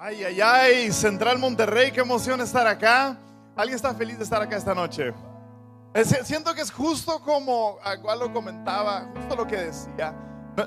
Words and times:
Ay, 0.00 0.22
ay, 0.22 0.40
ay, 0.40 0.92
Central 0.92 1.40
Monterrey, 1.40 1.90
qué 1.90 1.98
emoción 1.98 2.40
estar 2.40 2.64
acá. 2.68 3.18
¿Alguien 3.56 3.74
está 3.74 3.92
feliz 3.92 4.16
de 4.16 4.22
estar 4.22 4.40
acá 4.40 4.56
esta 4.56 4.72
noche? 4.72 5.12
Eh, 5.92 6.04
siento 6.04 6.54
que 6.54 6.60
es 6.60 6.70
justo 6.70 7.20
como 7.20 7.80
igual 7.98 8.20
lo 8.20 8.32
comentaba, 8.32 9.10
justo 9.16 9.34
lo 9.34 9.44
que 9.44 9.56
decía. 9.56 10.14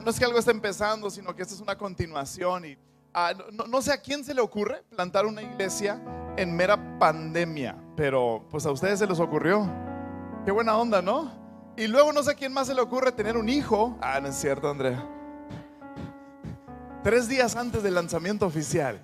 No, 0.03 0.11
es 0.11 0.19
que 0.19 0.25
algo 0.25 0.37
esté 0.37 0.51
empezando, 0.51 1.09
sino 1.09 1.33
que 1.33 1.43
esta 1.43 1.53
es 1.53 1.61
una 1.61 1.77
continuación. 1.77 2.65
Y 2.65 2.77
ah, 3.13 3.31
no, 3.53 3.67
no, 3.67 3.81
sé 3.81 3.93
a 3.93 4.01
quién 4.01 4.25
se 4.25 4.33
le 4.33 4.41
ocurre 4.41 4.83
plantar 4.89 5.25
una 5.25 5.41
iglesia 5.41 6.01
en 6.35 6.53
mera 6.53 6.99
pandemia, 6.99 7.77
pero 7.95 8.45
pues 8.51 8.65
a 8.65 8.71
ustedes 8.71 8.99
se 8.99 9.07
les 9.07 9.19
ocurrió. 9.21 9.65
Qué 10.43 10.51
buena 10.51 10.75
onda, 10.75 11.01
¿no? 11.01 11.31
Y 11.77 11.87
luego 11.87 12.11
no 12.11 12.21
sé 12.21 12.31
a 12.31 12.35
quién 12.35 12.51
más 12.51 12.67
se 12.67 12.75
le 12.75 12.81
ocurre 12.81 13.13
tener 13.13 13.37
un 13.37 13.47
hijo. 13.47 13.97
Ah, 14.01 14.19
no 14.19 14.27
es 14.27 14.35
cierto, 14.35 14.69
Andrea. 14.69 15.01
Tres 17.01 17.29
días 17.29 17.55
antes 17.55 17.81
del 17.81 17.95
lanzamiento 17.95 18.45
oficial. 18.45 19.01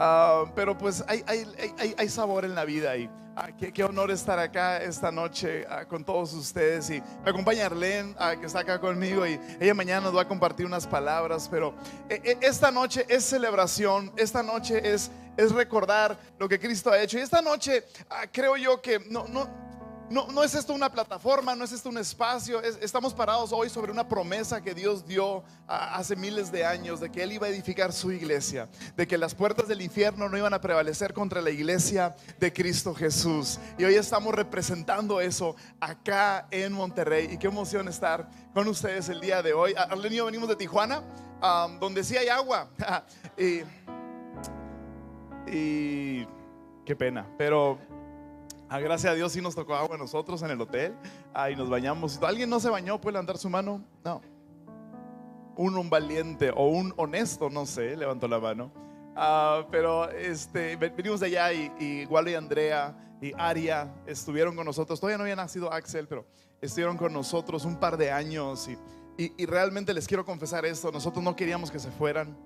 Ah, 0.00 0.44
pero 0.54 0.78
pues 0.78 1.02
hay, 1.08 1.24
hay, 1.98 2.08
sabor 2.08 2.44
en 2.44 2.54
la 2.54 2.64
vida 2.64 2.96
y 2.96 3.10
ah, 3.34 3.48
qué, 3.50 3.82
honor 3.82 4.12
estar 4.12 4.38
acá 4.38 4.80
esta 4.80 5.10
noche 5.10 5.66
ah, 5.68 5.86
con 5.86 6.04
todos 6.04 6.32
ustedes. 6.34 6.88
Y 6.90 7.02
me 7.24 7.30
acompaña 7.30 7.66
Arlene, 7.66 8.14
que 8.38 8.46
está 8.46 8.60
acá 8.60 8.80
conmigo, 8.80 9.26
y 9.26 9.40
ella 9.58 9.74
mañana 9.74 10.02
nos 10.02 10.16
va 10.16 10.22
a 10.22 10.28
compartir 10.28 10.66
unas 10.66 10.86
palabras. 10.86 11.48
Pero 11.50 11.74
eh, 12.08 12.20
eh, 12.22 12.38
esta 12.42 12.70
noche 12.70 13.06
es 13.08 13.24
celebración, 13.24 14.12
esta 14.16 14.40
noche 14.40 14.80
es, 14.88 15.10
es 15.36 15.50
recordar 15.50 16.16
lo 16.38 16.48
que 16.48 16.60
Cristo 16.60 16.92
ha 16.92 17.02
hecho. 17.02 17.18
Y 17.18 17.22
esta 17.22 17.42
noche 17.42 17.82
creo 18.30 18.56
yo 18.56 18.80
que 18.80 19.00
no, 19.10 19.26
no 19.26 19.67
no, 20.10 20.42
es 20.42 20.54
esto 20.54 20.72
una 20.72 20.90
plataforma, 20.90 21.54
no 21.54 21.64
es 21.64 21.72
esto 21.72 21.88
un 21.88 21.98
espacio. 21.98 22.62
estamos 22.62 23.12
parados 23.12 23.52
hoy 23.52 23.68
sobre 23.68 23.92
una 23.92 24.08
promesa 24.08 24.62
que 24.62 24.74
Dios 24.74 25.06
dio 25.06 25.42
hace 25.66 26.16
miles 26.16 26.50
de 26.50 26.64
años 26.64 27.00
de 27.00 27.10
que 27.10 27.22
Él 27.22 27.32
iba 27.32 27.46
a 27.46 27.50
edificar 27.50 27.92
su 27.92 28.10
iglesia, 28.12 28.68
de 28.96 29.06
que 29.06 29.18
las 29.18 29.34
puertas 29.34 29.68
del 29.68 29.82
infierno 29.82 30.28
no 30.28 30.38
iban 30.38 30.54
a 30.54 30.60
prevalecer 30.60 31.12
contra 31.12 31.42
la 31.42 31.50
iglesia 31.50 32.16
de 32.38 32.52
Cristo 32.52 32.94
Jesús. 32.94 33.58
Y 33.76 33.84
hoy 33.84 33.94
estamos 33.94 34.34
representando 34.34 35.20
eso 35.20 35.56
acá 35.80 36.48
en 36.50 36.72
Monterrey. 36.72 37.28
Y 37.32 37.38
qué 37.38 37.48
emoción 37.48 37.88
estar 37.88 38.28
con 38.54 38.66
ustedes 38.68 39.08
el 39.08 39.20
día 39.20 39.42
de 39.42 39.52
hoy. 39.52 39.74
Arlen 39.76 40.12
y 40.12 40.16
yo 40.16 40.26
venimos 40.26 40.48
de 40.48 40.56
Tijuana, 40.56 41.02
donde 41.80 42.02
sí 42.02 42.16
hay 42.16 42.28
agua. 42.28 42.70
y, 43.36 43.62
y 45.52 46.26
qué 46.84 46.96
pena, 46.96 47.26
pero 47.36 47.78
Ah, 48.70 48.80
gracias 48.80 49.10
a 49.10 49.14
Dios 49.14 49.32
sí 49.32 49.40
nos 49.40 49.54
tocó 49.54 49.74
agua 49.74 49.94
a 49.94 49.98
nosotros 49.98 50.42
en 50.42 50.50
el 50.50 50.60
hotel. 50.60 50.94
Ahí 51.32 51.56
nos 51.56 51.70
bañamos. 51.70 52.22
¿Alguien 52.22 52.50
no 52.50 52.60
se 52.60 52.68
bañó? 52.68 53.00
¿Puede 53.00 53.14
levantar 53.14 53.38
su 53.38 53.48
mano? 53.48 53.82
No. 54.04 54.20
Un, 55.56 55.88
valiente 55.88 56.50
o 56.54 56.68
un 56.68 56.92
honesto, 56.98 57.48
no 57.48 57.64
sé, 57.64 57.96
levantó 57.96 58.28
la 58.28 58.38
mano. 58.38 58.70
Ah, 59.16 59.66
pero 59.70 60.10
este, 60.10 60.76
venimos 60.76 61.20
de 61.20 61.26
allá 61.26 61.52
y, 61.52 61.72
y 61.80 62.06
y 62.06 62.34
Andrea 62.34 62.94
y 63.22 63.32
Aria 63.38 63.92
estuvieron 64.06 64.54
con 64.54 64.66
nosotros. 64.66 65.00
Todavía 65.00 65.16
no 65.16 65.24
había 65.24 65.34
nacido 65.34 65.72
Axel, 65.72 66.06
pero 66.06 66.26
estuvieron 66.60 66.98
con 66.98 67.12
nosotros 67.12 67.64
un 67.64 67.80
par 67.80 67.96
de 67.96 68.12
años. 68.12 68.68
Y, 69.16 69.32
y, 69.36 69.46
realmente 69.46 69.94
les 69.94 70.06
quiero 70.06 70.26
confesar 70.26 70.66
esto: 70.66 70.92
nosotros 70.92 71.24
no 71.24 71.34
queríamos 71.34 71.70
que 71.70 71.78
se 71.78 71.90
fueran. 71.90 72.36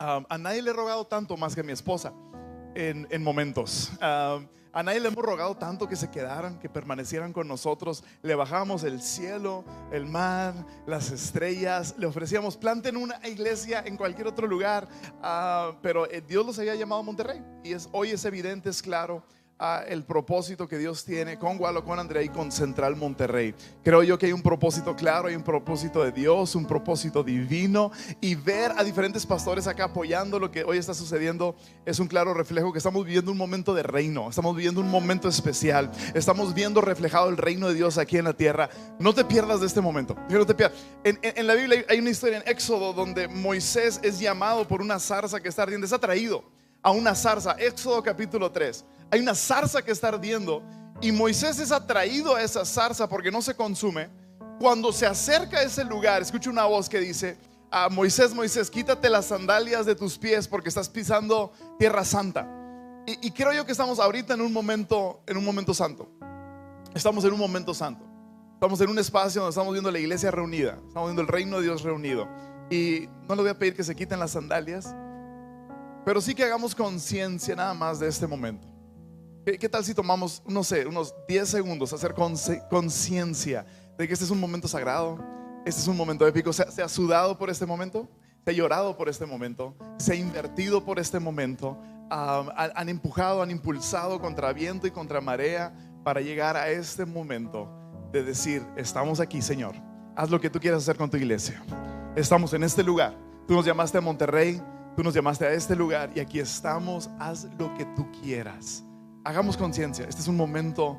Ah, 0.00 0.22
a 0.28 0.36
nadie 0.36 0.60
le 0.60 0.70
he 0.70 0.74
rogado 0.74 1.06
tanto 1.06 1.36
más 1.36 1.54
que 1.54 1.60
a 1.60 1.64
mi 1.64 1.72
esposa 1.72 2.12
en, 2.74 3.06
en 3.10 3.22
momentos. 3.22 3.92
A 4.74 4.82
nadie 4.82 4.98
le 4.98 5.06
hemos 5.06 5.24
rogado 5.24 5.56
tanto 5.56 5.88
que 5.88 5.94
se 5.94 6.10
quedaran, 6.10 6.58
que 6.58 6.68
permanecieran 6.68 7.32
con 7.32 7.46
nosotros. 7.46 8.02
Le 8.22 8.34
bajamos 8.34 8.82
el 8.82 9.00
cielo, 9.00 9.64
el 9.92 10.04
mar, 10.04 10.52
las 10.84 11.12
estrellas. 11.12 11.94
Le 11.96 12.06
ofrecíamos, 12.06 12.56
planten 12.56 12.96
una 12.96 13.20
iglesia 13.24 13.84
en 13.86 13.96
cualquier 13.96 14.26
otro 14.26 14.48
lugar. 14.48 14.88
Ah, 15.22 15.76
pero 15.80 16.10
eh, 16.10 16.20
Dios 16.26 16.44
los 16.44 16.58
había 16.58 16.74
llamado 16.74 17.02
a 17.02 17.04
Monterrey. 17.04 17.40
Y 17.62 17.72
hoy 17.92 18.10
es 18.10 18.24
evidente, 18.24 18.68
es 18.68 18.82
claro 18.82 19.22
el 19.86 20.04
propósito 20.04 20.66
que 20.66 20.78
Dios 20.78 21.04
tiene 21.04 21.38
con 21.38 21.58
Gualo, 21.58 21.84
con 21.84 21.98
Andrea 21.98 22.22
y 22.22 22.28
con 22.28 22.50
Central 22.50 22.96
Monterrey. 22.96 23.54
Creo 23.82 24.02
yo 24.02 24.18
que 24.18 24.26
hay 24.26 24.32
un 24.32 24.42
propósito 24.42 24.96
claro, 24.96 25.28
hay 25.28 25.36
un 25.36 25.44
propósito 25.44 26.02
de 26.02 26.12
Dios, 26.12 26.54
un 26.54 26.66
propósito 26.66 27.22
divino 27.22 27.92
y 28.20 28.34
ver 28.34 28.72
a 28.76 28.82
diferentes 28.82 29.24
pastores 29.24 29.66
acá 29.66 29.84
apoyando 29.84 30.38
lo 30.38 30.50
que 30.50 30.64
hoy 30.64 30.78
está 30.78 30.92
sucediendo 30.92 31.54
es 31.86 31.98
un 31.98 32.08
claro 32.08 32.34
reflejo 32.34 32.72
que 32.72 32.78
estamos 32.78 33.04
viviendo 33.04 33.30
un 33.30 33.38
momento 33.38 33.74
de 33.74 33.84
reino, 33.84 34.28
estamos 34.28 34.56
viviendo 34.56 34.80
un 34.80 34.90
momento 34.90 35.28
especial, 35.28 35.90
estamos 36.14 36.52
viendo 36.52 36.80
reflejado 36.80 37.28
el 37.28 37.36
reino 37.36 37.68
de 37.68 37.74
Dios 37.74 37.96
aquí 37.96 38.18
en 38.18 38.24
la 38.24 38.34
tierra. 38.34 38.68
No 38.98 39.14
te 39.14 39.24
pierdas 39.24 39.60
de 39.60 39.66
este 39.66 39.80
momento, 39.80 40.16
no 40.28 40.46
te 40.46 40.54
pierdas. 40.54 40.78
En, 41.04 41.18
en 41.22 41.46
la 41.46 41.54
Biblia 41.54 41.84
hay 41.88 42.00
una 42.00 42.10
historia 42.10 42.38
en 42.38 42.48
Éxodo 42.48 42.92
donde 42.92 43.28
Moisés 43.28 44.00
es 44.02 44.18
llamado 44.18 44.66
por 44.66 44.82
una 44.82 44.98
zarza 44.98 45.40
que 45.40 45.48
está 45.48 45.62
ardiendo, 45.62 45.86
es 45.86 45.92
atraído 45.92 46.44
a 46.82 46.90
una 46.90 47.14
zarza, 47.14 47.52
Éxodo 47.52 48.02
capítulo 48.02 48.50
3 48.50 48.84
hay 49.14 49.20
una 49.20 49.36
zarza 49.36 49.80
que 49.80 49.92
está 49.92 50.08
ardiendo 50.08 50.60
y 51.00 51.12
Moisés 51.12 51.60
es 51.60 51.70
atraído 51.70 52.34
a 52.34 52.42
esa 52.42 52.64
zarza 52.64 53.08
porque 53.08 53.30
no 53.30 53.42
se 53.42 53.54
consume. 53.54 54.10
Cuando 54.58 54.92
se 54.92 55.06
acerca 55.06 55.58
a 55.58 55.62
ese 55.62 55.84
lugar, 55.84 56.20
escucha 56.20 56.50
una 56.50 56.64
voz 56.64 56.88
que 56.88 56.98
dice, 56.98 57.36
a 57.70 57.88
Moisés, 57.88 58.34
Moisés, 58.34 58.68
quítate 58.68 59.08
las 59.08 59.26
sandalias 59.26 59.86
de 59.86 59.94
tus 59.94 60.18
pies 60.18 60.48
porque 60.48 60.68
estás 60.68 60.88
pisando 60.88 61.52
tierra 61.78 62.04
santa. 62.04 62.48
Y, 63.06 63.30
creo 63.30 63.52
yo 63.52 63.64
que 63.64 63.70
estamos 63.70 64.00
ahorita 64.00 64.34
en 64.34 64.40
un 64.40 64.52
momento, 64.52 65.22
en 65.28 65.36
un 65.36 65.44
momento 65.44 65.74
santo. 65.74 66.08
Estamos 66.92 67.24
en 67.24 67.34
un 67.34 67.38
momento 67.38 67.72
santo. 67.72 68.04
Estamos 68.54 68.80
en 68.80 68.90
un 68.90 68.98
espacio 68.98 69.42
donde 69.42 69.50
estamos 69.50 69.72
viendo 69.74 69.92
la 69.92 69.98
iglesia 70.00 70.32
reunida. 70.32 70.78
Estamos 70.88 71.08
viendo 71.08 71.22
el 71.22 71.28
reino 71.28 71.58
de 71.58 71.64
Dios 71.64 71.82
reunido. 71.82 72.26
Y 72.68 73.08
no 73.28 73.36
le 73.36 73.42
voy 73.42 73.50
a 73.50 73.58
pedir 73.58 73.76
que 73.76 73.84
se 73.84 73.94
quiten 73.94 74.18
las 74.18 74.32
sandalias, 74.32 74.92
pero 76.04 76.20
sí 76.20 76.34
que 76.34 76.42
hagamos 76.42 76.74
conciencia 76.74 77.54
nada 77.54 77.74
más 77.74 78.00
de 78.00 78.08
este 78.08 78.26
momento. 78.26 78.73
¿Qué, 79.44 79.68
tal 79.68 79.84
si 79.84 79.92
tomamos, 79.92 80.42
no 80.46 80.64
sé, 80.64 80.86
unos 80.86 81.14
10 81.28 81.46
segundos, 81.46 81.92
hacer 81.92 82.14
conciencia 82.70 83.66
de 83.98 84.06
que 84.06 84.14
este 84.14 84.24
es 84.24 84.30
un 84.30 84.40
momento 84.40 84.66
sagrado, 84.66 85.18
este 85.66 85.82
es 85.82 85.86
un 85.86 85.98
momento 85.98 86.26
épico? 86.26 86.50
¿Se, 86.50 86.82
ha 86.82 86.88
sudado 86.88 87.36
por 87.36 87.50
este 87.50 87.66
momento? 87.66 88.08
¿Se 88.42 88.52
ha 88.52 88.54
llorado 88.54 88.96
por 88.96 89.10
este 89.10 89.26
momento? 89.26 89.74
¿Se 89.98 90.14
ha 90.14 90.16
invertido 90.16 90.82
por 90.82 90.98
este 90.98 91.20
momento? 91.20 91.78
han, 92.08 92.88
empujado, 92.88 93.42
han 93.42 93.50
impulsado 93.50 94.18
contra 94.20 94.52
viento 94.52 94.86
y 94.86 94.90
contra 94.90 95.20
marea 95.20 95.74
para 96.04 96.20
llegar 96.20 96.56
a 96.56 96.70
este 96.70 97.04
momento 97.04 97.68
de 98.12 98.22
decir, 98.22 98.64
estamos 98.76 99.20
aquí, 99.20 99.42
Señor, 99.42 99.74
haz 100.16 100.30
lo 100.30 100.40
que 100.40 100.48
tú 100.48 100.58
quieras 100.58 100.82
hacer 100.82 100.96
con 100.96 101.10
tu 101.10 101.18
iglesia. 101.18 101.62
Estamos 102.16 102.54
en 102.54 102.62
este 102.62 102.82
lugar. 102.82 103.14
Tú 103.46 103.54
nos 103.54 103.66
llamaste 103.66 103.98
a 103.98 104.00
Monterrey, 104.00 104.62
tú 104.96 105.02
nos 105.02 105.12
llamaste 105.12 105.44
a 105.44 105.52
este 105.52 105.76
lugar 105.76 106.10
y 106.14 106.20
aquí 106.20 106.38
estamos, 106.38 107.10
haz 107.18 107.46
lo 107.58 107.74
que 107.74 107.84
tú 107.96 108.10
quieras 108.22 108.84
hagamos 109.24 109.56
conciencia, 109.56 110.06
este 110.06 110.20
es 110.20 110.28
un 110.28 110.36
momento 110.36 110.98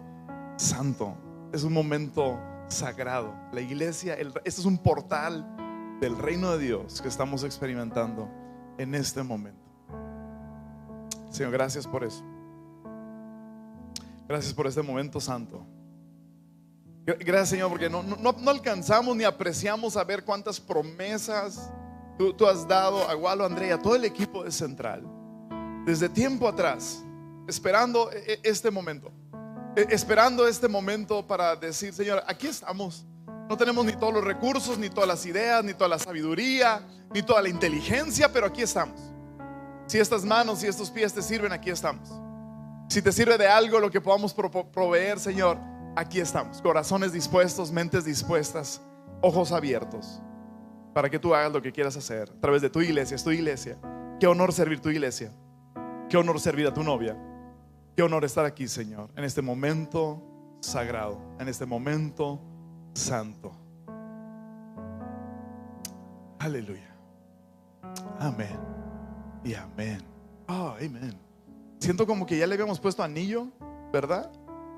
santo, 0.58 1.16
es 1.54 1.64
un 1.64 1.72
momento 1.72 2.40
sagrado. 2.68 3.34
La 3.54 3.62
iglesia, 3.62 4.16
este 4.16 4.62
es 4.62 4.66
un 4.66 4.78
portal 4.78 5.98
del 6.02 6.18
reino 6.18 6.52
de 6.58 6.66
Dios 6.66 7.02
que 7.02 7.08
estamos 7.08 7.44
experimentando 7.44 8.30
en 8.78 8.96
este 8.96 9.24
momento. 9.24 9.64
Señor, 11.30 11.52
gracias 11.52 11.88
por 11.88 12.04
eso. 12.04 12.24
Gracias 14.28 14.54
por 14.54 14.66
este 14.66 14.82
momento 14.82 15.20
santo. 15.20 15.64
Gracias 17.06 17.50
Señor, 17.50 17.70
porque 17.70 17.88
no, 17.88 18.02
no, 18.02 18.50
alcanzamos 18.50 19.16
ni 19.16 19.24
apreciamos 19.24 19.96
a 19.96 20.04
ver 20.04 20.26
cuántas 20.26 20.60
promesas 20.60 21.72
tú, 22.18 22.34
tú 22.34 22.48
has 22.48 22.68
dado 22.68 23.08
a 23.08 23.14
Gualo, 23.14 23.46
Andrea, 23.46 23.76
a 23.76 23.80
todo 23.80 23.96
el 23.96 24.06
equipo 24.06 24.44
de 24.44 24.52
Central. 24.52 25.04
Desde 25.86 26.10
tiempo 26.10 26.48
atrás, 26.48 27.05
esperando 27.48 28.12
e, 28.12 28.34
e, 28.34 28.50
este 28.50 28.72
momento. 28.72 29.12
E, 29.76 29.88
esperando 29.90 30.48
este 30.48 30.68
momento 30.68 31.26
para 31.26 31.56
decir, 31.56 31.94
Señor, 31.94 32.24
aquí 32.28 32.48
estamos. 32.48 33.06
No 33.50 33.58
tenemos 33.58 33.86
ni 33.86 33.94
todos 33.94 34.14
los 34.14 34.24
recursos, 34.24 34.78
ni 34.78 34.90
todas 34.90 35.08
las 35.08 35.26
ideas, 35.26 35.64
ni 35.64 35.74
toda 35.74 35.90
la 35.90 36.00
sabiduría, 36.00 36.82
ni 37.14 37.22
toda 37.22 37.42
la 37.42 37.50
inteligencia, 37.50 38.32
pero 38.32 38.48
aquí 38.48 38.62
estamos. 38.62 39.00
Si 39.88 40.00
estas 40.00 40.24
manos 40.24 40.64
y 40.64 40.68
estos 40.68 40.90
pies 40.90 41.14
te 41.14 41.22
sirven, 41.22 41.52
aquí 41.52 41.70
estamos. 41.70 42.10
Si 42.90 43.02
te 43.02 43.12
sirve 43.12 43.38
de 43.38 43.48
algo 43.48 43.80
lo 43.80 43.92
que 43.92 44.02
podamos 44.02 44.34
proveer, 44.34 45.20
Señor, 45.20 45.60
aquí 45.96 46.20
estamos. 46.20 46.62
Corazones 46.62 47.12
dispuestos, 47.14 47.72
mentes 47.72 48.06
dispuestas, 48.06 48.82
ojos 49.22 49.52
abiertos, 49.52 50.22
para 50.94 51.10
que 51.10 51.20
tú 51.20 51.36
hagas 51.36 51.52
lo 51.52 51.62
que 51.62 51.72
quieras 51.72 51.96
hacer 51.98 52.32
a 52.32 52.42
través 52.42 52.62
de 52.62 52.70
tu 52.70 52.82
iglesia. 52.82 53.16
Es 53.16 53.24
tu 53.24 53.32
iglesia. 53.32 53.78
Qué 54.20 54.28
honor 54.28 54.54
servir 54.54 54.80
tu 54.80 54.90
iglesia. 54.90 55.32
Qué 56.10 56.18
honor 56.18 56.40
servir 56.40 56.68
a 56.68 56.74
tu 56.74 56.84
novia. 56.84 57.18
Qué 57.96 58.04
honor 58.04 58.26
estar 58.26 58.44
aquí, 58.44 58.68
Señor, 58.68 59.10
en 59.16 59.24
este 59.24 59.42
momento 59.42 60.22
sagrado, 60.60 61.18
en 61.40 61.48
este 61.48 61.66
momento 61.66 62.42
santo. 62.94 63.54
Aleluya. 66.40 66.94
Amén. 68.20 68.60
Y 69.46 69.54
amén. 69.54 70.04
Oh, 70.50 70.74
amén. 70.78 71.18
Siento 71.80 72.06
como 72.06 72.26
que 72.26 72.38
ya 72.38 72.46
le 72.46 72.56
habíamos 72.56 72.82
puesto 72.82 73.02
anillo, 73.02 73.48
¿verdad? 73.94 74.30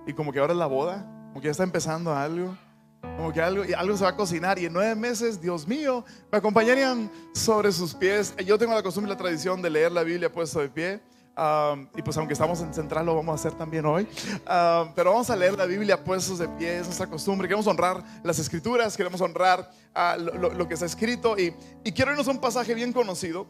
Y 0.05 0.13
como 0.13 0.31
que 0.31 0.39
ahora 0.39 0.53
es 0.53 0.59
la 0.59 0.67
boda, 0.67 1.03
como 1.29 1.41
que 1.41 1.45
ya 1.47 1.51
está 1.51 1.63
empezando 1.63 2.13
algo. 2.13 2.55
Como 3.01 3.33
que 3.33 3.41
algo, 3.41 3.63
algo 3.75 3.97
se 3.97 4.03
va 4.03 4.11
a 4.11 4.15
cocinar 4.15 4.59
y 4.59 4.65
en 4.65 4.73
nueve 4.73 4.93
meses, 4.93 5.41
Dios 5.41 5.67
mío, 5.67 6.05
me 6.31 6.37
acompañarían 6.37 7.11
sobre 7.33 7.71
sus 7.71 7.95
pies. 7.95 8.35
Yo 8.45 8.59
tengo 8.59 8.75
la 8.75 8.83
costumbre 8.83 9.11
y 9.11 9.13
la 9.15 9.17
tradición 9.17 9.59
de 9.59 9.71
leer 9.71 9.91
la 9.91 10.03
Biblia 10.03 10.31
puesto 10.31 10.59
de 10.59 10.69
pie. 10.69 11.01
Um, 11.37 11.87
y 11.95 12.01
pues 12.01 12.17
aunque 12.17 12.33
estamos 12.33 12.59
en 12.61 12.73
Central 12.73 13.05
lo 13.05 13.15
vamos 13.15 13.33
a 13.33 13.35
hacer 13.35 13.55
también 13.55 13.85
hoy. 13.85 14.07
Um, 14.37 14.91
pero 14.95 15.11
vamos 15.11 15.29
a 15.29 15.35
leer 15.35 15.55
la 15.55 15.65
Biblia 15.65 16.03
puestos 16.03 16.39
de 16.39 16.47
pie, 16.47 16.79
es 16.79 16.85
nuestra 16.85 17.05
costumbre. 17.05 17.47
Queremos 17.47 17.67
honrar 17.67 18.03
las 18.23 18.39
escrituras, 18.39 18.97
queremos 18.97 19.21
honrar 19.21 19.69
uh, 19.95 20.19
lo, 20.19 20.51
lo, 20.51 20.67
que 20.67 20.73
está 20.73 20.87
escrito. 20.87 21.37
Y, 21.37 21.53
y 21.83 21.91
quiero 21.91 22.11
irnos 22.11 22.27
a 22.27 22.31
un 22.31 22.39
pasaje 22.39 22.73
bien 22.73 22.91
conocido. 22.91 23.45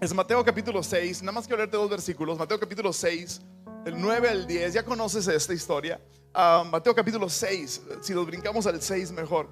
Es 0.00 0.14
Mateo 0.14 0.42
capítulo 0.42 0.82
6. 0.82 1.20
Nada 1.20 1.32
más 1.32 1.46
quiero 1.46 1.58
leerte 1.58 1.76
dos 1.76 1.90
versículos. 1.90 2.38
Mateo 2.38 2.58
capítulo 2.58 2.90
6, 2.90 3.42
del 3.84 4.00
9 4.00 4.28
al 4.30 4.46
10. 4.46 4.72
Ya 4.72 4.82
conoces 4.82 5.28
esta 5.28 5.52
historia. 5.52 6.00
Uh, 6.34 6.64
Mateo 6.64 6.94
capítulo 6.94 7.28
6. 7.28 7.82
Si 8.00 8.14
nos 8.14 8.24
brincamos 8.24 8.66
al 8.66 8.80
6 8.80 9.12
mejor. 9.12 9.46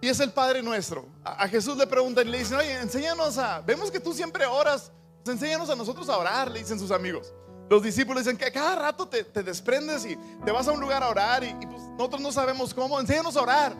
Y 0.00 0.08
es 0.08 0.18
el 0.18 0.32
Padre 0.32 0.64
nuestro. 0.64 1.06
A, 1.22 1.44
a 1.44 1.48
Jesús 1.48 1.76
le 1.76 1.86
preguntan 1.86 2.26
y 2.26 2.32
le 2.32 2.38
dicen, 2.40 2.56
oye, 2.56 2.74
enséñanos 2.80 3.38
a... 3.38 3.60
Vemos 3.60 3.88
que 3.88 4.00
tú 4.00 4.12
siempre 4.12 4.46
oras 4.46 4.90
enséñanos 5.26 5.70
a 5.70 5.76
nosotros 5.76 6.08
a 6.08 6.16
orar, 6.16 6.50
le 6.50 6.60
dicen 6.60 6.78
sus 6.78 6.90
amigos. 6.90 7.32
Los 7.68 7.82
discípulos 7.82 8.24
dicen 8.24 8.38
que 8.38 8.50
cada 8.50 8.76
rato 8.76 9.06
te, 9.06 9.24
te 9.24 9.42
desprendes 9.42 10.06
y 10.06 10.16
te 10.44 10.50
vas 10.52 10.66
a 10.68 10.72
un 10.72 10.80
lugar 10.80 11.02
a 11.02 11.08
orar 11.08 11.44
y, 11.44 11.48
y 11.48 11.66
pues 11.66 11.82
nosotros 11.82 12.20
no 12.20 12.32
sabemos 12.32 12.72
cómo, 12.72 12.98
enséñanos 12.98 13.36
a 13.36 13.42
orar. 13.42 13.74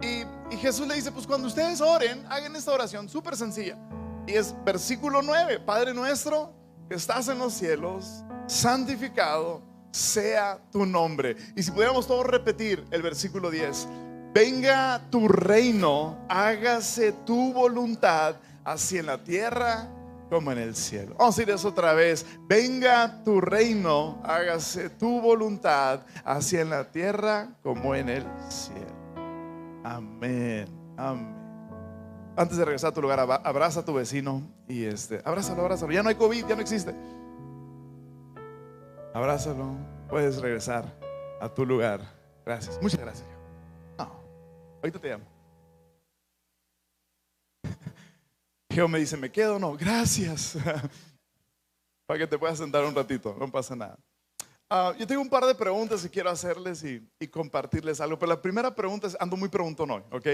Y, 0.00 0.54
y, 0.54 0.58
Jesús 0.58 0.86
le 0.86 0.94
dice, 0.94 1.12
pues 1.12 1.26
cuando 1.26 1.46
ustedes 1.46 1.80
oren, 1.80 2.24
hagan 2.28 2.54
esta 2.56 2.72
oración 2.72 3.08
súper 3.08 3.36
sencilla. 3.36 3.76
Y 4.26 4.32
es 4.34 4.54
versículo 4.64 5.22
9, 5.22 5.60
Padre 5.60 5.92
nuestro 5.94 6.52
que 6.88 6.94
estás 6.94 7.28
en 7.28 7.38
los 7.38 7.52
cielos, 7.52 8.22
santificado 8.46 9.62
sea 9.90 10.58
tu 10.70 10.86
nombre. 10.86 11.36
Y 11.56 11.62
si 11.62 11.70
pudiéramos 11.70 12.06
todos 12.06 12.26
repetir 12.26 12.84
el 12.90 13.02
versículo 13.02 13.50
10, 13.50 13.88
venga 14.32 15.00
tu 15.10 15.28
reino, 15.28 16.18
hágase 16.28 17.12
tu 17.12 17.52
voluntad, 17.52 18.36
así 18.64 18.98
en 18.98 19.06
la 19.06 19.22
tierra 19.22 19.88
como 20.30 20.52
en 20.52 20.58
el 20.58 20.74
cielo. 20.74 21.14
Vamos 21.18 21.36
a 21.36 21.40
decir 21.40 21.54
eso 21.54 21.68
otra 21.68 21.92
vez. 21.92 22.26
Venga 22.48 23.22
tu 23.24 23.40
reino, 23.40 24.20
hágase 24.24 24.90
tu 24.90 25.20
voluntad, 25.20 26.00
así 26.24 26.56
en 26.56 26.70
la 26.70 26.90
tierra 26.90 27.48
como 27.62 27.94
en 27.94 28.08
el 28.08 28.24
cielo. 28.48 28.96
Amén. 29.84 30.66
Amén. 30.96 31.36
Antes 32.36 32.58
de 32.58 32.64
regresar 32.64 32.90
a 32.90 32.94
tu 32.94 33.00
lugar, 33.00 33.18
abraza 33.20 33.80
a 33.80 33.84
tu 33.84 33.94
vecino 33.94 34.42
y 34.68 34.84
este, 34.84 35.22
abrázalo, 35.24 35.62
abrázalo. 35.62 35.92
Ya 35.92 36.02
no 36.02 36.10
hay 36.10 36.16
COVID, 36.16 36.46
ya 36.46 36.54
no 36.54 36.60
existe. 36.60 36.94
Abrázalo. 39.14 39.74
Puedes 40.08 40.40
regresar 40.40 40.84
a 41.40 41.48
tu 41.48 41.64
lugar. 41.64 42.00
Gracias. 42.44 42.78
Muchas 42.82 43.00
gracias. 43.00 43.26
No, 43.98 44.10
ahorita 44.82 44.98
te 44.98 45.08
llamo. 45.08 45.35
Dios 48.76 48.90
me 48.90 48.98
dice, 48.98 49.16
¿me 49.16 49.32
quedo? 49.32 49.58
No, 49.58 49.74
gracias. 49.74 50.54
Para 52.06 52.18
que 52.18 52.26
te 52.26 52.36
puedas 52.36 52.58
sentar 52.58 52.84
un 52.84 52.94
ratito, 52.94 53.34
no 53.40 53.50
pasa 53.50 53.74
nada. 53.74 53.98
Uh, 54.70 54.92
yo 54.98 55.06
tengo 55.06 55.22
un 55.22 55.30
par 55.30 55.46
de 55.46 55.54
preguntas 55.54 56.04
y 56.04 56.10
quiero 56.10 56.28
hacerles 56.28 56.84
y, 56.84 57.02
y, 57.18 57.26
compartirles 57.26 58.02
algo. 58.02 58.18
Pero 58.18 58.28
la 58.28 58.42
primera 58.42 58.74
pregunta 58.74 59.06
es, 59.06 59.16
ando 59.18 59.34
muy 59.34 59.48
preguntón 59.48 59.92
hoy, 59.92 60.02
¿ok? 60.10 60.26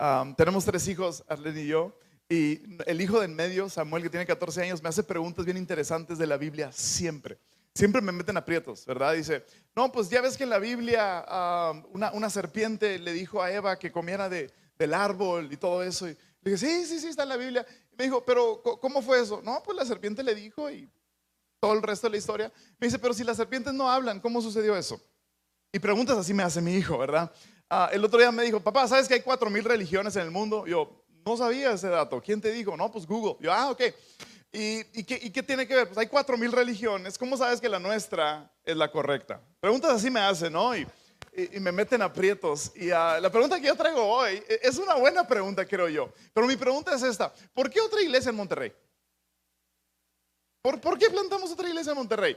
Um, 0.00 0.34
tenemos 0.34 0.64
tres 0.64 0.88
hijos, 0.88 1.22
Arlene 1.28 1.62
y 1.62 1.66
yo. 1.68 1.96
Y 2.28 2.60
el 2.86 3.00
hijo 3.00 3.20
de 3.20 3.26
en 3.26 3.36
medio, 3.36 3.68
Samuel, 3.68 4.02
que 4.02 4.10
tiene 4.10 4.26
14 4.26 4.62
años, 4.62 4.82
me 4.82 4.88
hace 4.88 5.04
preguntas 5.04 5.44
bien 5.44 5.56
interesantes 5.56 6.18
de 6.18 6.26
la 6.26 6.36
Biblia 6.38 6.72
siempre. 6.72 7.38
Siempre 7.72 8.00
me 8.00 8.10
meten 8.10 8.36
aprietos, 8.36 8.84
¿verdad? 8.84 9.14
Dice, 9.14 9.44
no, 9.76 9.92
pues 9.92 10.10
ya 10.10 10.20
ves 10.20 10.36
que 10.36 10.42
en 10.42 10.50
la 10.50 10.58
Biblia 10.58 11.24
uh, 11.24 11.86
una, 11.94 12.10
una, 12.10 12.30
serpiente 12.30 12.98
le 12.98 13.12
dijo 13.12 13.40
a 13.40 13.52
Eva 13.52 13.78
que 13.78 13.92
comiera 13.92 14.28
de, 14.28 14.50
del 14.76 14.92
árbol 14.92 15.52
y 15.52 15.56
todo 15.56 15.84
eso. 15.84 16.08
Y, 16.08 16.16
le 16.46 16.52
dije, 16.52 16.66
sí, 16.66 16.86
sí, 16.86 17.00
sí, 17.00 17.08
está 17.08 17.24
en 17.24 17.30
la 17.30 17.36
Biblia. 17.36 17.66
me 17.98 18.04
dijo, 18.04 18.24
pero 18.24 18.62
¿cómo 18.80 19.02
fue 19.02 19.20
eso? 19.20 19.42
No, 19.42 19.60
pues 19.64 19.76
la 19.76 19.84
serpiente 19.84 20.22
le 20.22 20.32
dijo 20.32 20.70
y 20.70 20.88
todo 21.58 21.72
el 21.72 21.82
resto 21.82 22.06
de 22.06 22.12
la 22.12 22.18
historia. 22.18 22.52
Me 22.78 22.86
dice, 22.86 23.00
pero 23.00 23.12
si 23.12 23.24
las 23.24 23.36
serpientes 23.36 23.74
no 23.74 23.90
hablan, 23.90 24.20
¿cómo 24.20 24.40
sucedió 24.40 24.76
eso? 24.76 25.00
Y 25.72 25.80
preguntas 25.80 26.16
así 26.16 26.32
me 26.32 26.44
hace 26.44 26.60
mi 26.60 26.74
hijo, 26.74 26.96
¿verdad? 26.98 27.32
Ah, 27.68 27.90
el 27.92 28.04
otro 28.04 28.20
día 28.20 28.30
me 28.30 28.44
dijo, 28.44 28.60
papá, 28.60 28.86
¿sabes 28.86 29.08
que 29.08 29.14
hay 29.14 29.22
cuatro 29.22 29.50
mil 29.50 29.64
religiones 29.64 30.14
en 30.14 30.22
el 30.22 30.30
mundo? 30.30 30.66
Yo, 30.66 31.04
no 31.24 31.36
sabía 31.36 31.72
ese 31.72 31.88
dato. 31.88 32.22
¿Quién 32.22 32.40
te 32.40 32.52
dijo? 32.52 32.76
No, 32.76 32.92
pues 32.92 33.06
Google. 33.06 33.36
Yo, 33.40 33.52
ah, 33.52 33.70
ok. 33.70 33.82
¿Y, 34.52 35.00
y, 35.00 35.04
qué, 35.04 35.18
¿Y, 35.20 35.30
qué, 35.30 35.42
tiene 35.42 35.66
que 35.66 35.74
ver? 35.74 35.88
Pues 35.88 35.98
hay 35.98 36.06
cuatro 36.06 36.38
mil 36.38 36.52
religiones. 36.52 37.18
¿Cómo 37.18 37.36
sabes 37.36 37.60
que 37.60 37.68
la 37.68 37.80
nuestra 37.80 38.52
es 38.62 38.76
la 38.76 38.88
correcta? 38.88 39.40
Preguntas 39.58 39.90
así 39.90 40.10
me 40.10 40.20
hacen, 40.20 40.52
¿no? 40.52 40.76
Y, 40.76 40.86
y, 41.36 41.60
me 41.60 41.70
meten 41.70 42.00
aprietos. 42.02 42.72
Y 42.74 42.90
uh, 42.90 43.20
la 43.20 43.30
pregunta 43.30 43.60
que 43.60 43.66
yo 43.66 43.76
traigo 43.76 44.02
hoy 44.02 44.42
e, 44.48 44.60
es 44.62 44.78
una 44.78 44.94
buena 44.94 45.26
pregunta, 45.26 45.66
creo 45.66 45.88
yo. 45.88 46.12
Pero 46.32 46.46
mi 46.46 46.56
pregunta 46.56 46.94
es 46.94 47.02
esta. 47.02 47.32
¿Por 47.52 47.68
qué 47.70 47.80
otra 47.80 48.00
iglesia 48.00 48.30
en 48.30 48.36
Monterrey? 48.36 48.72
¿Por, 50.62 50.80
por 50.80 50.98
qué 50.98 51.10
plantamos 51.10 51.52
otra 51.52 51.68
iglesia 51.68 51.92
en 51.92 51.98
Monterrey? 51.98 52.36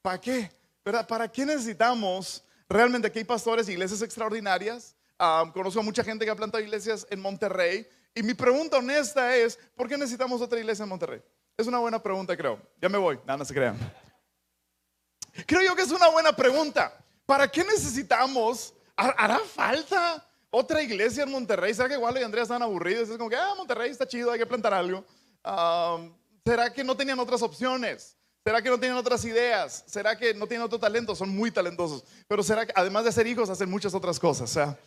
¿Para 0.00 0.20
qué? 0.20 0.50
¿Verdad? 0.84 1.06
¿Para 1.06 1.30
qué 1.30 1.44
necesitamos? 1.44 2.42
Realmente 2.68 3.08
aquí 3.08 3.18
hay 3.18 3.24
pastores, 3.24 3.68
iglesias 3.68 4.00
extraordinarias. 4.02 4.96
Uh, 5.18 5.52
conozco 5.52 5.80
a 5.80 5.82
mucha 5.82 6.02
gente 6.02 6.24
que 6.24 6.30
ha 6.30 6.36
plantado 6.36 6.62
iglesias 6.62 7.06
en 7.10 7.20
Monterrey. 7.20 7.86
Y 8.14 8.22
mi 8.22 8.34
pregunta 8.34 8.78
honesta 8.78 9.36
es, 9.36 9.58
¿por 9.74 9.88
qué 9.88 9.98
necesitamos 9.98 10.40
otra 10.40 10.58
iglesia 10.58 10.84
en 10.84 10.88
Monterrey? 10.88 11.22
Es 11.56 11.66
una 11.66 11.78
buena 11.78 12.02
pregunta, 12.02 12.36
creo. 12.36 12.60
Ya 12.80 12.88
me 12.88 12.98
voy, 12.98 13.18
nada, 13.26 13.36
no 13.36 13.44
se 13.44 13.52
crean. 13.52 13.76
Creo 15.46 15.62
yo 15.62 15.76
que 15.76 15.82
es 15.82 15.90
una 15.90 16.08
buena 16.08 16.34
pregunta. 16.34 16.92
¿Para 17.28 17.46
qué 17.46 17.62
necesitamos? 17.62 18.72
¿Hará 18.96 19.40
falta 19.40 20.26
otra 20.48 20.82
iglesia 20.82 21.24
en 21.24 21.30
Monterrey? 21.30 21.74
¿Será 21.74 21.86
que 21.86 21.98
Wally 21.98 22.20
y 22.20 22.22
Andrea 22.22 22.44
están 22.44 22.62
aburridos? 22.62 23.10
Es 23.10 23.18
como 23.18 23.28
que, 23.28 23.36
ah, 23.36 23.52
Monterrey 23.54 23.90
está 23.90 24.08
chido, 24.08 24.32
hay 24.32 24.38
que 24.38 24.46
plantar 24.46 24.72
algo. 24.72 25.04
¿Será 26.42 26.72
que 26.72 26.82
no 26.82 26.96
tenían 26.96 27.18
otras 27.18 27.42
opciones? 27.42 28.16
¿Será 28.42 28.62
que 28.62 28.70
no 28.70 28.80
tienen 28.80 28.96
otras 28.96 29.26
ideas? 29.26 29.84
¿Será 29.86 30.16
que 30.16 30.32
no 30.32 30.46
tienen 30.46 30.64
otro 30.64 30.80
talento? 30.80 31.14
Son 31.14 31.28
muy 31.28 31.50
talentosos. 31.50 32.02
Pero 32.26 32.42
será 32.42 32.64
que, 32.64 32.72
además 32.74 33.04
de 33.04 33.12
ser 33.12 33.26
hijos, 33.26 33.50
hacen 33.50 33.68
muchas 33.68 33.92
otras 33.92 34.18
cosas. 34.18 34.48
sea, 34.48 34.78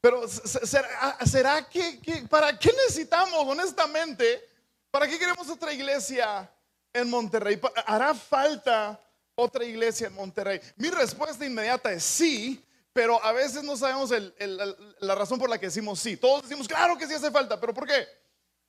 pero 0.00 0.22
¿será, 0.28 1.68
que, 1.68 1.98
que, 1.98 2.28
para 2.30 2.56
qué 2.56 2.70
necesitamos, 2.86 3.44
honestamente, 3.44 4.48
para 4.92 5.08
qué 5.08 5.18
queremos 5.18 5.48
otra 5.48 5.72
iglesia 5.72 6.48
en 6.92 7.10
Monterrey? 7.10 7.60
¿Hará 7.86 8.14
falta 8.14 9.00
otra 9.38 9.64
iglesia 9.64 10.08
en 10.08 10.14
Monterrey? 10.14 10.60
Mi 10.76 10.90
respuesta 10.90 11.46
inmediata 11.46 11.92
es 11.92 12.02
sí, 12.02 12.64
pero 12.92 13.22
a 13.24 13.32
veces 13.32 13.62
no 13.62 13.76
sabemos 13.76 14.12
la 14.98 15.14
razón 15.14 15.38
por 15.38 15.48
la 15.48 15.58
que 15.58 15.66
decimos 15.66 16.00
sí. 16.00 16.16
Todos 16.16 16.42
decimos, 16.42 16.66
claro 16.66 16.98
que 16.98 17.06
sí 17.06 17.14
hace 17.14 17.30
falta, 17.30 17.60
pero 17.60 17.72
¿por 17.72 17.86
qué? 17.86 18.06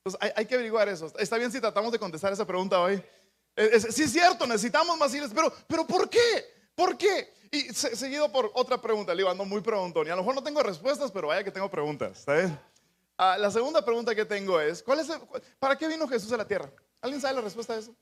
Pues 0.03 0.15
hay, 0.19 0.45
que 0.45 0.53
averiguar 0.53 0.87
eso. 0.87 1.11
Está 1.17 1.37
bien 1.37 1.51
si 1.51 1.59
tratamos 1.59 1.91
de 1.91 1.99
contestar 1.99 2.31
esa 2.31 2.45
pregunta 2.45 2.79
hoy. 2.79 3.03
sí 3.89 4.03
es 4.03 4.11
cierto, 4.11 4.45
necesitamos 4.45 4.97
más 4.97 5.13
iglesias, 5.13 5.33
pero, 5.35 5.51
pero 5.67 5.85
¿por 5.87 6.09
qué? 6.09 6.69
¿Por 6.75 6.97
qué? 6.97 7.33
Y 7.51 7.73
seguido 7.73 8.31
por 8.31 8.51
otra 8.53 8.79
pregunta, 8.79 9.13
le 9.13 9.27
ando 9.27 9.43
muy 9.43 9.61
preguntón. 9.61 10.05
Y 10.05 10.11
a 10.11 10.15
lo 10.15 10.21
mejor 10.21 10.35
no 10.35 10.43
tengo 10.43 10.61
respuestas, 10.61 11.11
pero 11.11 11.29
vaya 11.29 11.43
que 11.43 11.51
tengo 11.51 11.69
preguntas. 11.69 12.23
Ah, 13.17 13.37
la 13.37 13.51
segunda 13.51 13.83
pregunta 13.83 14.13
que 14.13 14.23
tengo 14.23 14.61
es, 14.61 14.83
¿cuál 14.83 14.99
es 14.99 15.07
¿para 15.57 15.75
qué 15.75 15.87
vino 15.87 16.07
Jesús 16.07 16.31
a 16.31 16.37
la 16.37 16.47
tierra? 16.47 16.71
¿Alguien 17.01 17.19
sabe 17.19 17.33
la 17.33 17.41
respuesta 17.41 17.73
a 17.73 17.77
eso? 17.77 17.93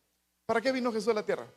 ¿Para 0.46 0.62
qué 0.62 0.72
vino 0.72 0.92
Jesús 0.92 1.08
a 1.08 1.14
la 1.14 1.26
tierra? 1.26 1.48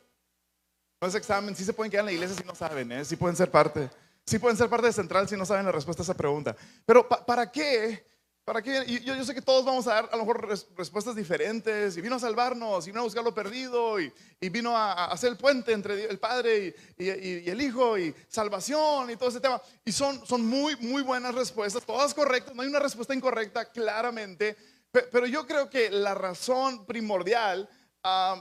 No 1.01 1.07
es 1.07 1.15
examen, 1.15 1.55
sí 1.55 1.65
se 1.65 1.73
pueden 1.73 1.89
quedar 1.89 2.03
en 2.03 2.05
la 2.05 2.11
iglesia 2.11 2.37
si 2.37 2.43
no 2.43 2.53
saben, 2.53 2.91
¿eh? 2.91 3.03
sí 3.03 3.15
pueden 3.15 3.35
ser 3.35 3.49
parte. 3.49 3.89
Sí 4.23 4.37
pueden 4.37 4.55
ser 4.55 4.69
parte 4.69 4.85
de 4.85 4.93
Central 4.93 5.27
si 5.27 5.35
no 5.35 5.47
saben 5.47 5.65
la 5.65 5.71
respuesta 5.71 6.03
a 6.03 6.05
esa 6.05 6.13
pregunta. 6.13 6.55
Pero 6.85 7.09
¿para 7.09 7.51
qué? 7.51 8.05
¿Para 8.45 8.61
qué? 8.61 8.85
Yo, 8.85 9.15
yo, 9.15 9.25
sé 9.25 9.33
que 9.33 9.41
todos 9.41 9.65
vamos 9.65 9.87
a 9.87 9.95
dar 9.95 10.09
a 10.11 10.15
lo 10.15 10.23
mejor 10.23 10.47
respuestas 10.77 11.15
diferentes. 11.15 11.97
Y 11.97 12.01
vino 12.01 12.17
a 12.17 12.19
salvarnos, 12.19 12.85
y 12.85 12.91
vino 12.91 12.99
a 12.99 13.03
buscar 13.03 13.23
lo 13.23 13.33
perdido, 13.33 13.99
y, 13.99 14.13
y 14.39 14.49
vino 14.49 14.77
a, 14.77 15.05
hacer 15.05 15.31
el 15.31 15.37
puente 15.37 15.71
entre 15.71 16.05
el 16.05 16.19
Padre 16.19 16.75
y, 16.99 17.03
y, 17.03 17.49
el 17.49 17.59
Hijo, 17.61 17.97
y 17.97 18.13
salvación, 18.27 19.09
y 19.09 19.15
todo 19.15 19.29
ese 19.29 19.39
tema. 19.39 19.59
Y 19.83 19.91
son, 19.91 20.23
son 20.27 20.45
muy, 20.45 20.75
muy 20.75 21.01
buenas 21.01 21.33
respuestas, 21.33 21.83
todas 21.83 22.13
correctas. 22.13 22.53
No 22.53 22.61
hay 22.61 22.67
una 22.67 22.79
respuesta 22.79 23.15
incorrecta, 23.15 23.65
claramente. 23.71 24.55
Pero 24.91 25.25
yo 25.25 25.47
creo 25.47 25.67
que 25.67 25.89
la 25.89 26.13
razón 26.13 26.85
primordial 26.85 27.67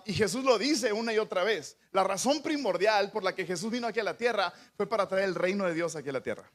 y 0.05 0.15
Jesús 0.15 0.45
lo 0.45 0.59
dice 0.59 0.93
una 0.93 1.13
y 1.13 1.19
otra 1.19 1.45
vez. 1.45 1.77
La 1.93 2.05
razón 2.05 2.43
primordial 2.43 3.11
por 3.11 3.23
la 3.23 3.35
que 3.35 3.47
Jesús 3.47 3.71
vino 3.71 3.87
aquí 3.87 4.01
a 4.01 4.05
la 4.05 4.17
tierra 4.17 4.53
fue 4.77 4.89
para 4.89 5.07
traer 5.07 5.25
el 5.25 5.35
reino 5.35 5.67
de 5.67 5.75
Dios 5.75 5.97
aquí 5.97 6.09
a 6.09 6.13
la 6.13 6.23
tierra. 6.23 6.51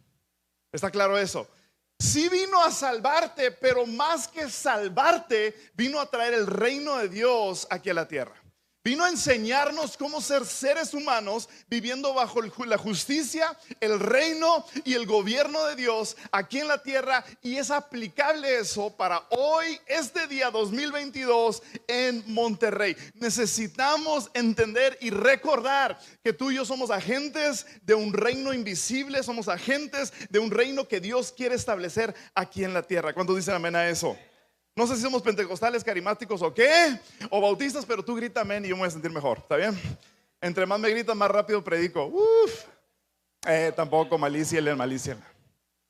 ¿Está 0.72 0.90
claro 0.90 1.18
eso? 1.18 1.48
Sí 2.00 2.28
vino 2.28 2.62
a 2.62 2.72
salvarte, 2.72 3.52
pero 3.52 3.86
más 3.86 4.28
que 4.28 4.50
salvarte, 4.50 5.56
vino 5.74 6.00
a 6.00 6.10
traer 6.10 6.34
el 6.34 6.48
reino 6.48 6.98
de 6.98 7.08
Dios 7.08 7.68
aquí 7.70 7.90
a 7.90 7.94
la 7.94 8.08
tierra. 8.08 8.36
Vino 8.86 9.04
a 9.04 9.10
enseñarnos 9.10 9.98
cómo 9.98 10.22
ser 10.22 10.46
seres 10.46 10.94
humanos 10.94 11.50
viviendo 11.68 12.14
bajo 12.14 12.40
la 12.68 12.78
justicia, 12.78 13.58
el 13.80 14.00
reino 14.00 14.64
y 14.84 14.94
el 14.94 15.08
gobierno 15.08 15.66
de 15.66 15.76
Dios 15.76 16.16
aquí 16.32 16.60
en 16.60 16.68
la 16.68 16.84
tierra. 16.84 17.26
Y 17.42 17.56
es 17.56 17.72
aplicable 17.72 18.60
eso 18.60 18.96
para 18.96 19.24
hoy, 19.32 19.80
este 19.88 20.28
día 20.28 20.52
2022 20.52 21.64
en 21.88 22.24
Monterrey. 22.28 22.96
Necesitamos 23.16 24.30
entender 24.36 25.00
y 25.02 25.10
recordar 25.10 26.00
que 26.24 26.34
tú 26.34 26.52
y 26.52 26.58
yo 26.58 26.64
somos 26.64 26.92
agentes 26.92 27.66
de 27.82 27.96
un 27.96 28.14
reino 28.14 28.54
invisible, 28.54 29.24
somos 29.24 29.48
agentes 29.48 30.14
de 30.30 30.38
un 30.38 30.52
reino 30.52 30.88
que 30.88 31.00
Dios 31.00 31.34
quiere 31.36 31.56
establecer 31.56 32.14
aquí 32.36 32.64
en 32.64 32.76
la 32.76 32.84
tierra. 32.84 33.14
¿Cuántos 33.16 33.36
dicen 33.36 33.56
amén 33.56 33.76
a 33.76 33.90
eso? 33.90 34.16
No 34.78 34.86
sé 34.86 34.98
si 34.98 35.02
somos 35.04 35.22
pentecostales, 35.22 35.86
carismáticos 35.86 36.42
o 36.42 36.54
qué, 36.54 37.00
o 37.30 37.40
bautistas, 37.40 37.86
pero 37.86 38.04
tú 38.04 38.14
grita 38.14 38.42
amén 38.42 38.66
y 38.66 38.68
yo 38.68 38.76
me 38.76 38.82
voy 38.82 38.90
a 38.90 38.92
sentir 38.92 39.10
mejor, 39.10 39.38
¿está 39.38 39.56
bien? 39.56 39.80
Entre 40.42 40.66
más 40.66 40.78
me 40.78 40.90
gritas, 40.90 41.16
más 41.16 41.32
rápido 41.32 41.64
predico. 41.64 42.08
Uf, 42.08 42.66
eh, 43.48 43.72
tampoco 43.74 44.18
malicia, 44.18 44.62
malicia. 44.76 45.18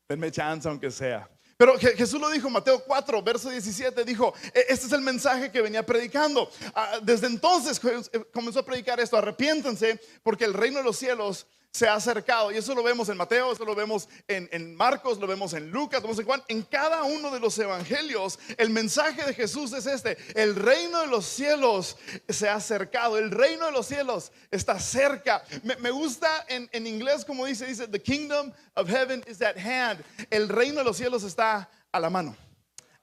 Denme 0.08 0.32
chance 0.32 0.70
aunque 0.70 0.92
sea. 0.92 1.28
Pero 1.58 1.80
Jesús 1.80 2.22
lo 2.22 2.30
dijo, 2.30 2.48
Mateo 2.48 2.84
4, 2.84 3.24
verso 3.24 3.50
17, 3.50 4.04
dijo, 4.04 4.36
e, 4.54 4.66
este 4.70 4.86
es 4.86 4.92
el 4.92 5.02
mensaje 5.02 5.52
que 5.52 5.62
venía 5.62 5.84
predicando. 5.84 6.48
Ah, 6.76 7.00
desde 7.02 7.26
entonces 7.26 7.82
eh, 8.14 8.24
comenzó 8.32 8.60
a 8.60 8.66
predicar 8.66 9.00
esto, 9.00 9.18
arrepiéntense 9.18 10.00
porque 10.22 10.46
el 10.46 10.54
reino 10.54 10.78
de 10.78 10.84
los 10.84 10.98
cielos 10.98 11.48
se 11.76 11.90
ha 11.90 11.96
acercado. 11.96 12.54
Y 12.54 12.58
eso 12.58 12.74
lo 12.74 12.82
vemos 12.82 13.10
en 13.10 13.18
Mateo, 13.18 13.52
eso 13.52 13.66
lo 13.66 13.76
vemos 13.76 14.08
en, 14.30 14.76
Marcos, 14.78 15.20
lo 15.20 15.28
vemos 15.28 15.54
en 15.54 15.72
Lucas, 15.72 16.02
lo 16.02 16.08
vemos 16.08 16.20
en. 16.48 16.58
En 16.58 16.64
cada 16.64 17.04
uno 17.04 17.30
de 17.32 17.40
los 17.42 17.60
evangelios, 17.60 18.40
el 18.58 18.70
mensaje 18.70 19.24
de 19.26 19.34
Jesús 19.34 19.74
es 19.74 19.86
este. 19.86 20.18
El 20.36 20.56
reino 20.56 21.02
de 21.02 21.08
los 21.08 21.26
cielos 21.26 21.98
se 22.30 22.48
ha 22.48 22.56
acercado. 22.56 23.18
El 23.18 23.30
reino 23.30 23.66
de 23.66 23.74
los 23.74 23.88
cielos 23.88 24.32
está 24.52 24.80
cerca. 24.80 25.44
Me, 25.64 25.92
gusta 25.92 26.46
en, 26.48 26.70
en 26.72 26.88
inglés 26.88 27.26
como 27.26 27.46
dice, 27.46 27.66
dice, 27.66 27.90
the 27.90 28.02
kingdom 28.02 28.54
of 28.76 28.90
heaven 28.90 29.22
is 29.28 29.42
at 29.42 29.58
hand. 29.58 30.02
El 30.30 30.48
reino 30.48 30.78
de 30.78 30.86
los 30.86 30.96
cielos 30.96 31.24
está 31.24 31.70
a 31.92 32.00
la 32.00 32.10
mano 32.10 32.38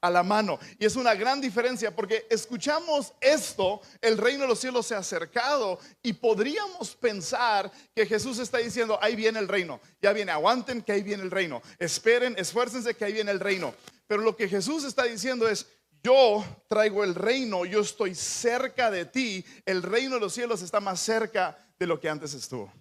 a 0.03 0.11
la 0.11 0.23
mano. 0.23 0.59
Y 0.79 0.85
es 0.85 0.97
una 0.97 1.15
gran 1.15 1.41
diferencia 1.41 1.95
porque 1.95 2.27
escuchamos 2.29 3.15
esto, 3.21 3.81
el 4.03 4.19
reino 4.19 4.43
de 4.43 4.49
los 4.49 4.59
cielos 4.59 4.87
se 4.87 4.95
ha 4.95 4.99
acercado 4.99 5.79
y 6.03 6.13
podríamos 6.13 6.95
pensar 6.97 7.71
que 7.95 8.05
Jesús 8.05 8.39
está 8.39 8.59
diciendo, 8.59 8.99
ahí 9.01 9.17
viene 9.17 9.39
el 9.39 9.49
reino, 9.49 9.81
ya 10.03 10.13
viene, 10.13 10.33
aguanten 10.33 10.83
que 10.83 10.93
ahí 10.93 11.03
viene 11.03 11.23
el 11.23 11.31
reino, 11.31 11.63
esperen, 11.79 12.35
esfuércense 12.37 12.95
que 12.95 13.05
ahí 13.05 13.13
viene 13.13 13.31
el 13.31 13.41
reino. 13.41 13.75
Pero 14.07 14.23
lo 14.23 14.37
que 14.37 14.49
Jesús 14.49 14.85
está 14.85 15.05
diciendo 15.05 15.49
es, 15.49 15.67
yo 16.03 16.45
traigo 16.69 17.05
el 17.05 17.15
reino, 17.15 17.65
yo 17.65 17.81
estoy 17.81 18.17
cerca 18.17 18.91
de 18.91 19.05
ti, 19.05 19.45
el 19.65 19.85
reino 19.85 20.17
de 20.17 20.21
los 20.21 20.35
cielos 20.35 20.61
está 20.61 20.81
más 20.81 21.01
cerca 21.01 21.57
de 21.79 21.87
lo 21.87 22.01
que 22.01 22.09
antes 22.09 22.35
estuvo. 22.35 22.73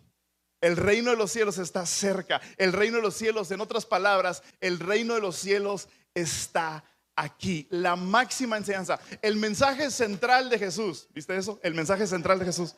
El 0.60 0.76
reino 0.76 1.12
de 1.12 1.18
los 1.18 1.32
cielos 1.32 1.58
está 1.58 1.86
cerca. 1.88 2.40
El 2.58 2.72
reino 2.72 2.98
de 2.98 3.02
los 3.02 3.16
cielos, 3.16 3.50
en 3.50 3.62
otras 3.62 3.86
palabras, 3.86 4.44
el 4.60 4.80
reino 4.80 5.16
de 5.16 5.22
los 5.22 5.36
cielos 5.36 5.88
está 6.14 6.84
aquí, 7.16 7.68
la 7.70 7.96
máxima 7.96 8.58
enseñanza, 8.58 9.00
el 9.22 9.36
mensaje 9.36 9.92
central 9.92 10.50
de 10.50 10.60
Jesús. 10.60 11.08
¿Viste 11.14 11.36
eso? 11.36 11.60
El 11.64 11.74
mensaje 11.74 12.08
central 12.08 12.40
de 12.40 12.46
Jesús. 12.46 12.76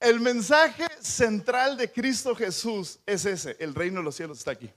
El 0.00 0.20
mensaje 0.20 0.86
central 1.00 1.76
de 1.76 1.90
Cristo 1.90 2.34
Jesús 2.34 3.00
es 3.04 3.24
ese, 3.24 3.56
el 3.58 3.74
reino 3.74 3.98
de 3.98 4.04
los 4.04 4.14
cielos 4.14 4.38
está 4.38 4.52
aquí. 4.52 4.70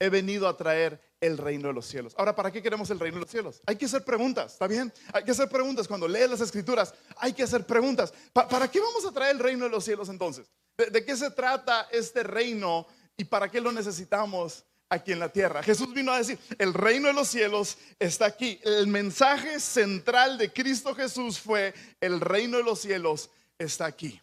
He 0.00 0.08
venido 0.08 0.48
a 0.48 0.56
traer 0.56 1.00
el 1.20 1.38
reino 1.38 1.68
de 1.68 1.74
los 1.74 1.86
cielos. 1.86 2.14
Ahora, 2.16 2.34
¿para 2.34 2.50
qué 2.52 2.62
queremos 2.62 2.90
el 2.90 3.00
reino 3.00 3.16
de 3.16 3.22
los 3.22 3.30
cielos? 3.30 3.60
Hay 3.66 3.76
que 3.76 3.86
hacer 3.86 4.04
preguntas, 4.04 4.52
¿está 4.52 4.66
bien? 4.66 4.92
Hay 5.12 5.24
que 5.24 5.32
hacer 5.32 5.48
preguntas. 5.48 5.88
Cuando 5.88 6.06
lees 6.06 6.30
las 6.30 6.40
escrituras, 6.40 6.94
hay 7.16 7.32
que 7.32 7.42
hacer 7.42 7.66
preguntas. 7.66 8.12
¿Para 8.32 8.70
qué 8.70 8.80
vamos 8.80 9.04
a 9.04 9.12
traer 9.12 9.36
el 9.36 9.42
reino 9.42 9.64
de 9.64 9.70
los 9.70 9.84
cielos 9.84 10.08
entonces? 10.08 10.50
¿De, 10.76 11.04
qué 11.04 11.16
se 11.16 11.30
trata 11.30 11.88
este 11.90 12.22
reino 12.22 12.86
y 13.16 13.24
para 13.24 13.50
qué 13.50 13.60
lo 13.60 13.72
necesitamos 13.72 14.64
aquí 14.88 15.12
en 15.12 15.18
la 15.18 15.30
tierra. 15.30 15.62
Jesús 15.62 15.92
vino 15.92 16.12
a 16.12 16.18
decir, 16.18 16.38
el 16.58 16.74
reino 16.74 17.08
de 17.08 17.14
los 17.14 17.28
cielos 17.28 17.78
está 17.98 18.26
aquí. 18.26 18.60
El 18.62 18.86
mensaje 18.86 19.60
central 19.60 20.38
de 20.38 20.52
Cristo 20.52 20.94
Jesús 20.94 21.38
fue, 21.38 21.74
el 22.00 22.20
reino 22.20 22.58
de 22.58 22.64
los 22.64 22.80
cielos 22.80 23.30
está 23.58 23.86
aquí. 23.86 24.20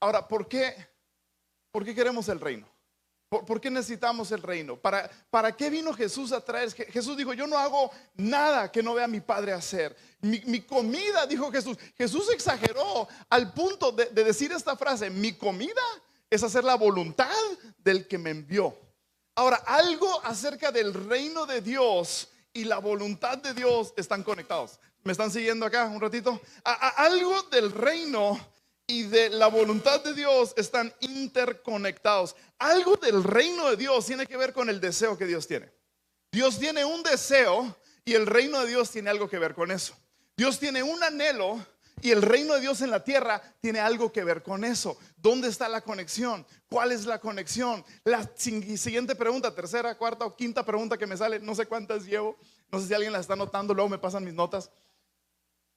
Ahora, 0.00 0.26
¿por 0.26 0.48
qué? 0.48 0.74
¿Por 1.70 1.84
qué 1.84 1.94
queremos 1.94 2.28
el 2.28 2.40
reino? 2.40 2.68
¿Por, 3.28 3.60
qué 3.60 3.70
necesitamos 3.70 4.32
el 4.32 4.42
reino? 4.42 4.76
¿Para, 4.76 5.08
¿Para 5.30 5.56
qué 5.56 5.70
vino 5.70 5.94
Jesús 5.94 6.32
a 6.32 6.44
traer? 6.44 6.72
Jesús 6.72 7.16
dijo, 7.16 7.32
yo 7.32 7.46
no 7.46 7.56
hago 7.56 7.92
nada 8.16 8.72
que 8.72 8.82
no 8.82 8.94
vea 8.94 9.06
mi 9.06 9.20
Padre 9.20 9.52
hacer. 9.52 9.96
Mi, 10.20 10.62
comida, 10.62 11.26
dijo 11.26 11.52
Jesús. 11.52 11.78
Jesús 11.96 12.28
exageró 12.32 13.06
al 13.28 13.52
punto 13.52 13.92
de 13.92 14.24
decir 14.24 14.50
esta 14.50 14.76
frase, 14.76 15.10
mi 15.10 15.34
comida 15.34 15.80
es 16.28 16.42
hacer 16.42 16.64
la 16.64 16.74
voluntad 16.74 17.30
del 17.78 18.08
que 18.08 18.18
me 18.18 18.30
envió. 18.30 18.76
Ahora, 19.40 19.56
algo 19.64 20.20
acerca 20.26 20.70
del 20.70 20.92
reino 20.92 21.46
de 21.46 21.62
Dios 21.62 22.28
y 22.52 22.64
la 22.64 22.76
voluntad 22.76 23.38
de 23.38 23.54
Dios 23.54 23.94
están 23.96 24.22
conectados. 24.22 24.78
¿Me 25.02 25.12
están 25.12 25.30
siguiendo 25.30 25.64
acá 25.64 25.86
un 25.86 25.98
ratito? 25.98 26.38
algo 26.62 27.44
del 27.44 27.72
reino 27.72 28.38
y 28.86 29.04
de 29.04 29.30
la 29.30 29.46
voluntad 29.46 30.04
de 30.04 30.12
Dios 30.12 30.52
están 30.58 30.92
interconectados. 31.00 32.36
Algo 32.58 32.96
del 32.96 33.24
reino 33.24 33.70
de 33.70 33.78
Dios 33.78 34.04
tiene 34.04 34.26
que 34.26 34.36
ver 34.36 34.52
con 34.52 34.68
el 34.68 34.78
deseo 34.78 35.16
que 35.16 35.24
Dios 35.24 35.46
tiene. 35.46 35.72
Dios 36.30 36.58
tiene 36.58 36.84
un 36.84 37.02
deseo 37.02 37.74
y 38.04 38.12
el 38.12 38.26
reino 38.26 38.60
de 38.60 38.66
Dios 38.66 38.90
tiene 38.90 39.08
algo 39.08 39.30
que 39.30 39.38
ver 39.38 39.54
con 39.54 39.70
eso. 39.70 39.94
Dios 40.36 40.58
tiene 40.58 40.82
un 40.82 41.02
anhelo 41.02 41.64
y 42.02 42.10
el 42.10 42.22
reino 42.22 42.54
de 42.54 42.60
Dios 42.60 42.80
en 42.80 42.90
la 42.90 43.04
tierra 43.04 43.42
tiene 43.60 43.80
algo 43.80 44.12
que 44.12 44.24
ver 44.24 44.42
con 44.42 44.64
eso. 44.64 44.96
¿Dónde 45.16 45.48
está 45.48 45.68
la 45.68 45.80
conexión? 45.80 46.46
¿Cuál 46.68 46.92
es 46.92 47.06
la 47.06 47.20
conexión? 47.20 47.84
La 48.04 48.28
siguiente 48.36 49.14
pregunta, 49.14 49.54
tercera, 49.54 49.96
cuarta 49.96 50.24
o 50.24 50.36
quinta 50.36 50.64
pregunta 50.64 50.96
que 50.96 51.06
me 51.06 51.16
sale, 51.16 51.40
no 51.40 51.54
sé 51.54 51.66
cuántas 51.66 52.04
llevo, 52.04 52.36
no 52.70 52.80
sé 52.80 52.88
si 52.88 52.94
alguien 52.94 53.12
la 53.12 53.20
está 53.20 53.36
notando, 53.36 53.74
luego 53.74 53.88
me 53.88 53.98
pasan 53.98 54.24
mis 54.24 54.34
notas. 54.34 54.70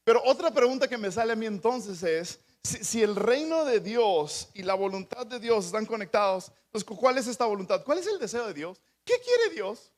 Pero 0.03 0.21
otra 0.25 0.51
pregunta 0.51 0.87
que 0.87 0.97
me 0.97 1.11
sale 1.11 1.33
a 1.33 1.35
mí 1.35 1.45
entonces 1.45 2.03
es, 2.03 2.39
si, 2.63 3.01
el 3.01 3.15
reino 3.15 3.65
de 3.65 3.79
Dios 3.79 4.49
y 4.53 4.63
la 4.63 4.73
voluntad 4.73 5.25
de 5.25 5.39
Dios 5.39 5.65
están 5.65 5.85
conectados, 5.85 6.51
pues 6.71 6.83
¿cuál 6.83 7.17
es 7.17 7.27
esta 7.27 7.45
voluntad? 7.45 7.83
¿Cuál 7.83 7.99
es 7.99 8.07
el 8.07 8.19
deseo 8.19 8.47
de 8.47 8.53
Dios? 8.53 8.81
¿Qué 9.03 9.15
quiere 9.23 9.53
Dios? 9.53 9.91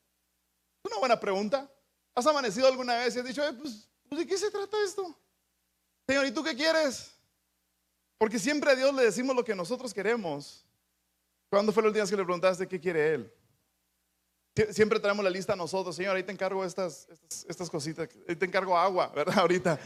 Es 0.82 0.90
una 0.90 0.98
buena 0.98 1.18
pregunta. 1.18 1.70
¿Has 2.14 2.26
amanecido 2.26 2.66
alguna 2.66 2.96
vez 2.96 3.14
y 3.14 3.18
has 3.18 3.24
dicho, 3.24 3.42
pues, 3.60 3.88
pues, 4.08 4.20
¿de 4.20 4.26
qué 4.26 4.38
se 4.38 4.50
trata 4.50 4.76
esto? 4.84 5.16
Señor, 6.08 6.26
¿y 6.26 6.30
tú 6.30 6.44
qué 6.44 6.54
quieres? 6.54 7.12
Porque 8.18 8.38
siempre 8.38 8.70
a 8.70 8.76
Dios 8.76 8.94
le 8.94 9.04
decimos 9.04 9.34
lo 9.34 9.44
que 9.44 9.54
nosotros 9.54 9.92
queremos. 9.92 10.64
¿Cuándo 11.50 11.72
fue 11.72 11.82
el 11.82 11.88
último 11.88 12.04
día 12.04 12.10
que 12.10 12.16
le 12.16 12.24
preguntaste 12.24 12.68
qué 12.68 12.80
quiere 12.80 13.14
Él? 13.14 13.32
Siempre 14.70 14.98
traemos 14.98 15.22
la 15.22 15.30
lista 15.30 15.52
a 15.52 15.56
nosotros, 15.56 15.94
Señor, 15.94 16.16
ahí 16.16 16.22
te 16.22 16.32
encargo 16.32 16.64
estas, 16.64 17.08
estas, 17.46 17.68
cositas, 17.68 18.08
ahí 18.26 18.36
te 18.36 18.46
encargo 18.46 18.76
agua, 18.76 19.12
¿verdad? 19.14 19.38
Ahorita, 19.40 19.78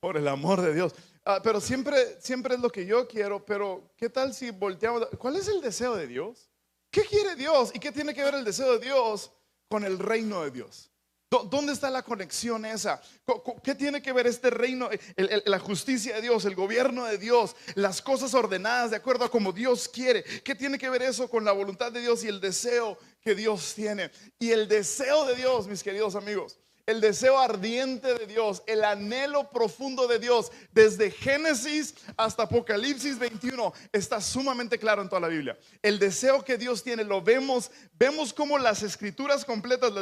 por 0.00 0.16
el 0.16 0.26
amor 0.26 0.62
de 0.62 0.72
Dios. 0.72 0.94
Ah, 1.24 1.40
pero 1.42 1.60
siempre, 1.60 2.18
siempre 2.20 2.54
es 2.54 2.60
lo 2.60 2.70
que 2.70 2.86
yo 2.86 3.06
quiero, 3.06 3.44
pero 3.44 3.92
¿qué 3.96 4.08
tal 4.08 4.32
si 4.34 4.50
volteamos? 4.50 5.06
¿Cuál 5.18 5.36
es 5.36 5.48
el 5.48 5.60
deseo 5.60 5.94
de 5.94 6.06
Dios? 6.06 6.48
¿Qué 6.90 7.02
quiere 7.02 7.34
Dios? 7.36 7.72
¿Y 7.74 7.78
qué 7.78 7.92
tiene 7.92 8.14
que 8.14 8.24
ver 8.24 8.34
el 8.34 8.44
deseo 8.44 8.78
de 8.78 8.86
Dios 8.86 9.32
con 9.68 9.84
el 9.84 9.98
reino 9.98 10.42
de 10.44 10.50
Dios? 10.50 10.91
¿Dónde 11.32 11.72
está 11.72 11.88
la 11.88 12.02
conexión 12.02 12.66
esa? 12.66 13.00
¿Qué 13.64 13.74
tiene 13.74 14.02
que 14.02 14.12
ver 14.12 14.26
este 14.26 14.50
reino, 14.50 14.90
la 15.16 15.58
justicia 15.58 16.16
de 16.16 16.20
Dios, 16.20 16.44
el 16.44 16.54
gobierno 16.54 17.06
de 17.06 17.16
Dios, 17.16 17.56
las 17.74 18.02
cosas 18.02 18.34
ordenadas 18.34 18.90
de 18.90 18.98
acuerdo 18.98 19.24
a 19.24 19.30
como 19.30 19.52
Dios 19.52 19.88
quiere? 19.88 20.22
¿Qué 20.44 20.54
tiene 20.54 20.78
que 20.78 20.90
ver 20.90 21.00
eso 21.00 21.30
con 21.30 21.44
la 21.44 21.52
voluntad 21.52 21.90
de 21.90 22.00
Dios 22.00 22.22
y 22.24 22.28
el 22.28 22.38
deseo 22.38 22.98
que 23.22 23.34
Dios 23.34 23.72
tiene? 23.74 24.10
Y 24.38 24.50
el 24.50 24.68
deseo 24.68 25.24
de 25.24 25.34
Dios, 25.34 25.66
mis 25.66 25.82
queridos 25.82 26.16
amigos, 26.16 26.58
el 26.86 27.00
deseo 27.00 27.38
ardiente 27.38 28.14
de 28.14 28.26
Dios, 28.26 28.62
el 28.66 28.84
anhelo 28.84 29.50
profundo 29.50 30.08
de 30.08 30.18
Dios, 30.18 30.50
desde 30.72 31.10
Génesis 31.10 31.94
hasta 32.16 32.44
Apocalipsis 32.44 33.18
21, 33.18 33.72
está 33.92 34.20
sumamente 34.20 34.78
claro 34.78 35.02
en 35.02 35.08
toda 35.08 35.20
la 35.20 35.28
Biblia. 35.28 35.58
El 35.80 35.98
deseo 35.98 36.44
que 36.44 36.58
Dios 36.58 36.82
tiene, 36.82 37.04
lo 37.04 37.22
vemos, 37.22 37.70
vemos 37.94 38.32
como 38.32 38.58
las 38.58 38.82
escrituras 38.82 39.44
completas, 39.44 39.92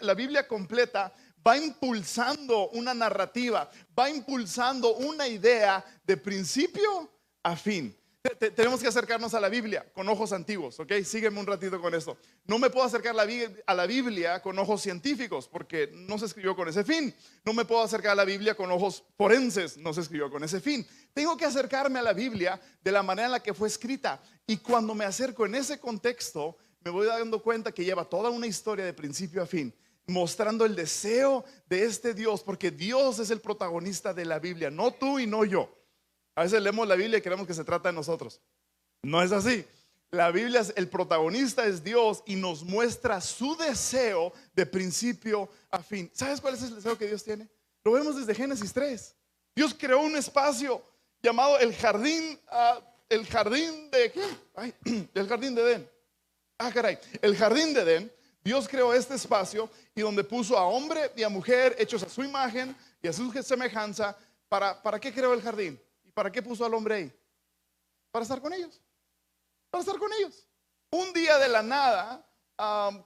la 0.00 0.14
Biblia 0.14 0.48
completa, 0.48 1.12
va 1.46 1.58
impulsando 1.58 2.70
una 2.70 2.94
narrativa, 2.94 3.70
va 3.98 4.08
impulsando 4.08 4.94
una 4.94 5.28
idea 5.28 5.84
de 6.04 6.16
principio 6.16 7.10
a 7.42 7.56
fin 7.56 7.96
tenemos 8.54 8.80
que 8.80 8.86
acercarnos 8.86 9.34
a 9.34 9.40
la 9.40 9.48
Biblia 9.48 9.84
con 9.92 10.08
ojos 10.08 10.32
antiguos, 10.32 10.78
¿ok? 10.78 10.92
Sígueme 11.04 11.40
un 11.40 11.46
ratito 11.46 11.80
con 11.80 11.92
esto. 11.92 12.16
No 12.46 12.58
me 12.58 12.70
puedo 12.70 12.86
acercar 12.86 13.14
a 13.18 13.74
la 13.74 13.86
Biblia 13.86 14.40
con 14.40 14.58
ojos 14.60 14.80
científicos 14.80 15.48
porque 15.48 15.90
no 15.92 16.18
se 16.18 16.26
escribió 16.26 16.54
con 16.54 16.68
ese 16.68 16.84
fin. 16.84 17.12
No 17.44 17.52
me 17.52 17.64
puedo 17.64 17.82
acercar 17.82 18.12
a 18.12 18.14
la 18.14 18.24
Biblia 18.24 18.54
con 18.54 18.70
ojos 18.70 19.02
forenses, 19.16 19.76
no 19.76 19.92
se 19.92 20.02
escribió 20.02 20.30
con 20.30 20.44
ese 20.44 20.60
fin. 20.60 20.86
Tengo 21.12 21.36
que 21.36 21.46
acercarme 21.46 21.98
a 21.98 22.02
la 22.02 22.12
Biblia 22.12 22.60
de 22.82 22.92
la 22.92 23.02
manera 23.02 23.26
en 23.26 23.32
la 23.32 23.42
que 23.42 23.54
fue 23.54 23.66
escrita. 23.66 24.22
Y 24.46 24.58
cuando 24.58 24.94
me 24.94 25.04
acerco 25.04 25.44
en 25.44 25.56
ese 25.56 25.80
contexto, 25.80 26.56
me 26.80 26.92
voy 26.92 27.06
dando 27.06 27.42
cuenta 27.42 27.72
que 27.72 27.84
lleva 27.84 28.04
toda 28.04 28.30
una 28.30 28.46
historia 28.46 28.84
de 28.84 28.92
principio 28.92 29.42
a 29.42 29.46
fin. 29.46 29.74
mostrando 30.06 30.64
el 30.64 30.74
deseo 30.74 31.44
de 31.68 31.84
este 31.84 32.12
Dios, 32.12 32.42
porque 32.42 32.70
Dios 32.70 33.18
es 33.18 33.30
el 33.30 33.40
protagonista 33.40 34.12
de 34.12 34.24
la 34.24 34.38
Biblia, 34.38 34.70
no 34.70 34.92
tú 34.92 35.18
y 35.18 35.26
no 35.26 35.44
yo. 35.44 35.81
A 36.34 36.44
veces 36.44 36.62
leemos 36.62 36.86
la 36.88 36.94
Biblia 36.94 37.18
y 37.18 37.22
creemos 37.22 37.46
que 37.46 37.54
se 37.54 37.64
trata 37.64 37.90
de 37.90 37.94
nosotros. 37.94 38.40
No 39.02 39.22
es 39.22 39.32
así. 39.32 39.64
La 40.10 40.30
Biblia, 40.30 40.62
el 40.76 40.88
protagonista 40.88 41.64
es 41.64 41.82
Dios 41.82 42.22
y 42.26 42.36
nos 42.36 42.62
muestra 42.62 43.20
su 43.20 43.56
deseo 43.56 44.32
de 44.54 44.66
principio 44.66 45.48
a 45.70 45.82
fin. 45.82 46.10
¿Sabes 46.12 46.40
cuál 46.40 46.54
es 46.54 46.62
el 46.62 46.74
deseo 46.74 46.98
que 46.98 47.06
Dios 47.06 47.24
tiene? 47.24 47.48
Lo 47.82 47.92
vemos 47.92 48.16
desde 48.16 48.34
Génesis 48.34 48.72
3. 48.72 49.16
Dios 49.56 49.74
creó 49.74 50.00
un 50.00 50.14
espacio 50.16 50.82
llamado 51.22 51.58
el 51.58 51.74
jardín, 51.74 52.38
uh, 52.50 52.82
el 53.08 53.26
jardín 53.26 53.90
de 53.90 54.12
¿qué? 54.12 55.08
El 55.14 55.28
jardín 55.28 55.54
de 55.54 55.62
Edén. 55.62 55.90
Ah, 56.58 56.70
caray, 56.72 56.98
el 57.20 57.36
jardín 57.36 57.74
de 57.74 57.80
Edén. 57.80 58.12
Dios 58.44 58.68
creó 58.68 58.92
este 58.92 59.14
espacio 59.14 59.70
y 59.94 60.00
donde 60.00 60.24
puso 60.24 60.58
a 60.58 60.66
hombre 60.66 61.10
y 61.16 61.22
a 61.22 61.28
mujer 61.28 61.74
hechos 61.78 62.02
a 62.02 62.08
su 62.08 62.22
imagen 62.22 62.76
y 63.00 63.08
a 63.08 63.12
su 63.12 63.32
semejanza. 63.42 64.16
¿Para, 64.48 64.82
para 64.82 65.00
qué 65.00 65.12
creó 65.12 65.32
el 65.32 65.40
jardín? 65.40 65.80
¿Y 66.12 66.14
para 66.14 66.30
qué 66.30 66.42
puso 66.42 66.64
al 66.64 66.74
hombre 66.74 66.94
ahí? 66.94 67.12
Para 68.10 68.22
estar 68.22 68.40
con 68.40 68.52
ellos 68.52 68.80
para 69.72 69.80
estar 69.80 69.98
con 69.98 70.12
ellos. 70.12 70.46
Un 70.90 71.14
día 71.14 71.38
de 71.38 71.48
la 71.48 71.62
nada, 71.62 72.28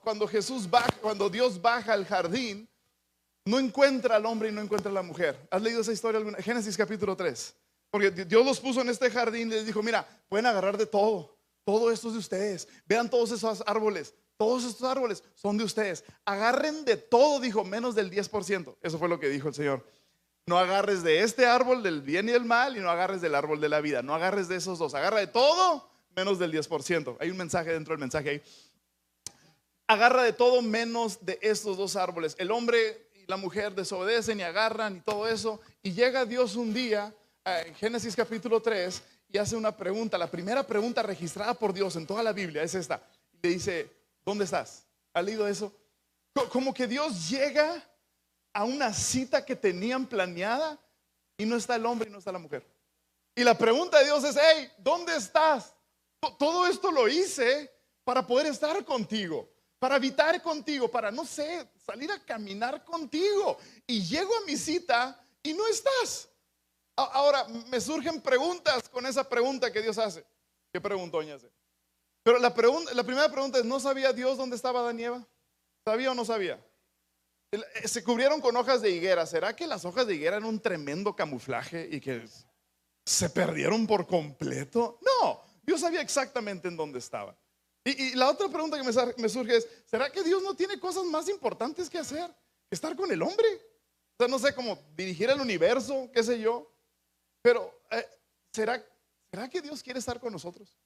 cuando 0.03 0.27
Jesús 0.27 0.69
baja, 0.69 0.91
cuando 1.01 1.29
Dios 1.29 1.61
baja 1.61 1.93
al 1.93 2.05
jardín, 2.05 2.67
no 3.45 3.57
encuentra 3.57 4.17
al 4.17 4.25
hombre 4.25 4.49
y 4.49 4.51
no 4.51 4.61
encuentra 4.61 4.91
a 4.91 4.93
la 4.93 5.01
mujer. 5.01 5.47
¿Has 5.49 5.61
leído 5.61 5.79
esa 5.79 5.93
historia? 5.93 6.17
Alguna? 6.17 6.37
Génesis 6.39 6.75
capítulo 6.75 7.15
3. 7.15 7.55
Porque 7.89 8.11
Dios 8.11 8.45
los 8.45 8.59
puso 8.59 8.81
en 8.81 8.89
este 8.89 9.09
jardín 9.09 9.47
y 9.47 9.51
les 9.51 9.65
dijo, 9.65 9.81
mira, 9.81 10.05
pueden 10.27 10.45
agarrar 10.45 10.77
de 10.77 10.85
todo. 10.85 11.37
Todo 11.63 11.89
esto 11.89 12.09
es 12.09 12.15
de 12.15 12.19
ustedes. 12.19 12.67
Vean 12.85 13.09
todos 13.09 13.31
esos 13.31 13.63
árboles. 13.65 14.13
Todos 14.35 14.65
estos 14.65 14.83
árboles 14.83 15.23
son 15.35 15.57
de 15.57 15.63
ustedes. 15.63 16.03
Agarren 16.25 16.83
de 16.83 16.97
todo, 16.97 17.39
dijo, 17.39 17.63
menos 17.63 17.95
del 17.95 18.11
10%. 18.11 18.75
Eso 18.81 18.99
fue 18.99 19.07
lo 19.07 19.21
que 19.21 19.29
dijo 19.29 19.47
el 19.47 19.53
Señor. 19.53 19.85
No 20.47 20.57
agarres 20.57 21.03
de 21.03 21.23
este 21.23 21.45
árbol 21.45 21.83
del 21.83 22.01
bien 22.01 22.29
y 22.29 22.31
del 22.31 22.45
mal 22.45 22.77
y 22.77 22.79
no 22.79 22.89
agarres 22.89 23.19
del 23.19 23.35
árbol 23.35 23.59
de 23.59 23.67
la 23.67 23.81
vida. 23.81 24.01
No 24.01 24.15
agarres 24.15 24.47
de 24.47 24.55
esos 24.55 24.79
dos. 24.79 24.93
Agarra 24.93 25.19
de 25.19 25.27
todo 25.27 25.89
menos 26.15 26.39
del 26.39 26.53
10%. 26.53 27.17
Hay 27.19 27.29
un 27.29 27.35
mensaje 27.35 27.73
dentro 27.73 27.91
del 27.91 27.99
mensaje 27.99 28.29
ahí. 28.29 28.41
Agarra 29.87 30.23
de 30.23 30.31
todo 30.31 30.61
menos 30.61 31.25
de 31.25 31.37
estos 31.41 31.75
dos 31.75 31.97
árboles. 31.97 32.33
El 32.39 32.51
hombre 32.51 33.09
y 33.13 33.25
la 33.27 33.35
mujer 33.35 33.75
desobedecen 33.75 34.39
y 34.39 34.43
agarran 34.43 34.95
y 34.95 35.01
todo 35.01 35.27
eso. 35.27 35.59
Y 35.83 35.91
llega 35.91 36.25
Dios 36.25 36.55
un 36.55 36.73
día, 36.73 37.13
eh, 37.43 37.65
en 37.67 37.75
Génesis 37.75 38.15
capítulo 38.15 38.61
3, 38.61 39.03
y 39.27 39.37
hace 39.37 39.57
una 39.57 39.75
pregunta. 39.75 40.17
La 40.17 40.31
primera 40.31 40.65
pregunta 40.65 41.03
registrada 41.03 41.55
por 41.55 41.73
Dios 41.73 41.97
en 41.97 42.07
toda 42.07 42.23
la 42.23 42.31
Biblia 42.31 42.63
es 42.63 42.73
esta. 42.73 43.01
Le 43.41 43.49
dice, 43.49 43.91
¿dónde 44.25 44.45
estás? 44.45 44.85
¿Ha 45.13 45.21
leído 45.21 45.45
eso? 45.45 45.73
Como 46.49 46.73
que 46.73 46.87
Dios 46.87 47.29
llega 47.29 47.83
a 48.57 48.63
una 48.63 48.91
cita 48.91 49.45
que 49.45 49.55
tenían 49.55 50.07
planeada 50.07 50.79
y 51.37 51.45
no 51.45 51.57
está 51.57 51.75
el 51.75 51.85
hombre 51.85 52.09
y 52.09 52.11
no 52.11 52.17
está 52.17 52.31
la 52.31 52.39
mujer. 52.39 52.65
Y 53.35 53.43
la 53.43 53.55
pregunta 53.55 53.99
de 53.99 54.05
Dios 54.05 54.23
es, 54.23 54.35
hey, 54.35 54.71
¿dónde 54.79 55.15
estás? 55.15 55.75
Todo 56.39 56.65
esto 56.65 56.89
lo 56.89 57.07
hice 57.07 57.71
para 58.03 58.25
poder 58.25 58.47
estar 58.47 58.83
contigo, 58.83 59.47
para 59.77 59.93
habitar 59.93 60.41
contigo, 60.41 60.89
para, 60.89 61.11
no 61.11 61.23
sé, 61.23 61.69
salir 61.85 62.11
a 62.11 62.17
caminar 62.25 62.83
contigo. 62.83 63.59
Y 63.85 64.03
llego 64.03 64.35
a 64.35 64.45
mi 64.47 64.57
cita 64.57 65.23
y 65.43 65.53
no 65.53 65.67
estás. 65.67 66.27
Ahora, 66.95 67.45
me 67.67 67.79
surgen 67.79 68.19
preguntas 68.19 68.89
con 68.89 69.05
esa 69.05 69.29
pregunta 69.29 69.71
que 69.71 69.83
Dios 69.83 69.99
hace. 69.99 70.25
¿Qué 70.73 70.81
preguntó, 70.81 71.19
hace? 71.19 71.51
Pero 72.23 72.39
la, 72.39 72.51
pregunta, 72.51 72.91
la 72.95 73.03
primera 73.03 73.29
pregunta 73.31 73.59
es, 73.59 73.65
¿no 73.65 73.79
sabía 73.79 74.11
Dios 74.13 74.35
dónde 74.35 74.55
estaba 74.55 74.81
Daniela? 74.81 75.23
¿Sabía 75.85 76.09
o 76.09 76.15
no 76.15 76.25
sabía? 76.25 76.59
Eh, 77.51 77.87
se 77.87 78.03
cubrieron 78.03 78.41
con 78.41 78.55
hojas 78.55 78.81
de 78.81 78.91
higuera. 78.91 79.25
¿Será 79.25 79.55
que 79.55 79.67
las 79.67 79.85
hojas 79.85 80.07
de 80.07 80.15
higuera 80.15 80.37
eran 80.37 80.49
un 80.49 80.59
tremendo 80.59 81.15
camuflaje 81.15 81.87
y 81.91 81.99
que 82.01 82.27
se 83.05 83.29
perdieron 83.29 83.87
por 83.87 84.05
completo? 84.05 84.99
No, 85.01 85.41
Dios 85.63 85.81
sabía 85.81 86.01
exactamente 86.01 86.67
en 86.67 86.75
dónde 86.75 86.99
estaba. 86.99 87.37
Y, 87.85 88.15
la 88.15 88.29
otra 88.29 88.49
pregunta 88.49 88.77
que 88.77 88.83
me, 89.21 89.29
surge 89.29 89.57
es, 89.57 89.67
¿será 89.85 90.09
que 90.11 90.21
Dios 90.21 90.43
no 90.43 90.53
tiene 90.55 90.77
cosas 90.77 91.05
más 91.05 91.29
importantes 91.29 91.89
que 91.89 91.97
hacer 91.97 92.29
que 92.69 92.75
estar 92.75 92.97
con 92.97 93.09
el 93.09 93.21
hombre? 93.21 93.47
O 94.17 94.23
sea, 94.23 94.27
no 94.27 94.39
sé 94.39 94.53
cómo 94.53 94.77
dirigir 94.93 95.29
el 95.29 95.39
universo, 95.39 96.09
qué 96.13 96.21
sé 96.21 96.37
yo. 96.37 96.69
Pero, 97.41 97.81
eh, 97.91 98.05
¿será, 98.51 98.83
¿será 99.31 99.49
que 99.49 99.61
Dios 99.61 99.81
quiere 99.81 99.99
estar 99.99 100.19
con 100.19 100.33
nosotros? 100.33 100.77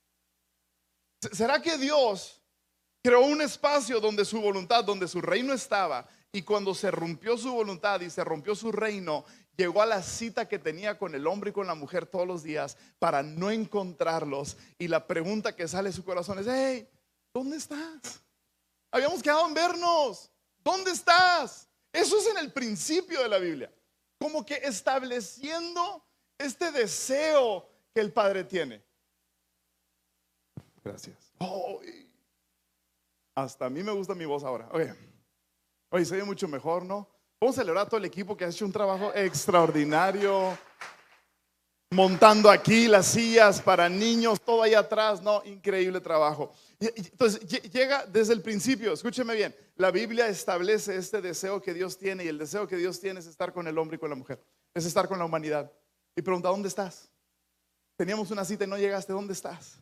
¿Será 1.31 1.59
que 1.59 1.75
Dios 1.79 2.39
creó 3.01 3.21
un 3.21 3.41
espacio 3.41 3.99
donde 3.99 4.23
su 4.23 4.39
voluntad, 4.39 4.83
donde 4.83 5.07
su 5.07 5.21
reino 5.21 5.53
estaba? 5.53 6.07
Y 6.33 6.43
cuando 6.43 6.73
se 6.73 6.91
rompió 6.91 7.37
su 7.37 7.53
voluntad 7.53 7.99
y 8.01 8.09
se 8.09 8.23
rompió 8.23 8.55
su 8.55 8.71
reino, 8.71 9.25
llegó 9.57 9.81
a 9.81 9.85
la 9.85 10.01
cita 10.01 10.47
que 10.47 10.59
tenía 10.59 10.97
con 10.97 11.13
el 11.13 11.27
hombre 11.27 11.49
y 11.49 11.53
con 11.53 11.67
la 11.67 11.75
mujer 11.75 12.05
todos 12.05 12.25
los 12.25 12.43
días 12.43 12.77
para 12.99 13.21
no 13.21 13.51
encontrarlos. 13.51 14.57
Y 14.79 14.87
la 14.87 15.07
pregunta 15.07 15.55
que 15.55 15.67
sale 15.67 15.89
de 15.89 15.95
su 15.95 16.05
corazón 16.05 16.39
es, 16.39 16.47
hey, 16.49 16.87
¿dónde 17.33 17.57
estás? 17.57 18.21
Habíamos 18.91 19.21
quedado 19.21 19.45
en 19.47 19.53
vernos. 19.53 20.31
¿Dónde 20.63 20.91
estás? 20.91 21.67
Eso 21.91 22.17
es 22.17 22.27
en 22.27 22.37
el 22.37 22.51
principio 22.51 23.21
de 23.21 23.29
la 23.29 23.37
Biblia. 23.37 23.71
Como 24.19 24.45
que 24.45 24.55
estableciendo 24.55 26.05
este 26.37 26.71
deseo 26.71 27.67
que 27.93 28.01
el 28.01 28.11
Padre 28.13 28.43
tiene. 28.43 28.81
Gracias. 30.83 31.17
hasta 33.35 33.65
a 33.65 33.69
mí 33.69 33.83
me 33.83 33.91
gusta 33.91 34.15
mi 34.15 34.25
voz 34.25 34.43
ahora. 34.43 34.69
Oye, 34.71 34.95
oye, 35.91 36.05
se 36.05 36.15
ve 36.15 36.23
mucho 36.23 36.47
mejor, 36.47 36.83
¿no? 36.83 37.07
Vamos 37.39 37.57
a 37.57 37.61
celebrar 37.61 37.85
a 37.85 37.89
todo 37.89 37.97
el 37.97 38.05
equipo 38.05 38.35
que 38.35 38.45
ha 38.45 38.49
hecho 38.49 38.65
un 38.65 38.71
trabajo 38.71 39.13
extraordinario. 39.13 40.57
Montando 41.93 42.49
aquí 42.49 42.87
las 42.87 43.07
sillas 43.07 43.61
para 43.61 43.89
niños, 43.89 44.39
todo 44.39 44.63
ahí 44.63 44.73
atrás, 44.73 45.21
no, 45.21 45.43
increíble 45.43 45.99
trabajo. 45.99 46.53
Entonces, 46.79 47.41
llega 47.69 48.05
desde 48.05 48.33
el 48.33 48.41
principio, 48.41 48.93
escúcheme 48.93 49.35
bien, 49.35 49.53
la 49.75 49.91
Biblia 49.91 50.27
establece 50.27 50.95
este 50.95 51.21
deseo 51.21 51.61
que 51.61 51.73
Dios 51.73 51.97
tiene 51.97 52.23
y 52.23 52.27
el 52.29 52.37
deseo 52.37 52.65
que 52.65 52.77
Dios 52.77 52.99
tiene 52.99 53.19
es 53.19 53.27
estar 53.27 53.51
con 53.51 53.67
el 53.67 53.77
hombre 53.77 53.97
y 53.97 53.99
con 53.99 54.09
la 54.09 54.15
mujer, 54.15 54.41
es 54.73 54.85
estar 54.85 55.07
con 55.07 55.19
la 55.19 55.25
humanidad. 55.25 55.69
Y 56.15 56.21
pregunta, 56.21 56.47
¿dónde 56.47 56.69
estás? 56.69 57.09
Teníamos 57.97 58.31
una 58.31 58.45
cita 58.45 58.63
y 58.63 58.67
no 58.67 58.77
llegaste, 58.77 59.11
¿dónde 59.11 59.33
estás? 59.33 59.77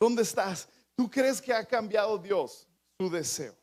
¿Dónde 0.00 0.22
estás? 0.22 0.68
¿Tú 0.96 1.08
crees 1.08 1.40
que 1.40 1.52
ha 1.52 1.64
cambiado 1.64 2.18
Dios 2.18 2.66
su 2.98 3.08
deseo? 3.08 3.54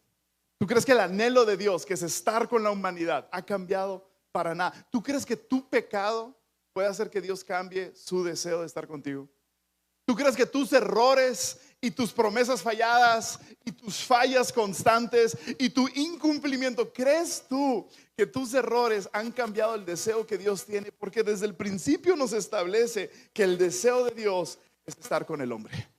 ¿Tú 0.62 0.68
crees 0.68 0.86
que 0.86 0.92
el 0.92 1.00
anhelo 1.00 1.44
de 1.44 1.58
Dios, 1.58 1.88
que 1.88 1.96
es 1.96 2.04
estar 2.04 2.48
con 2.48 2.62
la 2.62 2.70
humanidad, 2.70 3.28
ha 3.32 3.44
cambiado 3.44 4.08
para 4.32 4.54
nada? 4.54 4.88
¿Tú 4.92 5.02
crees 5.02 5.26
que 5.26 5.36
tu 5.36 5.68
pecado 5.68 6.40
puede 6.72 6.88
hacer 6.88 7.10
que 7.10 7.20
Dios 7.20 7.44
cambie 7.44 7.92
su 7.96 8.24
deseo 8.24 8.60
de 8.60 8.68
estar 8.68 8.86
contigo? 8.88 9.28
¿Tú 10.06 10.16
crees 10.16 10.36
que 10.36 10.46
tus 10.46 10.72
errores 10.72 11.60
y 11.82 11.90
tus 11.90 12.14
promesas 12.14 12.62
falladas 12.62 13.40
y 13.66 13.72
tus 13.72 14.04
fallas 14.04 14.54
constantes 14.54 15.36
y 15.58 15.72
tu 15.72 15.88
incumplimiento, 15.96 16.94
crees 16.94 17.44
tú 17.50 17.88
que 18.16 18.28
tus 18.28 18.54
errores 18.54 19.10
han 19.14 19.32
cambiado 19.32 19.74
el 19.74 19.84
deseo 19.84 20.28
que 20.28 20.38
Dios 20.38 20.64
tiene? 20.64 20.92
Porque 20.92 21.24
desde 21.24 21.48
el 21.48 21.56
principio 21.56 22.16
nos 22.16 22.34
establece 22.34 23.10
que 23.34 23.42
el 23.42 23.58
deseo 23.58 24.06
de 24.06 24.12
Dios 24.12 24.60
es 24.86 24.96
estar 24.96 25.26
con 25.26 25.42
el 25.42 25.52
hombre. 25.54 25.91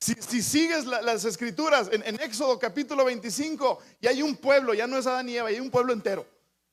Si, 0.00 0.42
sigues 0.42 0.86
las 0.86 1.26
escrituras 1.26 1.90
en, 1.92 2.18
Éxodo 2.20 2.58
capítulo 2.58 3.04
25, 3.04 3.80
y 4.00 4.06
hay 4.06 4.22
un 4.22 4.34
pueblo, 4.34 4.72
ya 4.72 4.86
no 4.86 4.96
es 4.96 5.06
Adán 5.06 5.28
y 5.28 5.36
Eva, 5.36 5.48
hay 5.48 5.60
un 5.60 5.70
pueblo 5.70 5.92
entero. 5.92 6.26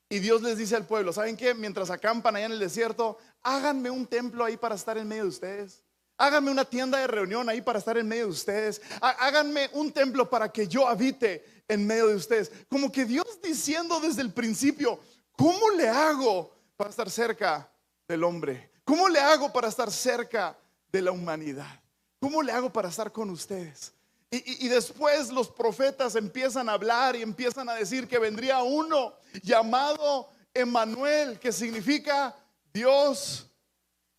Y 0.08 0.18
Dios 0.20 0.40
les 0.40 0.56
dice 0.56 0.74
al 0.74 0.86
pueblo, 0.86 1.12
¿saben 1.12 1.36
qué? 1.36 1.52
Mientras 1.52 1.90
acampan 1.90 2.36
allá 2.36 2.46
en 2.46 2.52
el 2.52 2.58
desierto, 2.58 3.18
háganme 3.42 3.90
un 3.90 4.06
templo 4.06 4.46
ahí 4.46 4.56
para 4.56 4.74
estar 4.74 4.96
en 4.96 5.06
medio 5.06 5.24
de 5.24 5.28
ustedes. 5.28 5.82
Háganme 6.16 6.50
una 6.50 6.64
tienda 6.64 6.98
de 6.98 7.06
reunión 7.06 7.46
ahí 7.50 7.60
para 7.60 7.78
estar 7.78 7.98
en 7.98 8.08
medio 8.08 8.24
de 8.24 8.32
ustedes. 8.32 8.80
Háganme 9.00 9.68
un 9.74 9.92
templo 9.92 10.30
para 10.30 10.50
que 10.50 10.66
yo 10.66 10.88
habite 10.88 11.44
en 11.68 11.86
medio 11.86 12.06
de 12.06 12.14
ustedes. 12.14 12.50
Como 12.70 12.90
que 12.90 13.04
Dios 13.04 13.26
diciendo 13.42 14.00
desde 14.00 14.22
el 14.22 14.32
principio, 14.32 14.98
¿cómo 15.32 15.70
le 15.76 15.86
hago 15.86 16.50
para 16.76 16.88
estar 16.88 17.10
cerca 17.10 17.70
del 18.08 18.24
hombre? 18.24 18.72
¿Cómo 18.84 19.06
le 19.06 19.20
hago 19.20 19.52
para 19.52 19.68
estar 19.68 19.92
cerca 19.92 20.58
de 20.90 21.02
la 21.02 21.12
humanidad? 21.12 21.80
¿Cómo 22.20 22.42
le 22.42 22.52
hago 22.52 22.72
para 22.72 22.88
estar 22.88 23.12
con 23.12 23.30
ustedes? 23.30 23.92
Y, 24.30 24.68
después 24.68 25.30
los 25.30 25.48
profetas 25.48 26.14
empiezan 26.14 26.68
a 26.68 26.74
hablar 26.74 27.16
y 27.16 27.22
empiezan 27.22 27.66
a 27.70 27.74
decir 27.74 28.06
que 28.06 28.18
vendría 28.18 28.62
uno 28.62 29.14
llamado 29.42 30.28
Emanuel, 30.52 31.38
que 31.38 31.50
significa 31.50 32.36
Dios 32.70 33.46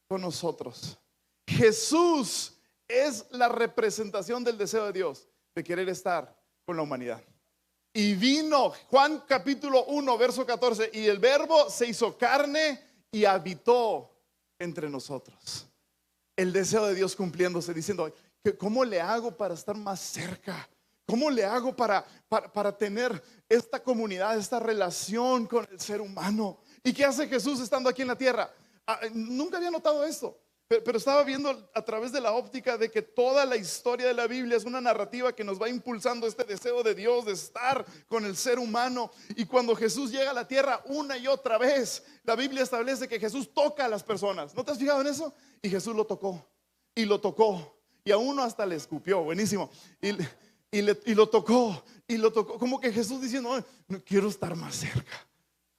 con 0.08 0.22
nosotros. 0.22 0.98
Jesús 1.46 2.54
es 2.88 3.26
la 3.30 3.50
representación 3.50 4.44
del 4.44 4.58
deseo 4.58 4.86
de 4.86 4.94
Dios, 4.94 5.28
de 5.54 5.64
querer 5.64 5.88
estar 5.90 6.36
con 6.66 6.76
la 6.76 6.82
humanidad. 6.82 7.22
Y 7.94 8.16
vino 8.16 8.72
Juan 8.90 9.24
capítulo 9.28 9.86
1, 9.86 10.18
verso 10.18 10.44
14, 10.44 10.90
y 10.92 11.06
el 11.06 11.20
verbo 11.20 11.70
se 11.70 11.86
hizo 11.86 12.18
carne 12.18 12.82
y 13.12 13.26
habitó 13.26 14.10
entre 14.58 14.90
nosotros 14.90 15.68
el 16.39 16.54
deseo 16.54 16.86
de 16.86 16.95
Dios 16.95 17.17
cumpliéndose, 17.17 17.73
diciendo, 17.73 18.13
¿cómo 18.58 18.86
le 18.86 19.02
hago 19.02 19.36
para 19.36 19.54
estar 19.54 19.75
más 19.75 19.99
cerca? 19.99 20.69
¿Cómo 21.06 21.30
le 21.30 21.43
hago 21.43 21.75
para, 21.75 22.06
para, 22.30 22.52
para 22.54 22.78
tener 22.78 23.21
esta 23.49 23.84
comunidad, 23.84 24.38
esta 24.38 24.58
relación 24.58 25.47
con 25.47 25.67
el 25.69 25.80
ser 25.82 25.99
humano? 25.99 26.62
¿Y 26.82 26.93
qué 26.93 27.04
hace 27.04 27.28
Jesús 27.28 27.60
estando 27.60 27.89
aquí 27.89 28.04
en 28.04 28.08
la 28.08 28.17
tierra? 28.17 28.49
Ah, 28.88 29.02
nunca 29.13 29.58
había 29.58 29.69
notado 29.69 30.06
esto. 30.06 30.39
Pero, 30.69 30.99
estaba 30.99 31.23
viendo 31.23 31.67
a 31.73 31.82
través 31.84 32.12
de 32.12 32.21
la 32.21 32.32
óptica 32.34 32.77
de 32.77 32.91
que 32.91 33.01
toda 33.01 33.43
la 33.43 33.58
historia 33.58 34.05
de 34.05 34.13
la 34.13 34.27
Biblia 34.27 34.55
es 34.55 34.65
una 34.65 34.79
narrativa 34.79 35.34
que 35.34 35.43
nos 35.43 35.60
va 35.60 35.67
impulsando 35.67 36.27
este 36.27 36.43
deseo 36.43 36.84
de 36.84 36.93
Dios 36.93 37.25
de 37.25 37.32
estar 37.32 37.84
con 38.08 38.23
el 38.23 38.38
ser 38.38 38.60
humano. 38.60 39.10
Y 39.29 39.45
cuando 39.45 39.75
Jesús 39.75 40.12
llega 40.12 40.29
a 40.29 40.34
la 40.34 40.47
tierra 40.47 40.84
una 40.86 41.17
y 41.17 41.25
otra 41.25 41.58
vez, 41.58 42.03
la 42.23 42.36
Biblia 42.36 42.62
establece 42.62 43.08
que 43.08 43.19
Jesús 43.19 43.51
toca 43.51 43.86
a 43.86 43.88
las 43.88 44.03
personas. 44.03 44.53
¿No 44.53 44.63
te 44.63 44.71
has 44.71 44.77
fijado 44.77 45.01
en 45.01 45.08
eso? 45.08 45.34
Y 45.60 45.71
Jesús 45.71 45.95
lo 45.95 46.05
tocó. 46.05 46.47
Y 46.93 47.05
lo 47.05 47.19
tocó. 47.19 47.75
Y 48.03 48.12
a 48.12 48.17
uno 48.17 48.43
hasta 48.43 48.63
le 48.63 48.75
escupió. 48.75 49.23
Buenísimo. 49.23 49.71
Y, 49.99 50.10
y 50.71 51.15
lo 51.15 51.29
tocó. 51.29 51.84
Y 52.08 52.17
lo 52.17 52.32
tocó. 52.32 52.60
Como 52.60 52.79
que 52.79 52.93
Jesús 52.93 53.19
diciendo, 53.19 53.65
no 53.88 54.03
quiero 54.03 54.27
estar 54.27 54.55
más 54.55 54.75
cerca. 54.75 55.27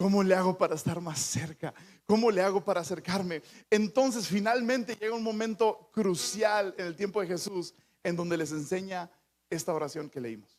¿Cómo 0.00 0.22
le 0.22 0.34
hago 0.34 0.56
para 0.56 0.74
estar 0.74 0.98
más 1.00 1.20
cerca? 1.20 1.74
¿Cómo 2.10 2.32
le 2.32 2.42
hago 2.42 2.64
para 2.64 2.80
acercarme? 2.80 3.40
Entonces 3.70 4.26
finalmente 4.26 4.96
llega 4.96 5.14
un 5.14 5.22
momento 5.22 5.90
crucial 5.92 6.74
en 6.76 6.86
el 6.86 6.96
tiempo 6.96 7.20
de 7.20 7.28
Jesús 7.28 7.72
en 8.02 8.16
donde 8.16 8.36
les 8.36 8.50
enseña 8.50 9.08
esta 9.48 9.72
oración 9.72 10.10
que 10.10 10.20
leímos. 10.20 10.58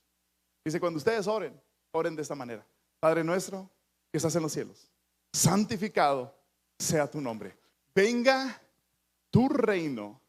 Dice, 0.63 0.79
cuando 0.79 0.95
ustedes 0.95 1.27
oren, 1.27 1.61
oren 1.91 2.15
de 2.15 2.21
esta 2.21 2.35
manera. 2.35 2.65
Padre 3.01 3.25
nuestro 3.25 3.69
que 4.09 4.15
estás 4.15 4.33
en 4.37 4.43
los 4.43 4.53
cielos, 4.53 4.89
santificado 5.33 6.33
sea 6.79 7.11
tu 7.11 7.19
nombre. 7.19 7.57
Venga 7.93 8.61
tu 9.29 9.49
reino 9.49 10.21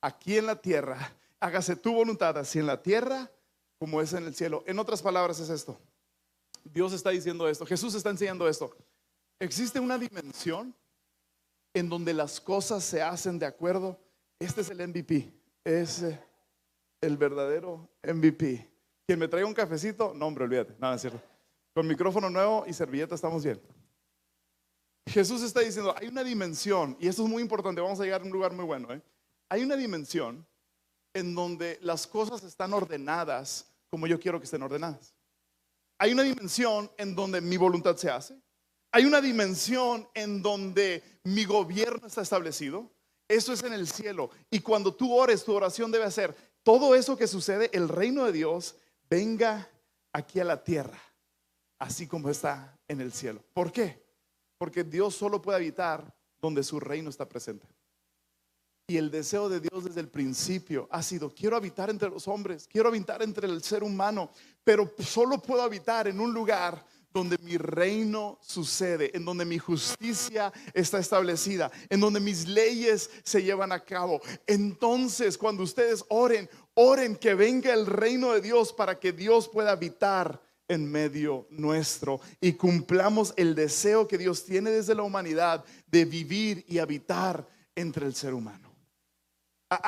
aquí 0.00 0.38
en 0.38 0.46
la 0.46 0.54
tierra. 0.54 1.12
Hágase 1.40 1.74
tu 1.74 1.92
voluntad 1.92 2.38
así 2.38 2.60
en 2.60 2.68
la 2.68 2.80
tierra 2.80 3.28
como 3.80 4.00
es 4.00 4.12
en 4.12 4.22
el 4.26 4.34
cielo. 4.36 4.62
En 4.68 4.78
otras 4.78 5.02
palabras 5.02 5.40
es 5.40 5.50
esto. 5.50 5.76
Dios 6.62 6.92
está 6.92 7.10
diciendo 7.10 7.48
esto, 7.48 7.66
Jesús 7.66 7.96
está 7.96 8.10
enseñando 8.10 8.48
esto. 8.48 8.72
Existe 9.42 9.80
una 9.80 9.98
dimensión 9.98 10.72
en 11.74 11.88
donde 11.88 12.14
las 12.14 12.40
cosas 12.40 12.84
se 12.84 13.02
hacen 13.02 13.40
de 13.40 13.46
acuerdo. 13.46 13.98
Este 14.38 14.60
es 14.60 14.70
el 14.70 14.86
MVP, 14.86 15.34
es 15.64 16.04
el 17.00 17.16
verdadero 17.16 17.90
MVP. 18.04 18.70
Quien 19.04 19.18
me 19.18 19.26
traiga 19.26 19.48
un 19.48 19.52
cafecito, 19.52 20.14
no 20.14 20.28
hombre, 20.28 20.44
olvídate, 20.44 20.76
nada 20.78 20.94
es 20.94 21.00
cierto. 21.00 21.20
Con 21.74 21.88
micrófono 21.88 22.30
nuevo 22.30 22.62
y 22.68 22.72
servilleta 22.72 23.16
estamos 23.16 23.42
bien. 23.42 23.60
Jesús 25.08 25.42
está 25.42 25.58
diciendo, 25.58 25.92
hay 25.98 26.06
una 26.06 26.22
dimensión, 26.22 26.96
y 27.00 27.08
esto 27.08 27.24
es 27.24 27.28
muy 27.28 27.42
importante, 27.42 27.80
vamos 27.80 27.98
a 27.98 28.04
llegar 28.04 28.20
a 28.20 28.24
un 28.24 28.30
lugar 28.30 28.52
muy 28.52 28.64
bueno. 28.64 28.94
¿eh? 28.94 29.02
Hay 29.48 29.64
una 29.64 29.74
dimensión 29.74 30.46
en 31.12 31.34
donde 31.34 31.80
las 31.82 32.06
cosas 32.06 32.44
están 32.44 32.72
ordenadas 32.72 33.66
como 33.90 34.06
yo 34.06 34.20
quiero 34.20 34.38
que 34.38 34.44
estén 34.44 34.62
ordenadas. 34.62 35.16
Hay 35.98 36.12
una 36.12 36.22
dimensión 36.22 36.88
en 36.96 37.16
donde 37.16 37.40
mi 37.40 37.56
voluntad 37.56 37.96
se 37.96 38.08
hace. 38.08 38.40
Hay 38.92 39.06
una 39.06 39.22
dimensión 39.22 40.06
en 40.12 40.42
donde 40.42 41.02
mi 41.24 41.46
gobierno 41.46 42.06
está 42.06 42.20
establecido. 42.20 42.90
Eso 43.26 43.54
es 43.54 43.62
en 43.62 43.72
el 43.72 43.88
cielo. 43.88 44.30
Y 44.50 44.60
cuando 44.60 44.94
tú 44.94 45.14
ores, 45.14 45.44
tu 45.44 45.54
oración 45.54 45.90
debe 45.90 46.10
ser, 46.10 46.36
todo 46.62 46.94
eso 46.94 47.16
que 47.16 47.26
sucede, 47.26 47.70
el 47.72 47.88
reino 47.88 48.26
de 48.26 48.32
Dios, 48.32 48.76
venga 49.08 49.68
aquí 50.12 50.40
a 50.40 50.44
la 50.44 50.62
tierra, 50.62 51.00
así 51.78 52.06
como 52.06 52.28
está 52.28 52.78
en 52.86 53.00
el 53.00 53.12
cielo. 53.12 53.42
¿Por 53.54 53.72
qué? 53.72 54.04
Porque 54.58 54.84
Dios 54.84 55.14
solo 55.14 55.40
puede 55.40 55.56
habitar 55.56 56.14
donde 56.40 56.62
su 56.62 56.78
reino 56.78 57.08
está 57.08 57.26
presente. 57.26 57.66
Y 58.86 58.98
el 58.98 59.10
deseo 59.10 59.48
de 59.48 59.60
Dios 59.60 59.84
desde 59.84 60.00
el 60.00 60.08
principio 60.08 60.86
ha 60.90 61.02
sido, 61.02 61.34
quiero 61.34 61.56
habitar 61.56 61.88
entre 61.88 62.10
los 62.10 62.28
hombres, 62.28 62.68
quiero 62.68 62.88
habitar 62.88 63.22
entre 63.22 63.48
el 63.48 63.62
ser 63.62 63.82
humano, 63.82 64.30
pero 64.62 64.92
solo 64.98 65.40
puedo 65.40 65.62
habitar 65.62 66.08
en 66.08 66.20
un 66.20 66.34
lugar 66.34 66.84
donde 67.12 67.38
mi 67.38 67.56
reino 67.56 68.38
sucede, 68.40 69.10
en 69.14 69.24
donde 69.24 69.44
mi 69.44 69.58
justicia 69.58 70.52
está 70.74 70.98
establecida, 70.98 71.70
en 71.88 72.00
donde 72.00 72.20
mis 72.20 72.46
leyes 72.46 73.10
se 73.22 73.42
llevan 73.42 73.72
a 73.72 73.84
cabo. 73.84 74.20
Entonces, 74.46 75.36
cuando 75.36 75.62
ustedes 75.62 76.04
oren, 76.08 76.48
oren 76.74 77.16
que 77.16 77.34
venga 77.34 77.72
el 77.72 77.86
reino 77.86 78.32
de 78.32 78.40
Dios 78.40 78.72
para 78.72 78.98
que 78.98 79.12
Dios 79.12 79.48
pueda 79.48 79.72
habitar 79.72 80.40
en 80.68 80.90
medio 80.90 81.46
nuestro 81.50 82.20
y 82.40 82.54
cumplamos 82.54 83.34
el 83.36 83.54
deseo 83.54 84.08
que 84.08 84.16
Dios 84.16 84.44
tiene 84.44 84.70
desde 84.70 84.94
la 84.94 85.02
humanidad 85.02 85.64
de 85.86 86.04
vivir 86.04 86.64
y 86.68 86.78
habitar 86.78 87.46
entre 87.74 88.06
el 88.06 88.14
ser 88.14 88.32
humano 88.32 88.72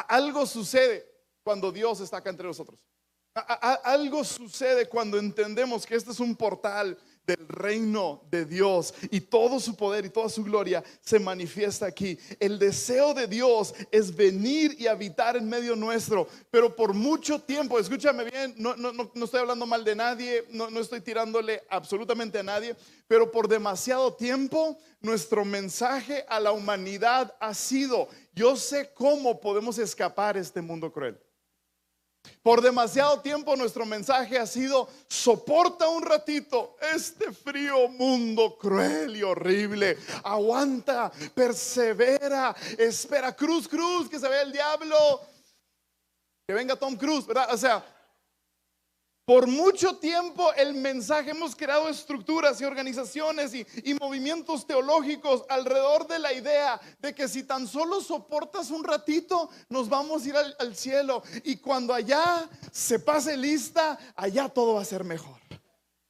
algo 0.08 0.46
sucede 0.46 1.06
cuando 1.42 1.70
Dios 1.70 2.00
está 2.00 2.18
acá 2.18 2.30
entre 2.30 2.46
nosotros. 2.46 2.80
algo 3.34 4.22
sucede 4.24 4.88
cuando 4.88 5.18
entendemos 5.18 5.84
que 5.84 5.96
este 5.96 6.12
es 6.12 6.20
un 6.20 6.37
portal 6.37 6.96
del 7.26 7.48
reino 7.48 8.22
de 8.30 8.44
Dios 8.44 8.94
y 9.10 9.20
todo 9.20 9.58
su 9.58 9.76
poder 9.76 10.04
y 10.04 10.10
toda 10.10 10.28
su 10.28 10.44
gloria 10.44 10.82
se 11.00 11.18
manifiesta 11.18 11.87
aquí. 11.87 12.18
El 12.38 12.58
deseo 12.58 13.14
de 13.14 13.26
Dios 13.26 13.74
es 13.90 14.14
venir 14.14 14.76
y 14.78 14.87
habitar 14.87 15.37
en 15.37 15.48
medio 15.48 15.74
nuestro, 15.74 16.28
pero 16.50 16.74
por 16.74 16.92
mucho 16.92 17.40
tiempo, 17.40 17.78
escúchame 17.78 18.24
bien, 18.24 18.54
no, 18.58 18.76
no, 18.76 18.92
no 18.92 19.24
estoy 19.24 19.40
hablando 19.40 19.66
mal 19.66 19.84
de 19.84 19.94
nadie, 19.94 20.44
no, 20.50 20.70
no 20.70 20.80
estoy 20.80 21.00
tirándole 21.00 21.62
absolutamente 21.70 22.38
a 22.38 22.42
nadie, 22.42 22.76
pero 23.08 23.30
por 23.30 23.48
demasiado 23.48 24.14
tiempo 24.14 24.78
nuestro 25.00 25.44
mensaje 25.44 26.24
a 26.28 26.40
la 26.40 26.52
humanidad 26.52 27.34
ha 27.40 27.54
sido, 27.54 28.08
yo 28.34 28.56
sé 28.56 28.90
cómo 28.94 29.40
podemos 29.40 29.78
escapar 29.78 30.37
este 30.37 30.60
mundo 30.60 30.92
cruel. 30.92 31.18
Por 32.44 32.61
demasiado 32.61 33.20
tiempo 33.20 33.57
nuestro 33.57 33.87
mensaje 33.87 34.38
ha 34.38 34.46
sido, 34.46 34.87
soporta 35.09 35.88
un 35.88 36.02
ratito 36.02 36.76
este 36.94 37.33
frío 37.33 37.88
mundo 37.88 38.59
cruel 38.59 39.16
y 39.16 39.22
horrible. 39.22 39.96
Aguanta, 40.22 41.11
persevera, 41.35 42.54
espera, 42.76 43.35
cruz, 43.35 43.66
cruz, 43.66 44.11
que 44.11 44.20
se 44.20 44.28
vea 44.28 44.42
el 44.42 44.52
diablo. 44.52 45.22
Que 46.46 46.52
venga 46.52 46.76
Tom 46.76 46.96
Cruise, 46.96 47.26
¿verdad? 47.26 47.48
O 47.50 47.57
sea, 47.57 47.83
por 49.24 49.46
mucho 49.46 49.96
tiempo 49.96 50.52
el 50.54 50.74
mensaje, 50.74 51.30
hemos 51.30 51.56
creado 51.56 51.88
estructuras 51.88 52.60
y 52.60 52.64
organizaciones 52.64 53.54
y, 53.54 53.94
movimientos 53.94 54.66
teológicos 54.66 55.44
alrededor 55.48 56.06
de 56.06 56.18
la 56.18 56.32
idea 56.32 56.80
de 57.00 57.14
que 57.14 57.26
si 57.26 57.42
tan 57.44 57.66
solo 57.66 58.00
soportas 58.02 58.70
un 58.70 58.84
ratito, 58.84 59.48
nos 59.68 59.88
vamos 59.88 60.24
a 60.24 60.28
ir 60.28 60.37
al, 60.37 60.56
al 60.58 60.76
cielo. 60.76 61.22
Y 61.42 61.56
cuando 61.56 61.94
allá 61.94 62.48
se 62.70 62.98
pase 62.98 63.37
lista, 63.37 63.98
allá 64.14 64.48
todo 64.48 64.74
va 64.74 64.82
a 64.82 64.84
ser 64.84 65.04
mejor. 65.04 65.40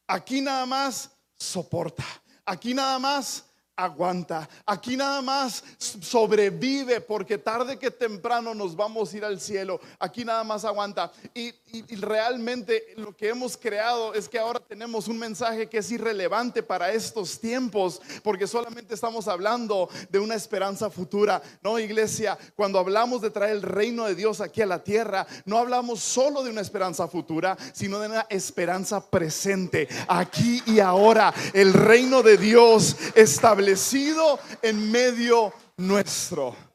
Aquí 0.09 0.41
nada 0.41 0.67
más 0.67 1.11
soporta. 1.37 2.05
Aquí 2.45 2.75
nada 2.75 2.99
más 2.99 3.45
aguanta. 3.77 4.49
Aquí 4.67 4.97
nada 4.97 5.21
más 5.23 5.63
sobrevive 5.79 7.01
porque 7.01 7.39
tarde 7.39 7.79
que 7.79 7.91
temprano 7.91 8.55
nos 8.55 8.77
vamos 8.77 9.13
a 9.13 9.17
ir 9.17 9.25
al 9.25 9.41
cielo. 9.41 9.81
Aquí 9.99 10.25
nada 10.25 10.45
más 10.45 10.65
aguanta. 10.65 11.13
Y, 11.35 11.53
realmente 11.83 12.95
lo 12.97 13.17
que 13.17 13.29
hemos 13.29 13.57
creado 13.57 14.15
es 14.15 14.29
que 14.29 14.39
ahora 14.39 14.61
tenemos 14.61 15.09
un 15.09 15.19
mensaje 15.19 15.69
que 15.69 15.79
es 15.79 15.91
irrelevante 15.91 16.63
para 16.63 16.93
estos 16.93 17.41
tiempos 17.41 18.01
porque 18.23 18.47
solamente 18.47 18.95
estamos 18.95 19.29
hablando 19.29 19.89
de 20.11 20.19
una 20.19 20.35
esperanza 20.35 20.91
futura. 20.91 21.43
No, 21.63 21.79
iglesia, 21.79 22.39
cuando 22.55 22.79
hablamos 22.79 23.23
de 23.23 23.31
traer 23.31 23.57
el 23.57 23.63
reino 23.63 24.05
de 24.05 24.15
Dios 24.15 24.41
aquí 24.41 24.63
a 24.63 24.67
la 24.67 24.83
tierra, 24.83 25.27
no 25.45 25.59
hablamos 25.59 26.01
solo 26.01 26.43
de 26.43 26.51
una 26.51 26.61
esperanza 26.61 27.09
futura, 27.09 27.57
sino 27.73 27.99
de 27.99 28.09
una 28.09 28.27
esperanza 28.31 29.05
presente. 29.11 29.89
Aquí 30.09 30.63
y 30.67 30.81
ahora 30.81 31.33
el 31.53 31.73
reino 31.73 32.23
de 32.23 32.37
Dios 32.37 32.97
establecido 33.15 34.39
en 34.63 34.91
medio 34.91 35.53
nuestro. 35.77 36.74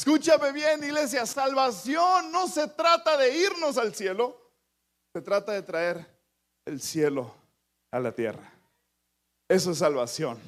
Escúchame 0.00 0.50
bien, 0.52 0.82
iglesia, 0.82 1.26
salvación 1.26 2.32
no 2.32 2.48
se 2.48 2.66
trata 2.68 3.18
de 3.18 3.36
irnos 3.36 3.76
al 3.76 3.94
cielo, 3.94 4.34
se 5.12 5.20
trata 5.20 5.52
de 5.52 5.60
traer 5.60 6.06
el 6.64 6.80
cielo 6.80 7.34
a 7.90 8.00
la 8.00 8.10
tierra. 8.10 8.50
Eso 9.46 9.72
es 9.72 9.76
salvación 9.76 10.38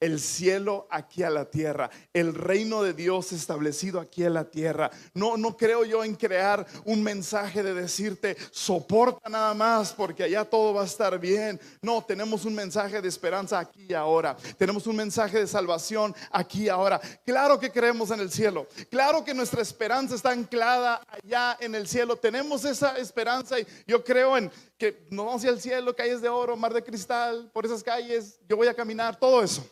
el 0.00 0.20
cielo 0.20 0.86
aquí 0.90 1.22
a 1.22 1.30
la 1.30 1.46
tierra, 1.46 1.90
el 2.12 2.34
reino 2.34 2.82
de 2.82 2.92
Dios 2.92 3.32
establecido 3.32 4.00
aquí 4.00 4.24
a 4.24 4.30
la 4.30 4.44
tierra. 4.44 4.90
No, 5.14 5.36
no 5.36 5.56
creo 5.56 5.84
yo 5.84 6.04
en 6.04 6.14
crear 6.14 6.66
un 6.84 7.02
mensaje 7.02 7.62
de 7.62 7.74
decirte, 7.74 8.36
soporta 8.50 9.28
nada 9.28 9.54
más 9.54 9.92
porque 9.92 10.24
allá 10.24 10.44
todo 10.44 10.74
va 10.74 10.82
a 10.82 10.86
estar 10.86 11.18
bien. 11.18 11.60
No, 11.80 12.04
tenemos 12.04 12.44
un 12.44 12.54
mensaje 12.54 13.00
de 13.00 13.08
esperanza 13.08 13.58
aquí 13.58 13.86
y 13.88 13.94
ahora. 13.94 14.36
Tenemos 14.58 14.86
un 14.86 14.96
mensaje 14.96 15.38
de 15.38 15.46
salvación 15.46 16.14
aquí 16.30 16.64
y 16.64 16.68
ahora. 16.68 17.00
Claro 17.24 17.58
que 17.58 17.70
creemos 17.70 18.10
en 18.10 18.20
el 18.20 18.30
cielo. 18.30 18.66
Claro 18.90 19.24
que 19.24 19.34
nuestra 19.34 19.62
esperanza 19.62 20.14
está 20.14 20.30
anclada 20.30 21.00
allá 21.08 21.56
en 21.60 21.74
el 21.74 21.88
cielo. 21.88 22.16
Tenemos 22.16 22.64
esa 22.64 22.96
esperanza 22.96 23.58
y 23.58 23.66
yo 23.86 24.04
creo 24.04 24.36
en 24.36 24.50
que 24.76 25.06
nos 25.10 25.24
vamos 25.24 25.40
hacia 25.40 25.50
el 25.50 25.60
cielo, 25.60 25.96
calles 25.96 26.20
de 26.20 26.28
oro, 26.28 26.56
mar 26.56 26.74
de 26.74 26.84
cristal, 26.84 27.50
por 27.52 27.64
esas 27.64 27.82
calles. 27.82 28.38
Yo 28.46 28.56
voy 28.56 28.68
a 28.68 28.74
caminar, 28.74 29.18
todo 29.18 29.42
eso. 29.42 29.66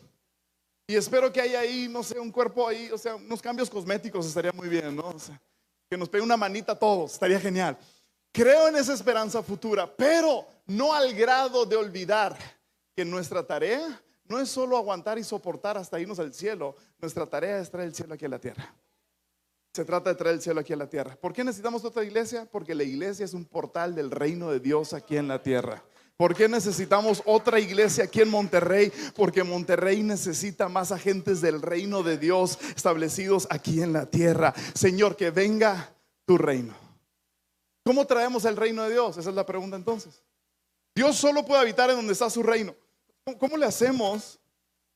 Y 0.86 0.96
espero 0.96 1.32
que 1.32 1.40
haya 1.40 1.60
ahí, 1.60 1.88
no 1.88 2.02
sé, 2.02 2.18
un 2.18 2.30
cuerpo 2.30 2.68
ahí, 2.68 2.90
o 2.90 2.98
sea, 2.98 3.14
unos 3.16 3.40
cambios 3.40 3.70
cosméticos 3.70 4.26
estaría 4.26 4.52
muy 4.52 4.68
bien, 4.68 4.94
¿no? 4.94 5.14
Que 5.88 5.96
nos 5.96 6.08
pegue 6.08 6.22
una 6.22 6.36
manita 6.36 6.72
a 6.72 6.78
todos, 6.78 7.14
estaría 7.14 7.40
genial. 7.40 7.78
Creo 8.30 8.68
en 8.68 8.76
esa 8.76 8.92
esperanza 8.92 9.42
futura, 9.42 9.90
pero 9.96 10.46
no 10.66 10.92
al 10.92 11.14
grado 11.14 11.64
de 11.64 11.76
olvidar 11.76 12.36
que 12.94 13.04
nuestra 13.04 13.46
tarea 13.46 14.02
no 14.26 14.38
es 14.40 14.50
solo 14.50 14.76
aguantar 14.76 15.18
y 15.18 15.24
soportar 15.24 15.78
hasta 15.78 16.00
irnos 16.00 16.18
al 16.18 16.34
cielo, 16.34 16.76
nuestra 16.98 17.26
tarea 17.26 17.58
es 17.58 17.70
traer 17.70 17.88
el 17.88 17.94
cielo 17.94 18.14
aquí 18.14 18.24
a 18.24 18.28
la 18.28 18.38
tierra. 18.38 18.74
Se 19.72 19.84
trata 19.84 20.10
de 20.10 20.16
traer 20.16 20.36
el 20.36 20.42
cielo 20.42 20.60
aquí 20.60 20.72
a 20.72 20.76
la 20.76 20.88
tierra. 20.88 21.16
¿Por 21.16 21.32
qué 21.32 21.44
necesitamos 21.44 21.84
otra 21.84 22.04
iglesia? 22.04 22.46
Porque 22.50 22.74
la 22.74 22.84
iglesia 22.84 23.24
es 23.24 23.34
un 23.34 23.44
portal 23.44 23.94
del 23.94 24.10
reino 24.10 24.50
de 24.50 24.60
Dios 24.60 24.92
aquí 24.92 25.16
en 25.16 25.28
la 25.28 25.42
tierra. 25.42 25.82
¿Por 26.16 26.36
qué 26.36 26.48
necesitamos 26.48 27.22
otra 27.24 27.58
iglesia 27.58 28.04
aquí 28.04 28.20
en 28.20 28.30
Monterrey? 28.30 28.92
Porque 29.16 29.42
Monterrey 29.42 30.02
necesita 30.02 30.68
más 30.68 30.92
agentes 30.92 31.40
del 31.40 31.60
reino 31.60 32.04
de 32.04 32.18
Dios 32.18 32.58
establecidos 32.76 33.48
aquí 33.50 33.82
en 33.82 33.92
la 33.92 34.06
tierra. 34.06 34.54
Señor, 34.74 35.16
que 35.16 35.30
venga 35.30 35.92
tu 36.24 36.38
reino. 36.38 36.74
¿Cómo 37.84 38.06
traemos 38.06 38.44
el 38.44 38.56
reino 38.56 38.84
de 38.84 38.92
Dios? 38.92 39.16
Esa 39.16 39.30
es 39.30 39.36
la 39.36 39.44
pregunta 39.44 39.76
entonces. 39.76 40.22
Dios 40.94 41.16
solo 41.16 41.44
puede 41.44 41.60
habitar 41.60 41.90
en 41.90 41.96
donde 41.96 42.12
está 42.12 42.30
su 42.30 42.44
reino. 42.44 42.74
¿Cómo 43.38 43.56
le 43.56 43.66
hacemos 43.66 44.38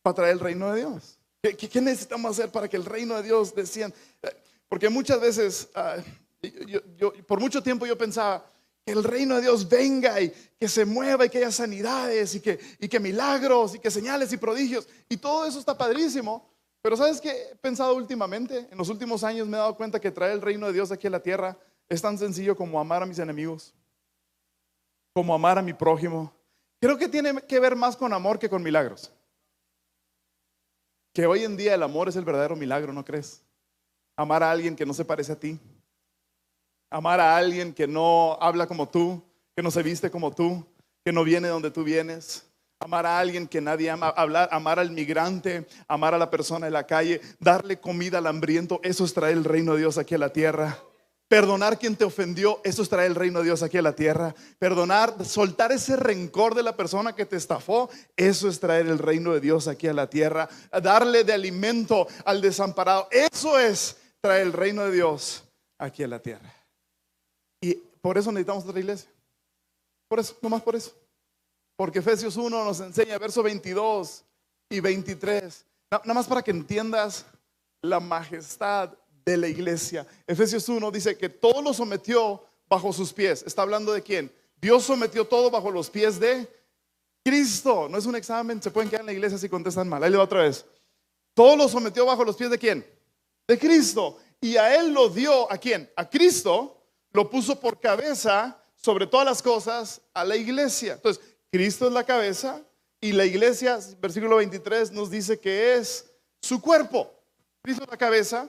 para 0.03 0.15
traer 0.15 0.33
el 0.35 0.41
reino 0.41 0.73
de 0.73 0.81
Dios? 0.81 1.19
¿Qué, 1.43 1.81
necesitamos 1.81 2.31
hacer 2.31 2.53
para 2.53 2.69
que 2.69 2.77
el 2.77 2.85
reino 2.85 3.17
de 3.17 3.25
Dios 3.25 3.55
decían? 3.55 3.93
Porque 4.69 4.89
muchas 4.89 5.21
veces, 5.21 5.69
ah, 5.75 5.97
por 7.27 7.41
mucho 7.41 7.61
tiempo 7.61 7.87
yo 7.87 7.99
pensaba, 7.99 8.45
que 8.89 8.93
el 8.93 9.05
reino 9.05 9.35
de 9.35 9.43
Dios 9.43 9.69
venga 9.69 10.19
y 10.19 10.33
que 10.59 10.67
se 10.67 10.87
mueva 10.87 11.27
y 11.27 11.29
que 11.29 11.37
haya 11.37 11.53
sanidades 11.53 12.35
y 12.35 12.41
que, 12.41 12.59
y 12.79 12.89
que 12.89 12.99
milagros 12.99 13.75
y 13.75 13.79
que 13.79 13.91
señales 13.91 14.33
y 14.33 14.39
prodigios. 14.39 14.89
Y 15.11 15.19
todo 15.19 15.45
eso 15.45 15.59
está 15.59 15.77
padrísimo. 15.77 16.49
Pero 16.81 16.97
¿sabes 16.97 17.21
qué 17.21 17.51
he 17.53 17.57
pensado 17.57 17.95
últimamente? 17.95 18.67
En 18.71 18.79
los 18.79 18.89
últimos 18.89 19.25
años 19.25 19.47
me 19.47 19.59
he 19.59 19.61
dado 19.61 19.77
cuenta 19.77 20.01
que 20.01 20.11
traer 20.11 20.33
el 20.33 20.41
reino 20.41 20.67
de 20.69 20.73
Dios 20.73 20.91
aquí 20.91 21.07
a 21.07 21.11
la 21.11 21.21
tierra 21.21 21.59
es 21.87 22.01
tan 22.01 22.17
sencillo 22.17 22.57
como 22.57 22.81
amar 22.81 23.03
a 23.03 23.07
mis 23.07 23.19
enemigos, 23.19 23.75
como 25.13 25.35
amar 25.35 25.59
a 25.59 25.63
mi 25.63 25.75
prójimo. 25.75 26.33
Creo 26.81 26.97
que 26.97 27.09
tiene 27.09 27.43
que 27.43 27.61
ver 27.61 27.77
más 27.77 27.95
con 27.95 28.15
amor 28.15 28.39
que 28.39 28.49
con 28.49 28.63
milagros. 28.63 29.13
Que 31.13 31.27
hoy 31.27 31.45
en 31.45 31.59
día 31.59 31.75
el 31.75 31.83
amor 31.83 32.09
es 32.09 32.17
el 32.17 32.25
verdadero 32.25 32.57
milagro, 32.57 32.95
¿no 32.95 33.05
crees? 33.05 33.43
Amar 34.17 34.43
a 34.43 34.51
alguien 34.51 34.75
que 34.75 34.87
no 34.87 34.95
se 34.95 35.05
parece 35.05 35.33
a 35.33 35.39
ti 35.39 35.61
amar 36.91 37.21
a 37.21 37.37
alguien 37.37 37.73
que 37.73 37.87
no 37.87 38.39
habla 38.41 38.67
como 38.67 38.89
tú, 38.89 39.23
que 39.55 39.63
no 39.63 39.71
se 39.71 39.83
viste 39.83 40.11
como 40.11 40.33
tú, 40.33 40.65
que 41.05 41.13
no 41.13 41.25
viene 41.25 41.49
donde 41.49 41.71
tú 41.71 41.85
vienes. 41.85 42.45
Amar 42.81 43.07
a 43.07 43.19
alguien 43.19 43.49
que 43.49 43.61
nadie 43.61 43.91
ama, 43.91 44.15
amar 44.17 44.79
al 44.79 44.93
migrante, 44.93 45.67
amar 45.89 46.15
a 46.15 46.19
la 46.19 46.31
persona 46.31 46.69
en 46.69 46.73
la 46.73 46.87
calle, 46.87 47.21
darle 47.41 47.81
comida 47.81 48.19
al 48.19 48.27
hambriento, 48.29 48.79
eso 48.85 49.05
es 49.05 49.13
traer 49.13 49.37
el 49.37 49.45
reino 49.45 49.73
de 49.73 49.81
Dios 49.81 49.99
aquí 49.99 50.15
a 50.15 50.19
la 50.19 50.33
tierra. 50.33 50.79
Perdonar 51.29 51.79
quien 51.79 51.95
te 51.95 52.05
ofendió, 52.05 52.61
eso 52.65 52.81
es 52.81 52.89
traer 52.89 53.11
el 53.11 53.15
reino 53.15 53.41
de 53.41 53.47
Dios 53.47 53.63
aquí 53.63 53.77
a 53.77 53.83
la 53.83 53.95
tierra. 53.95 54.35
Perdonar, 54.59 55.25
soltar 55.27 55.73
ese 55.73 55.97
rencor 55.97 56.55
de 56.55 56.63
la 56.63 56.75
persona 56.75 57.15
que 57.15 57.27
te 57.27 57.37
estafó, 57.37 57.91
eso 58.17 58.49
es 58.49 58.61
traer 58.61 58.87
el 58.87 58.99
reino 58.99 59.35
de 59.35 59.41
Dios 59.41 59.69
aquí 59.69 59.89
a 59.89 59.93
la 59.93 60.09
tierra. 60.09 60.49
Darle 60.83 61.25
de 61.25 61.35
alimento 61.35 62.07
al 62.25 62.41
desamparado, 62.41 63.09
eso 63.11 63.59
es 63.59 63.99
traer 64.23 64.47
el 64.47 64.55
reino 64.55 64.85
de 64.85 64.93
Dios 64.93 65.45
aquí 65.79 66.03
a 66.03 66.09
la 66.09 66.21
tierra. 66.21 66.51
Y 67.61 67.75
por 67.75 68.19
eso 68.19 68.31
necesitamos 68.33 68.65
otra 68.65 68.81
iglesia. 68.81 69.11
Por 70.09 70.21
eso, 70.21 70.37
nomás 70.41 70.63
por 70.63 70.77
eso. 70.77 70.93
Porque 71.77 72.01
Efesios 72.01 72.37
1 72.37 72.65
nos 72.65 72.81
enseña, 72.81 73.19
verso 73.19 73.43
22 73.43 74.25
y 74.71 74.81
23. 74.81 75.65
Nada 75.91 76.15
más 76.15 76.27
para 76.27 76.43
que 76.43 76.51
entiendas 76.51 77.25
la 77.83 78.01
majestad 78.01 78.95
de 79.25 79.37
la 79.37 79.49
iglesia. 79.49 80.07
Efesios 80.27 80.69
1 80.69 80.91
dice 80.91 81.17
que 81.17 81.29
todo 81.29 81.63
lo 81.63 81.73
sometió 81.73 82.43
bajo 82.69 82.93
sus 82.93 83.13
pies. 83.13 83.45
¿Está 83.47 83.63
hablando 83.63 83.93
de 83.93 84.03
quién? 84.03 84.33
Dios 84.61 84.85
sometió 84.85 85.27
todo 85.27 85.51
bajo 85.51 85.71
los 85.71 85.89
pies 85.89 86.19
de 86.19 86.49
Cristo. 87.25 87.89
No 87.89 87.99
es 87.99 88.07
un 88.07 88.17
examen, 88.17 88.63
se 88.63 88.71
pueden 88.71 88.89
quedar 88.89 89.03
en 89.03 89.07
la 89.07 89.13
iglesia 89.13 89.39
si 89.39 89.49
contestan 89.49 89.89
mal. 89.89 90.03
Ahí 90.03 90.11
le 90.11 90.17
va 90.17 90.25
otra 90.25 90.43
vez. 90.43 90.65
Todo 91.35 91.57
lo 91.57 91.69
sometió 91.69 92.05
bajo 92.05 92.25
los 92.25 92.37
pies 92.37 92.51
de 92.51 92.59
quién? 92.59 92.87
De 93.47 93.59
Cristo. 93.59 94.19
Y 94.41 94.57
a 94.57 94.75
Él 94.75 94.93
lo 94.93 95.09
dio, 95.09 95.51
¿a 95.51 95.59
quién? 95.59 95.91
A 95.97 96.09
Cristo 96.09 96.78
lo 97.13 97.31
puso 97.31 97.59
por 97.59 97.81
cabeza 97.81 98.63
sobre 98.77 99.07
todas 99.07 99.27
las 99.27 99.43
cosas 99.43 100.01
a 100.15 100.25
la 100.25 100.37
iglesia. 100.37 100.95
Entonces, 100.95 101.23
Cristo 101.51 101.87
es 101.87 101.93
la 101.93 102.05
cabeza 102.05 102.63
y 103.01 103.13
la 103.13 103.25
iglesia, 103.25 103.79
versículo 104.01 104.37
23, 104.37 104.93
nos 104.93 105.11
dice 105.11 105.39
que 105.39 105.75
es 105.75 106.07
su 106.41 106.61
cuerpo. 106.61 107.13
Cristo 107.63 107.85
es 107.85 107.91
la 107.91 107.97
cabeza, 107.97 108.49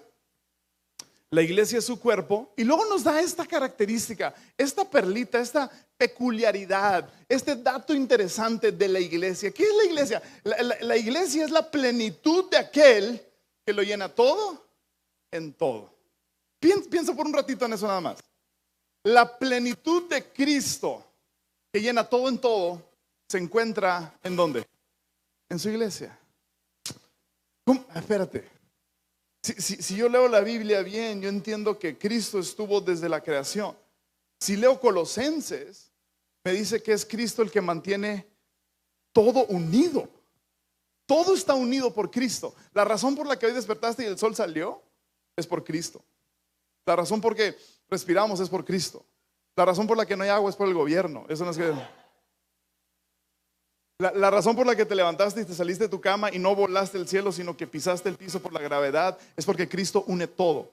la 1.31 1.41
iglesia 1.41 1.77
es 1.77 1.85
su 1.85 1.99
cuerpo 1.99 2.53
y 2.57 2.63
luego 2.63 2.85
nos 2.85 3.03
da 3.03 3.21
esta 3.21 3.45
característica, 3.45 4.33
esta 4.57 4.89
perlita, 4.89 5.39
esta 5.39 5.69
peculiaridad, 5.97 7.09
este 7.27 7.55
dato 7.55 7.93
interesante 7.93 8.71
de 8.71 8.87
la 8.87 8.99
iglesia. 8.99 9.51
¿Qué 9.51 9.63
es 9.63 9.75
la 9.75 9.83
iglesia? 9.85 10.21
La, 10.43 10.97
iglesia 10.97 11.45
es 11.45 11.51
la 11.51 11.69
plenitud 11.69 12.49
de 12.49 12.57
aquel 12.57 13.21
que 13.65 13.73
lo 13.73 13.83
llena 13.83 14.09
todo 14.09 14.65
en 15.31 15.53
todo. 15.53 15.93
piensa 16.59 17.13
por 17.13 17.27
un 17.27 17.33
ratito 17.33 17.65
en 17.65 17.73
eso 17.73 17.85
nada 17.85 18.01
más. 18.01 18.19
La 19.03 19.38
plenitud 19.38 20.09
de 20.09 20.31
Cristo, 20.31 21.05
que 21.71 21.81
llena 21.81 22.03
todo 22.03 22.29
en 22.29 22.38
todo, 22.39 22.81
se 23.27 23.38
encuentra 23.38 24.17
en 24.23 24.35
dónde? 24.35 24.67
En 25.49 25.59
su 25.59 25.69
iglesia. 25.69 26.17
Espérate. 27.95 28.47
Si, 29.41 29.95
yo 29.95 30.09
leo 30.09 30.27
la 30.27 30.41
Biblia 30.41 30.81
bien, 30.81 31.21
yo 31.21 31.29
entiendo 31.29 31.79
que 31.79 31.97
Cristo 31.97 32.39
estuvo 32.39 32.81
desde 32.81 33.07
la 33.07 33.21
creación. 33.21 33.75
Si 34.39 34.57
leo 34.57 34.79
Colosenses, 34.79 35.91
me 36.43 36.51
dice 36.51 36.81
que 36.81 36.93
es 36.93 37.05
Cristo 37.05 37.41
el 37.41 37.51
que 37.51 37.62
mantiene 37.62 38.27
todo 39.13 39.45
unido. 39.45 40.09
Todo 41.05 41.33
está 41.33 41.53
unido 41.55 41.93
por 41.93 42.12
Cristo. 42.12 42.53
La 42.73 42.85
razón 42.85 43.15
por 43.15 43.27
la 43.27 43.39
que 43.39 43.45
hoy 43.45 43.53
despertaste 43.53 44.03
y 44.03 44.07
el 44.07 44.17
sol 44.17 44.35
salió 44.35 44.81
es 45.35 45.47
por 45.47 45.63
Cristo. 45.63 46.03
La 46.85 46.95
razón 46.95 47.21
por 47.21 47.35
que 47.35 47.57
respiramos 47.89 48.39
es 48.39 48.49
por 48.49 48.63
Cristo. 48.65 49.04
La 49.56 49.65
razón 49.65 49.88
por 49.88 49.97
la 49.97 50.06
que 50.06 50.15
no 50.15 50.23
hay 50.23 50.30
agua 50.30 50.49
es 50.49 50.56
por 50.56 50.67
el 50.67 50.73
gobierno. 50.73 51.25
Eso 51.28 51.43
no 51.43 51.52
es 51.52 51.58
que... 51.58 51.73
La, 53.99 54.32
razón 54.32 54.56
por 54.56 54.65
la 54.65 54.78
que 54.78 54.86
te 54.86 54.95
levantaste 54.95 55.41
y 55.41 55.45
te 55.45 55.54
saliste 55.54 55.84
de 55.84 55.89
tu 55.89 55.99
cama 55.99 56.34
y 56.34 56.39
no 56.39 56.56
volaste 56.56 56.97
el 56.97 57.06
cielo, 57.06 57.34
sino 57.34 57.58
que 57.58 57.67
pisaste 57.67 58.08
el 58.08 58.15
piso 58.15 58.41
por 58.41 58.54
la 58.54 58.62
gravedad, 58.62 59.17
es 59.36 59.45
porque 59.45 59.67
Cristo 59.67 60.06
une 60.08 60.25
todo. 60.25 60.71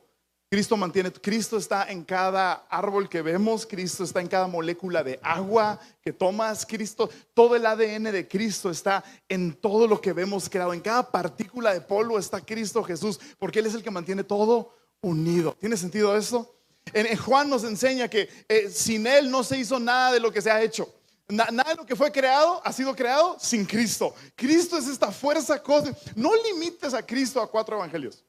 Cristo 0.48 0.76
mantiene, 0.76 1.10
Cristo 1.10 1.56
está 1.56 1.90
en 1.90 2.04
cada 2.04 2.66
árbol 2.70 3.08
que 3.08 3.22
vemos, 3.22 3.66
Cristo 3.66 4.04
está 4.04 4.20
en 4.20 4.28
cada 4.28 4.46
molécula 4.46 5.02
de 5.02 5.18
agua 5.24 5.80
que 6.00 6.12
tomas, 6.12 6.64
Cristo, 6.64 7.10
todo 7.34 7.56
el 7.56 7.66
ADN 7.66 8.12
de 8.12 8.28
Cristo 8.28 8.70
está 8.70 9.02
en 9.28 9.54
todo 9.54 9.88
lo 9.88 10.00
que 10.00 10.12
vemos 10.12 10.48
creado, 10.48 10.72
en 10.72 10.80
cada 10.80 11.10
partícula 11.10 11.74
de 11.74 11.80
polvo 11.80 12.20
está 12.20 12.40
Cristo 12.40 12.84
Jesús, 12.84 13.18
porque 13.40 13.58
Él 13.58 13.66
es 13.66 13.74
el 13.74 13.82
que 13.82 13.90
mantiene 13.90 14.22
todo 14.22 14.72
unido. 15.00 15.56
¿Tiene 15.58 15.76
sentido 15.76 16.16
eso? 16.16 16.55
En, 16.92 17.16
Juan 17.16 17.50
nos 17.50 17.64
enseña 17.64 18.08
que 18.08 18.28
eh, 18.48 18.70
sin 18.70 19.06
Él 19.06 19.30
no 19.30 19.42
se 19.42 19.58
hizo 19.58 19.78
nada 19.78 20.12
de 20.12 20.20
lo 20.20 20.32
que 20.32 20.40
se 20.40 20.50
ha 20.50 20.62
hecho. 20.62 20.92
nada 21.28 21.70
de 21.70 21.76
lo 21.76 21.86
que 21.86 21.96
fue 21.96 22.12
creado 22.12 22.60
ha 22.64 22.72
sido 22.72 22.94
creado 22.94 23.36
sin 23.40 23.64
Cristo. 23.64 24.14
Cristo 24.34 24.78
es 24.78 24.86
esta 24.86 25.10
fuerza 25.10 25.62
cósmica. 25.62 25.98
No 26.14 26.30
limites 26.34 26.94
a 26.94 27.04
Cristo 27.04 27.40
a 27.40 27.50
cuatro 27.50 27.76
evangelios. 27.76 28.24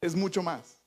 Es 0.00 0.14
mucho 0.14 0.42
más. 0.42 0.78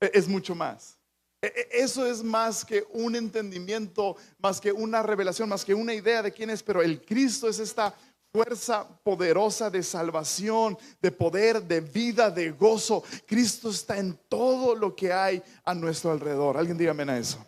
E, 0.00 0.10
es 0.12 0.28
mucho 0.28 0.54
más. 0.54 0.98
E, 1.40 1.46
e, 1.46 1.82
eso 1.82 2.06
es 2.06 2.22
más 2.22 2.64
que 2.64 2.84
un 2.90 3.16
entendimiento, 3.16 4.16
más 4.38 4.60
que 4.60 4.72
una 4.72 5.02
revelación, 5.02 5.48
más 5.48 5.64
que 5.64 5.74
una 5.74 5.94
idea 5.94 6.22
de 6.22 6.32
quién 6.32 6.50
es, 6.50 6.62
pero 6.62 6.82
el 6.82 7.04
Cristo 7.04 7.48
es 7.48 7.58
esta 7.58 7.94
fuerza 8.34 8.84
poderosa 9.04 9.70
de 9.70 9.80
salvación, 9.80 10.76
de 11.00 11.12
poder, 11.12 11.62
de 11.62 11.80
vida, 11.80 12.28
de 12.28 12.50
gozo. 12.50 13.04
Cristo 13.24 13.70
está 13.70 13.96
en 13.96 14.18
todo 14.28 14.74
lo 14.74 14.96
que 14.96 15.12
hay 15.12 15.40
a 15.64 15.72
nuestro 15.72 16.10
alrededor. 16.10 16.56
Alguien 16.56 16.76
dígame 16.76 17.04
a 17.04 17.16
eso. 17.16 17.46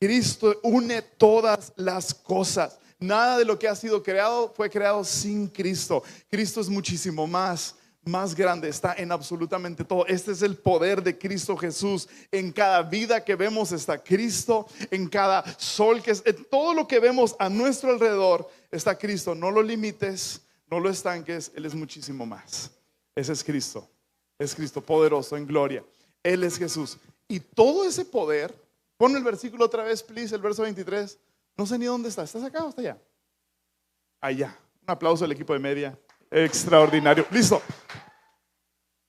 Cristo 0.00 0.58
une 0.62 1.02
todas 1.02 1.70
las 1.76 2.14
cosas. 2.14 2.78
Nada 2.98 3.36
de 3.36 3.44
lo 3.44 3.58
que 3.58 3.68
ha 3.68 3.76
sido 3.76 4.02
creado 4.02 4.50
fue 4.56 4.70
creado 4.70 5.04
sin 5.04 5.48
Cristo. 5.48 6.02
Cristo 6.30 6.62
es 6.62 6.70
muchísimo 6.70 7.26
más 7.26 7.74
más 8.04 8.34
grande 8.34 8.68
está 8.68 8.94
en 8.98 9.12
absolutamente 9.12 9.84
todo. 9.84 10.06
Este 10.06 10.32
es 10.32 10.42
el 10.42 10.56
poder 10.56 11.02
de 11.02 11.16
Cristo 11.16 11.56
Jesús. 11.56 12.08
En 12.32 12.50
cada 12.50 12.82
vida 12.82 13.24
que 13.24 13.36
vemos 13.36 13.70
está 13.70 14.02
Cristo, 14.02 14.66
en 14.90 15.08
cada 15.08 15.44
sol 15.58 16.02
que 16.02 16.10
es, 16.10 16.22
en 16.26 16.44
todo 16.50 16.74
lo 16.74 16.88
que 16.88 16.98
vemos 16.98 17.36
a 17.38 17.48
nuestro 17.48 17.90
alrededor 17.90 18.50
está 18.72 18.98
Cristo. 18.98 19.34
No 19.34 19.50
lo 19.50 19.62
limites, 19.62 20.40
no 20.68 20.80
lo 20.80 20.90
estanques, 20.90 21.52
Él 21.54 21.66
es 21.66 21.74
muchísimo 21.74 22.26
más. 22.26 22.70
Ese 23.14 23.32
es 23.32 23.44
Cristo. 23.44 23.88
Es 24.38 24.54
Cristo 24.54 24.80
poderoso 24.80 25.36
en 25.36 25.46
gloria. 25.46 25.84
Él 26.22 26.42
es 26.42 26.56
Jesús. 26.56 26.98
Y 27.28 27.38
todo 27.38 27.84
ese 27.84 28.04
poder, 28.04 28.54
pon 28.96 29.14
el 29.16 29.22
versículo 29.22 29.66
otra 29.66 29.84
vez, 29.84 30.02
please, 30.02 30.34
el 30.34 30.40
verso 30.40 30.62
23. 30.62 31.18
No 31.56 31.66
sé 31.66 31.78
ni 31.78 31.86
dónde 31.86 32.08
está. 32.08 32.24
¿Estás 32.24 32.42
acá 32.42 32.64
o 32.64 32.70
está 32.70 32.80
allá? 32.80 32.98
Allá. 34.20 34.58
Un 34.82 34.90
aplauso 34.90 35.24
al 35.24 35.32
equipo 35.32 35.52
de 35.52 35.58
media. 35.58 35.98
Extraordinario. 36.30 37.26
Listo. 37.30 37.62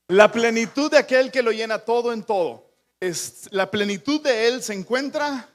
La 0.08 0.30
plenitud 0.30 0.90
de 0.90 0.98
aquel 0.98 1.30
que 1.30 1.42
lo 1.42 1.50
llena 1.50 1.78
todo 1.78 2.12
en 2.12 2.22
todo. 2.22 2.70
Es, 3.00 3.48
la 3.50 3.70
plenitud 3.70 4.20
de 4.20 4.48
Él 4.48 4.62
se 4.62 4.74
encuentra 4.74 5.48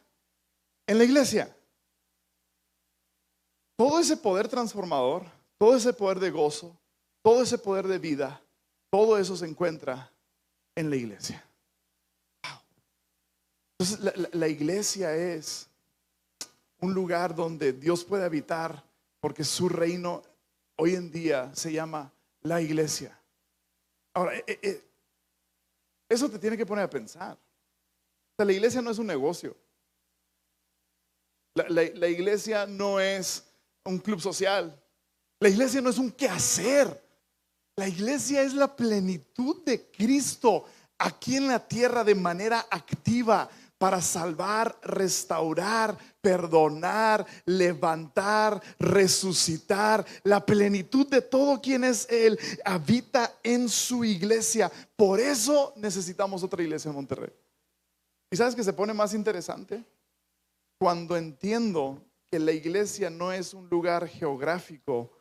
en 0.88 0.98
la 0.98 1.04
iglesia. 1.04 1.56
Todo 3.80 3.98
ese 3.98 4.18
poder 4.18 4.50
transformador, 4.50 5.24
todo 5.58 5.74
ese 5.74 5.94
poder 5.94 6.20
de 6.20 6.32
gozo, 6.32 6.78
todo 7.22 7.42
ese 7.42 7.58
poder 7.58 7.88
de 7.88 7.98
vida, 7.98 8.42
todo 8.90 9.18
eso 9.18 9.38
se 9.38 9.46
encuentra 9.48 10.12
en 10.76 10.90
la 10.90 10.98
iglesia. 10.98 11.42
Entonces, 13.72 14.34
la, 14.34 14.48
iglesia 14.50 15.16
es 15.16 15.70
un 16.82 16.94
lugar 16.94 17.34
donde 17.34 17.72
Dios 17.72 18.04
puede 18.04 18.26
habitar 18.26 18.84
porque 19.22 19.46
su 19.46 19.70
reino 19.70 20.24
hoy 20.76 20.96
en 20.96 21.10
día 21.10 21.50
se 21.56 21.72
llama 21.72 22.12
la 22.42 22.62
iglesia. 22.62 23.18
Ahora, 24.14 24.36
eh, 24.40 24.60
eh, 24.62 24.84
eso 26.10 26.30
te 26.30 26.38
tiene 26.38 26.58
que 26.58 26.66
poner 26.66 26.84
a 26.84 26.90
pensar. 26.90 27.36
O 27.38 28.36
sea, 28.36 28.46
la 28.46 28.52
iglesia 28.52 28.82
no 28.82 28.92
es 28.92 28.98
un 28.98 29.08
negocio. 29.08 29.56
La 31.56 32.10
iglesia 32.10 32.66
no 32.66 33.00
es 33.00 33.49
un 33.90 34.00
club 34.00 34.22
social. 34.22 34.80
La 35.40 35.50
iglesia 35.50 35.82
no 35.82 35.90
es 35.90 35.98
un 35.98 36.12
quehacer. 36.12 37.10
La 37.76 37.88
iglesia 37.88 38.42
es 38.42 38.54
la 38.54 38.76
plenitud 38.76 39.64
de 39.64 39.90
Cristo 39.90 40.66
aquí 40.98 41.38
en 41.38 41.48
la 41.48 41.66
tierra 41.66 42.04
de 42.04 42.16
manera 42.16 42.66
activa 42.70 43.50
para 43.78 44.02
salvar, 44.02 44.78
restaurar, 44.84 45.98
perdonar, 46.20 47.26
levantar, 47.46 48.62
resucitar. 48.78 50.06
La 50.24 50.46
plenitud 50.46 51.08
de 51.08 51.22
todo 51.22 51.62
quien 51.62 51.86
es 51.86 52.06
Él 52.10 52.38
habita 52.66 53.34
en 53.42 53.70
su 53.70 54.04
iglesia. 54.04 54.70
Por 54.98 55.22
eso 55.22 55.74
necesitamos 55.78 56.44
otra 56.44 56.62
iglesia 56.62 56.90
en 56.90 56.96
Monterrey. 56.96 57.32
¿Y 58.30 58.36
sabes 58.36 58.54
que 58.54 58.64
se 58.64 58.74
pone 58.74 58.94
más 58.94 59.14
interesante? 59.14 59.82
Cuando 60.78 61.16
entiendo 61.16 62.02
que 62.32 62.40
la 62.40 62.52
iglesia 62.52 63.10
no 63.10 63.32
es 63.32 63.54
un 63.54 63.68
lugar 63.70 64.08
geográfico 64.08 65.12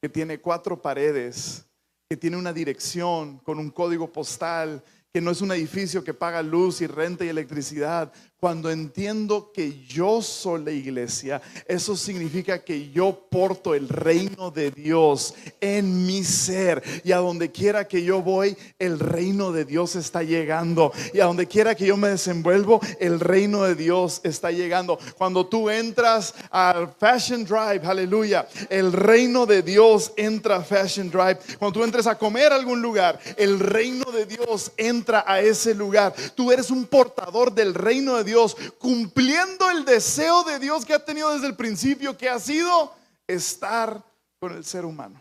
que 0.00 0.08
tiene 0.08 0.40
cuatro 0.40 0.80
paredes, 0.80 1.66
que 2.08 2.16
tiene 2.16 2.36
una 2.36 2.52
dirección 2.52 3.38
con 3.38 3.58
un 3.58 3.70
código 3.70 4.12
postal, 4.12 4.84
que 5.12 5.20
no 5.20 5.30
es 5.30 5.40
un 5.40 5.52
edificio 5.52 6.04
que 6.04 6.14
paga 6.14 6.42
luz 6.42 6.80
y 6.80 6.86
renta 6.86 7.24
y 7.24 7.28
electricidad, 7.28 8.12
cuando 8.40 8.70
entiendo 8.70 9.50
que 9.52 9.84
yo 9.84 10.22
soy 10.22 10.62
la 10.64 10.70
iglesia, 10.70 11.42
eso 11.66 11.96
significa 11.96 12.62
que 12.62 12.88
yo 12.90 13.26
porto 13.28 13.74
el 13.74 13.88
reino 13.88 14.52
de 14.52 14.70
Dios 14.70 15.34
en 15.60 16.06
mi 16.06 16.22
ser. 16.22 16.80
Y 17.02 17.10
a 17.10 17.16
donde 17.16 17.50
quiera 17.50 17.88
que 17.88 18.04
yo 18.04 18.22
voy, 18.22 18.56
el 18.78 19.00
reino 19.00 19.50
de 19.50 19.64
Dios 19.64 19.96
está 19.96 20.22
llegando. 20.22 20.92
Y 21.12 21.18
a 21.18 21.24
donde 21.24 21.48
quiera 21.48 21.74
que 21.74 21.86
yo 21.86 21.96
me 21.96 22.10
desenvuelvo, 22.10 22.80
el 23.00 23.18
reino 23.18 23.64
de 23.64 23.74
Dios 23.74 24.20
está 24.22 24.52
llegando. 24.52 25.00
Cuando 25.16 25.46
tú 25.46 25.68
entras 25.68 26.32
al 26.50 26.94
Fashion 26.96 27.44
Drive, 27.44 27.84
aleluya, 27.84 28.46
el 28.70 28.92
reino 28.92 29.46
de 29.46 29.62
Dios 29.62 30.12
entra 30.16 30.56
a 30.56 30.62
Fashion 30.62 31.10
Drive. 31.10 31.38
Cuando 31.58 31.80
tú 31.80 31.84
entres 31.84 32.06
a 32.06 32.16
comer 32.16 32.52
a 32.52 32.56
algún 32.56 32.80
lugar, 32.80 33.18
el 33.36 33.58
reino 33.58 34.12
de 34.12 34.26
Dios 34.26 34.70
entra 34.76 35.24
a 35.26 35.40
ese 35.40 35.74
lugar. 35.74 36.14
Tú 36.36 36.52
eres 36.52 36.70
un 36.70 36.84
portador 36.84 37.52
del 37.52 37.74
reino 37.74 38.16
de 38.16 38.27
Dios, 38.28 38.56
cumpliendo 38.78 39.70
el 39.70 39.84
deseo 39.84 40.44
de 40.44 40.58
Dios 40.58 40.84
que 40.84 40.94
ha 40.94 41.04
tenido 41.04 41.32
desde 41.32 41.48
el 41.48 41.56
principio, 41.56 42.16
que 42.16 42.28
ha 42.28 42.38
sido 42.38 42.94
estar 43.26 44.04
con 44.38 44.52
el 44.52 44.64
ser 44.64 44.84
humano. 44.84 45.20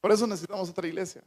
Por 0.00 0.12
eso 0.12 0.26
necesitamos 0.26 0.70
otra 0.70 0.86
iglesia, 0.86 1.22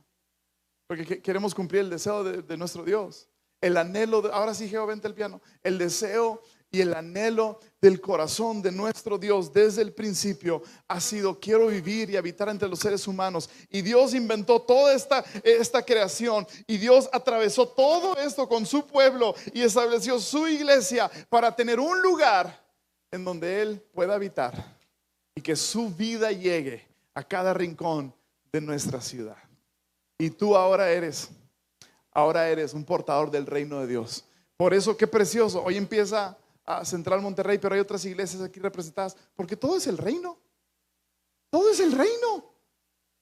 porque 0.87 1.21
queremos 1.21 1.53
cumplir 1.53 1.81
el 1.81 1.89
deseo 1.89 2.23
de, 2.23 2.57
nuestro 2.57 2.83
Dios. 2.83 3.27
El 3.61 3.77
anhelo, 3.77 4.21
de, 4.21 4.31
ahora 4.31 4.53
sí, 4.53 4.67
Jehová, 4.67 4.87
vente 4.87 5.07
el 5.07 5.13
piano. 5.13 5.41
El 5.61 5.77
deseo 5.77 6.41
y 6.71 6.81
el 6.81 6.93
anhelo 6.93 7.59
del 7.83 7.99
corazón 7.99 8.61
de 8.61 8.71
nuestro 8.71 9.17
Dios 9.17 9.51
desde 9.51 9.81
el 9.81 9.91
principio 9.91 10.63
ha 10.87 11.01
sido 11.01 11.37
quiero 11.37 11.67
vivir 11.67 12.09
y 12.09 12.15
habitar 12.15 12.47
entre 12.47 12.69
los 12.69 12.79
seres 12.79 13.05
humanos. 13.09 13.49
Y 13.69 13.81
Dios 13.81 14.13
inventó 14.13 14.61
toda 14.61 14.93
esta, 14.93 15.21
esta 15.43 15.83
creación 15.83 16.47
y 16.65 16.77
Dios 16.77 17.09
atravesó 17.11 17.67
todo 17.67 18.15
esto 18.15 18.47
con 18.47 18.65
su 18.65 18.87
pueblo 18.87 19.35
y 19.53 19.63
estableció 19.63 20.17
su 20.21 20.47
iglesia 20.47 21.11
para 21.27 21.53
tener 21.53 21.77
un 21.77 22.01
lugar 22.01 22.57
en 23.11 23.25
donde 23.25 23.61
Él 23.61 23.83
pueda 23.93 24.15
habitar 24.15 24.77
y 25.35 25.41
que 25.41 25.57
su 25.57 25.89
vida 25.89 26.31
llegue 26.31 26.87
a 27.13 27.21
cada 27.21 27.53
rincón 27.53 28.15
de 28.53 28.61
nuestra 28.61 29.01
ciudad. 29.01 29.35
Y 30.17 30.29
tú 30.29 30.55
ahora 30.55 30.89
eres, 30.89 31.31
ahora 32.13 32.47
eres 32.47 32.73
un 32.73 32.85
portador 32.85 33.29
del 33.29 33.45
reino 33.45 33.81
de 33.81 33.87
Dios. 33.87 34.23
Por 34.55 34.73
eso, 34.73 34.95
qué 34.95 35.05
precioso. 35.05 35.61
Hoy 35.61 35.75
empieza 35.75 36.37
a 36.65 36.85
Central 36.85 37.21
Monterrey, 37.21 37.57
pero 37.57 37.75
hay 37.75 37.81
otras 37.81 38.05
iglesias 38.05 38.41
aquí 38.41 38.59
representadas, 38.59 39.15
porque 39.35 39.57
todo 39.57 39.77
es 39.77 39.87
el 39.87 39.97
reino. 39.97 40.37
Todo 41.49 41.69
es 41.69 41.79
el 41.79 41.91
reino. 41.91 42.53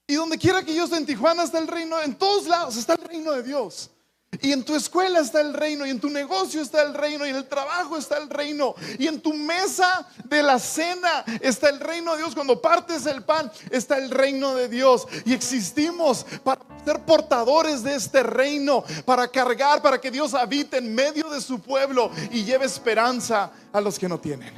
Y 0.08 0.16
donde 0.16 0.38
quiera 0.38 0.64
que 0.64 0.76
yo 0.76 0.86
esté 0.86 0.98
en 0.98 1.06
Tijuana 1.06 1.44
está 1.44 1.60
el 1.60 1.68
reino, 1.68 2.02
en 2.02 2.18
todos 2.18 2.48
lados 2.48 2.76
está 2.76 2.94
el 2.94 3.04
reino 3.04 3.32
de 3.32 3.44
Dios. 3.44 3.90
Y 4.40 4.54
en 4.54 4.64
tu 4.64 4.74
escuela 4.76 5.20
está 5.20 5.42
el 5.42 5.54
reino, 5.54 5.86
y 5.86 5.90
en 5.90 6.00
tu 6.00 6.10
negocio 6.10 6.62
está 6.62 6.82
el 6.84 6.94
reino, 6.94 7.26
y 7.26 7.32
en 7.32 7.36
el 7.36 7.50
trabajo 7.50 7.98
está 7.98 8.18
el 8.18 8.30
reino, 8.30 8.76
y 8.98 9.08
en 9.08 9.20
tu 9.20 9.34
mesa 9.34 10.08
de 10.24 10.42
la 10.42 10.58
cena 10.58 11.26
está 11.42 11.68
el 11.68 11.82
reino 11.82 12.14
de 12.14 12.20
Dios. 12.20 12.34
Cuando 12.34 12.62
partes 12.62 13.06
el 13.08 13.24
pan 13.24 13.52
está 13.70 13.98
el 13.98 14.10
reino 14.10 14.56
de 14.56 14.70
Dios. 14.70 15.06
Y 15.26 15.34
existimos 15.34 16.26
para 16.46 16.62
ser 16.86 17.02
portadores 17.02 17.84
de 17.84 17.96
este 17.96 18.24
reino, 18.24 18.86
para 19.04 19.28
cargar, 19.28 19.82
para 19.82 20.00
que 20.00 20.10
Dios 20.10 20.34
habite 20.34 20.78
en 20.78 20.96
medio 20.96 21.30
de 21.30 21.42
su 21.42 21.60
pueblo 21.60 22.10
y 22.32 22.46
lleve 22.46 22.66
esperanza 22.66 23.52
a 23.74 23.82
los 23.82 24.00
que 24.00 24.08
no 24.08 24.18
tienen. 24.18 24.54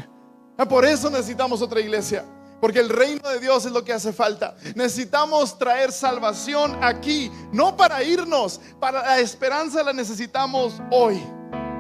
Ah, 0.56 0.68
por 0.68 0.86
eso 0.86 1.10
necesitamos 1.10 1.64
otra 1.64 1.82
iglesia. 1.82 2.24
Porque 2.64 2.80
el 2.80 2.88
reino 2.88 3.28
de 3.28 3.42
Dios 3.42 3.66
es 3.66 3.74
lo 3.74 3.84
que 3.84 3.92
hace 3.92 4.14
falta. 4.14 4.56
Necesitamos 4.74 5.60
traer 5.60 5.92
salvación 5.92 6.82
aquí, 6.82 7.30
no 7.52 7.76
para 7.76 8.02
irnos, 8.06 8.62
para 8.80 9.02
la 9.02 9.20
esperanza 9.20 9.84
la 9.84 9.92
necesitamos 9.92 10.82
hoy. 10.90 11.22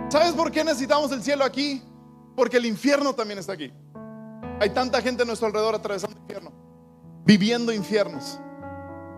¿Sabes 0.09 0.33
por 0.33 0.51
qué 0.51 0.61
necesitamos 0.61 1.09
el 1.13 1.23
cielo 1.23 1.45
aquí? 1.45 1.81
Porque 2.35 2.57
el 2.57 2.65
infierno 2.65 3.15
también 3.15 3.39
está 3.39 3.53
aquí. 3.53 3.71
Hay 4.59 4.71
tanta 4.71 5.01
gente 5.01 5.23
a 5.23 5.25
nuestro 5.25 5.47
alrededor 5.47 5.75
atravesando 5.75 6.17
el 6.17 6.21
infierno, 6.23 6.51
viviendo 7.23 7.71
infiernos. 7.71 8.37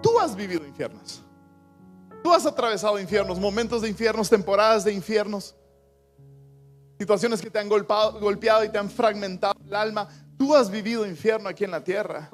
Tú 0.03 0.19
has 0.19 0.35
vivido 0.35 0.67
infiernos. 0.67 1.23
Tú 2.23 2.31
has 2.31 2.45
atravesado 2.45 2.99
infiernos, 2.99 3.39
momentos 3.39 3.81
de 3.81 3.89
infiernos, 3.89 4.29
temporadas 4.29 4.83
de 4.83 4.93
infiernos, 4.93 5.55
situaciones 6.99 7.41
que 7.41 7.49
te 7.49 7.57
han 7.57 7.67
golpeado, 7.69 8.19
golpeado 8.19 8.63
y 8.63 8.69
te 8.69 8.77
han 8.77 8.91
fragmentado 8.91 9.55
el 9.65 9.75
alma. 9.75 10.07
Tú 10.37 10.53
has 10.53 10.69
vivido 10.69 11.05
infierno 11.05 11.49
aquí 11.49 11.63
en 11.63 11.71
la 11.71 11.83
tierra. 11.83 12.29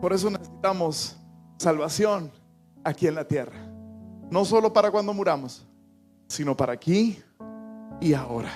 Por 0.00 0.12
eso 0.12 0.30
necesitamos 0.30 1.16
salvación 1.58 2.32
aquí 2.84 3.06
en 3.06 3.14
la 3.14 3.26
tierra. 3.26 3.56
No 4.30 4.44
solo 4.44 4.72
para 4.72 4.90
cuando 4.90 5.12
muramos, 5.12 5.66
sino 6.28 6.56
para 6.56 6.72
aquí 6.72 7.22
y 8.00 8.14
ahora. 8.14 8.50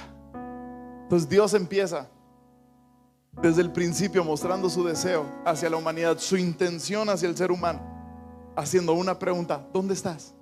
Entonces 1.03 1.29
Dios 1.29 1.55
empieza 1.55 2.09
desde 3.43 3.61
el 3.61 3.71
principio 3.71 4.25
mostrando 4.25 4.71
su 4.71 4.83
deseo 4.85 5.27
hacia 5.45 5.69
la 5.69 5.77
humanidad, 5.77 6.19
su 6.19 6.37
intención 6.37 7.09
hacia 7.11 7.29
el 7.29 7.37
ser 7.37 7.53
humano, 7.53 7.81
haciendo 8.57 8.95
una 8.95 9.19
pregunta, 9.19 9.65
¿dónde 9.73 9.93
estás? 9.93 10.35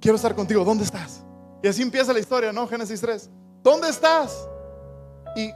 Quiero 0.00 0.16
estar 0.16 0.34
contigo, 0.34 0.64
¿dónde 0.64 0.84
estás? 0.84 1.24
Y 1.62 1.66
así 1.66 1.82
empieza 1.82 2.12
la 2.12 2.20
historia, 2.20 2.52
¿no? 2.52 2.68
Génesis 2.68 3.00
3. 3.00 3.30
¿Dónde 3.62 3.88
estás? 3.88 4.48
Y 5.34 5.50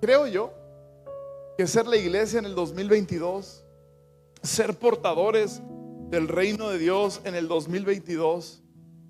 creo 0.00 0.26
yo 0.26 0.52
que 1.56 1.66
ser 1.66 1.86
la 1.86 1.96
iglesia 1.96 2.38
en 2.38 2.46
el 2.46 2.54
2022, 2.54 3.64
ser 4.42 4.78
portadores 4.78 5.62
del 6.10 6.28
reino 6.28 6.68
de 6.68 6.78
Dios 6.78 7.20
en 7.24 7.34
el 7.34 7.48
2022, 7.48 8.62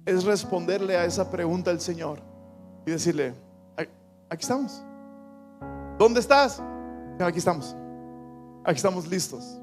es 0.04 0.24
responderle 0.24 0.96
a 0.96 1.06
esa 1.06 1.30
pregunta 1.30 1.70
al 1.70 1.80
Señor 1.80 2.20
y 2.86 2.90
decirle, 2.90 3.34
aquí 4.28 4.42
estamos. 4.42 4.82
¿Dónde 5.98 6.20
estás? 6.20 6.62
Aquí 7.18 7.38
estamos. 7.38 7.74
Aquí 8.64 8.76
estamos 8.76 9.06
listos. 9.06 9.58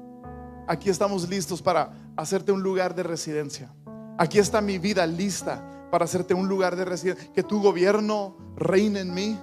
Aquí 0.66 0.90
estamos 0.90 1.28
listos 1.28 1.62
para 1.62 1.92
hacerte 2.16 2.50
un 2.50 2.62
lugar 2.62 2.94
de 2.94 3.02
residencia. 3.04 3.72
Aquí 4.18 4.38
está 4.38 4.60
mi 4.60 4.78
vida 4.78 5.06
lista 5.06 5.88
para 5.90 6.04
hacerte 6.04 6.34
un 6.34 6.48
lugar 6.48 6.74
de 6.74 6.84
residencia. 6.84 7.32
Que 7.32 7.42
tu 7.42 7.62
gobierno 7.62 8.36
reine 8.56 9.00
en 9.00 9.14
mí. 9.14 9.38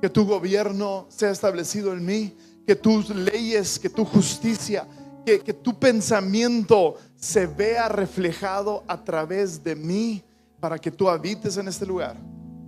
Que 0.00 0.10
tu 0.10 0.26
gobierno 0.26 1.06
sea 1.08 1.30
establecido 1.30 1.92
en 1.92 2.04
mí 2.04 2.36
que 2.66 2.74
tus 2.74 3.10
leyes, 3.10 3.78
que 3.78 3.88
tu 3.88 4.04
justicia, 4.04 4.86
que, 5.24 5.52
tu 5.52 5.78
pensamiento 5.78 6.96
se 7.14 7.46
vea 7.46 7.88
reflejado 7.88 8.84
a 8.86 9.02
través 9.02 9.62
de 9.62 9.74
mí 9.74 10.22
para 10.60 10.78
que 10.78 10.90
tú 10.90 11.08
habites 11.08 11.56
en 11.56 11.68
este 11.68 11.86
lugar 11.86 12.16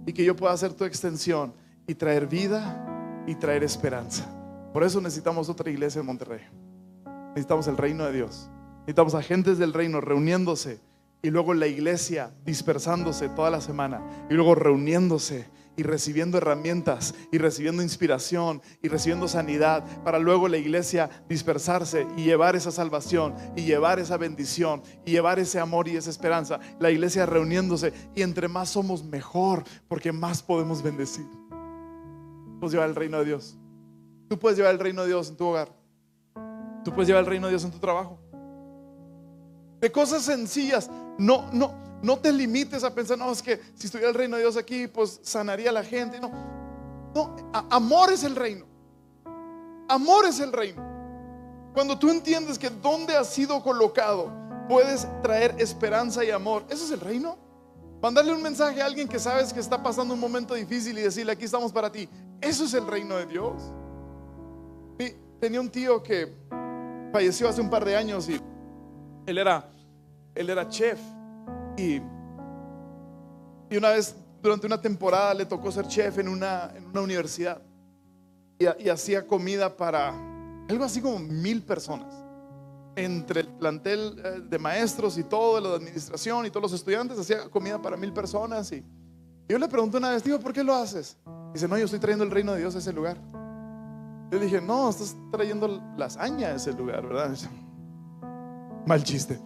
y 0.07 0.13
que 0.13 0.25
yo 0.25 0.35
pueda 0.35 0.53
hacer 0.53 0.73
tu 0.73 0.85
extensión 0.85 1.53
y 1.87 1.95
traer 1.95 2.27
vida 2.27 3.25
y 3.27 3.35
traer 3.35 3.63
esperanza. 3.63 4.25
Por 4.73 4.83
eso 4.83 5.01
necesitamos 5.01 5.49
otra 5.49 5.71
iglesia 5.71 6.01
en 6.01 6.07
Monterrey. 6.07 6.43
Necesitamos 7.29 7.67
el 7.69 7.77
reino 7.77 8.05
de 8.05 8.13
Dios. 8.13 8.49
Necesitamos 8.81 9.15
agentes 9.15 9.59
del 9.59 9.73
reino 9.73 10.01
reuniéndose 10.01 10.81
y 11.23 11.31
luego 11.31 11.55
la 11.55 11.67
iglesia 11.67 12.33
dispersándose 12.45 13.29
toda 13.29 13.51
la 13.51 13.61
semana 13.61 14.01
y 14.31 14.35
luego 14.35 14.55
reuniéndose 14.55 15.47
y 15.79 15.85
recibiendo 15.85 16.37
herramientas 16.37 17.15
y 17.31 17.39
recibiendo 17.39 17.83
inspiración 17.83 18.61
y 18.83 18.89
recibiendo 18.89 19.29
sanidad 19.29 19.85
para 20.03 20.19
luego 20.19 20.49
la 20.49 20.59
iglesia 20.59 21.09
dispersarse 21.29 22.07
y 22.17 22.25
llevar 22.25 22.57
esa 22.57 22.73
salvación 22.73 23.35
y 23.55 23.63
llevar 23.63 24.01
esa 24.01 24.17
bendición 24.17 24.83
y 25.07 25.13
llevar 25.13 25.39
ese 25.39 25.61
amor 25.61 25.87
y 25.87 25.97
esa 25.97 26.11
esperanza. 26.11 26.59
La 26.81 26.91
iglesia 26.91 27.27
reuniéndose 27.27 27.93
y 28.15 28.23
entre 28.23 28.49
más 28.49 28.71
somos 28.71 29.05
mejor 29.05 29.63
porque 29.87 30.11
más 30.11 30.43
podemos 30.43 30.83
bendecir. 30.83 31.27
Puedes 32.59 32.73
llevar 32.73 32.89
el 32.89 32.97
reino 32.97 33.21
de 33.21 33.25
Dios. 33.25 33.57
Tú 34.29 34.37
puedes 34.37 34.59
llevar 34.59 34.73
el 34.73 34.81
reino 34.81 35.03
de 35.03 35.09
Dios 35.09 35.31
en 35.31 35.37
tu 35.37 35.47
hogar. 35.47 35.73
Tú 36.85 36.93
puedes 36.93 37.07
llevar 37.07 37.23
el 37.23 37.31
reino 37.31 37.47
de 37.47 37.53
Dios 37.53 37.65
en 37.65 37.71
tu 37.71 37.79
trabajo. 37.79 38.19
De 39.81 39.93
cosas 39.93 40.25
sencillas. 40.25 40.91
No, 41.19 41.49
no, 41.53 41.73
no 42.03 42.19
te 42.19 42.33
limites 42.33 42.85
a 42.85 42.95
pensar, 42.95 43.19
no, 43.19 43.31
es 43.33 43.43
que 43.43 43.61
si 43.75 43.87
estuviera 43.87 44.11
el 44.11 44.15
reino 44.15 44.37
de 44.37 44.43
Dios 44.43 44.57
aquí, 44.57 44.87
pues 44.87 45.21
sanaría 45.23 45.71
a 45.71 45.73
la 45.73 45.85
gente. 45.85 46.21
No, 46.21 46.31
no, 47.15 47.37
amor 47.71 48.13
es 48.13 48.23
el 48.25 48.37
reino. 48.37 48.67
Amor 49.89 50.27
es 50.27 50.39
el 50.41 50.53
reino. 50.53 50.87
Cuando 51.75 51.99
tú 51.99 52.11
entiendes 52.11 52.59
que 52.59 52.71
donde 52.71 53.17
has 53.17 53.29
sido 53.29 53.63
colocado 53.63 54.33
puedes 54.69 55.07
traer 55.23 55.55
esperanza 55.59 56.25
y 56.25 56.31
amor, 56.31 56.65
eso 56.69 56.85
es 56.85 56.91
el 56.91 57.01
reino. 57.01 57.39
Mandarle 58.01 58.33
un 58.33 58.43
mensaje 58.43 58.81
a 58.81 58.87
alguien 58.87 59.09
que 59.09 59.19
sabes 59.19 59.53
que 59.53 59.59
está 59.59 59.83
pasando 59.83 60.15
un 60.15 60.21
momento 60.21 60.55
difícil 60.55 60.97
y 60.99 61.03
decirle, 61.03 61.33
aquí 61.33 61.45
estamos 61.45 61.73
para 61.73 61.91
ti. 61.91 62.09
Eso 62.41 62.65
es 62.65 62.75
el 62.75 62.87
reino 62.87 63.17
de 63.17 63.27
Dios. 63.27 63.55
tenía 65.41 65.61
un 65.61 65.71
tío 65.71 66.03
que 66.03 66.33
falleció 67.13 67.49
hace 67.49 67.61
un 67.61 67.71
par 67.71 67.85
de 67.85 67.97
años 67.97 68.29
y 68.29 68.41
él 69.27 69.39
era, 69.39 69.69
él 70.35 70.51
era 70.51 70.69
chef. 70.69 70.99
Y, 71.79 72.03
una 73.77 73.91
vez, 73.91 74.17
durante 74.43 74.67
una 74.67 74.81
temporada, 74.81 75.33
le 75.35 75.47
tocó 75.47 75.71
ser 75.71 75.87
chef 75.87 76.19
en 76.19 76.29
una, 76.29 76.73
en 76.75 76.87
una 76.87 77.01
universidad. 77.03 77.63
Y, 78.59 78.89
hacía 78.89 79.27
comida 79.27 79.77
para 79.77 80.09
algo 80.69 80.85
así 80.85 81.01
como 81.01 81.19
mil 81.19 81.63
personas 81.63 82.15
entre 82.97 83.43
el 83.43 83.49
plantel 83.49 84.21
eh, 84.25 84.41
de 84.41 84.59
maestros 84.59 85.17
y 85.19 85.23
todo, 85.23 85.61
la 85.61 85.77
administración 85.77 86.45
y 86.47 86.51
todos 86.51 86.63
los 86.63 86.73
estudiantes, 86.73 87.17
hacía 87.17 87.49
comida 87.49 87.81
para 87.81 87.97
mil 87.97 88.13
personas. 88.13 88.73
Y 88.73 88.85
yo 89.49 89.59
le 89.59 89.69
pregunté 89.69 89.99
una 89.99 90.11
vez, 90.11 90.23
tío, 90.23 90.41
¿por 90.41 90.53
qué 90.53 90.65
lo 90.65 90.75
haces? 90.75 91.17
Dice, 91.55 91.69
no, 91.69 91.79
yo 91.79 91.85
estoy 91.85 92.01
trayendo 92.01 92.25
el 92.25 92.33
reino 92.33 92.53
de 92.53 92.59
Dios 92.59 92.75
a 92.75 92.79
ese 92.79 92.93
lugar. 92.93 93.17
Yo 94.33 94.41
dije, 94.41 94.61
no, 94.61 94.91
estás 94.91 95.17
trayendo 95.31 95.81
lasaña 95.97 96.49
a 96.49 96.55
ese 96.57 96.73
lugar, 96.73 97.07
¿verdad? 97.07 97.37
Mal 98.87 99.05
chiste. 99.05 99.41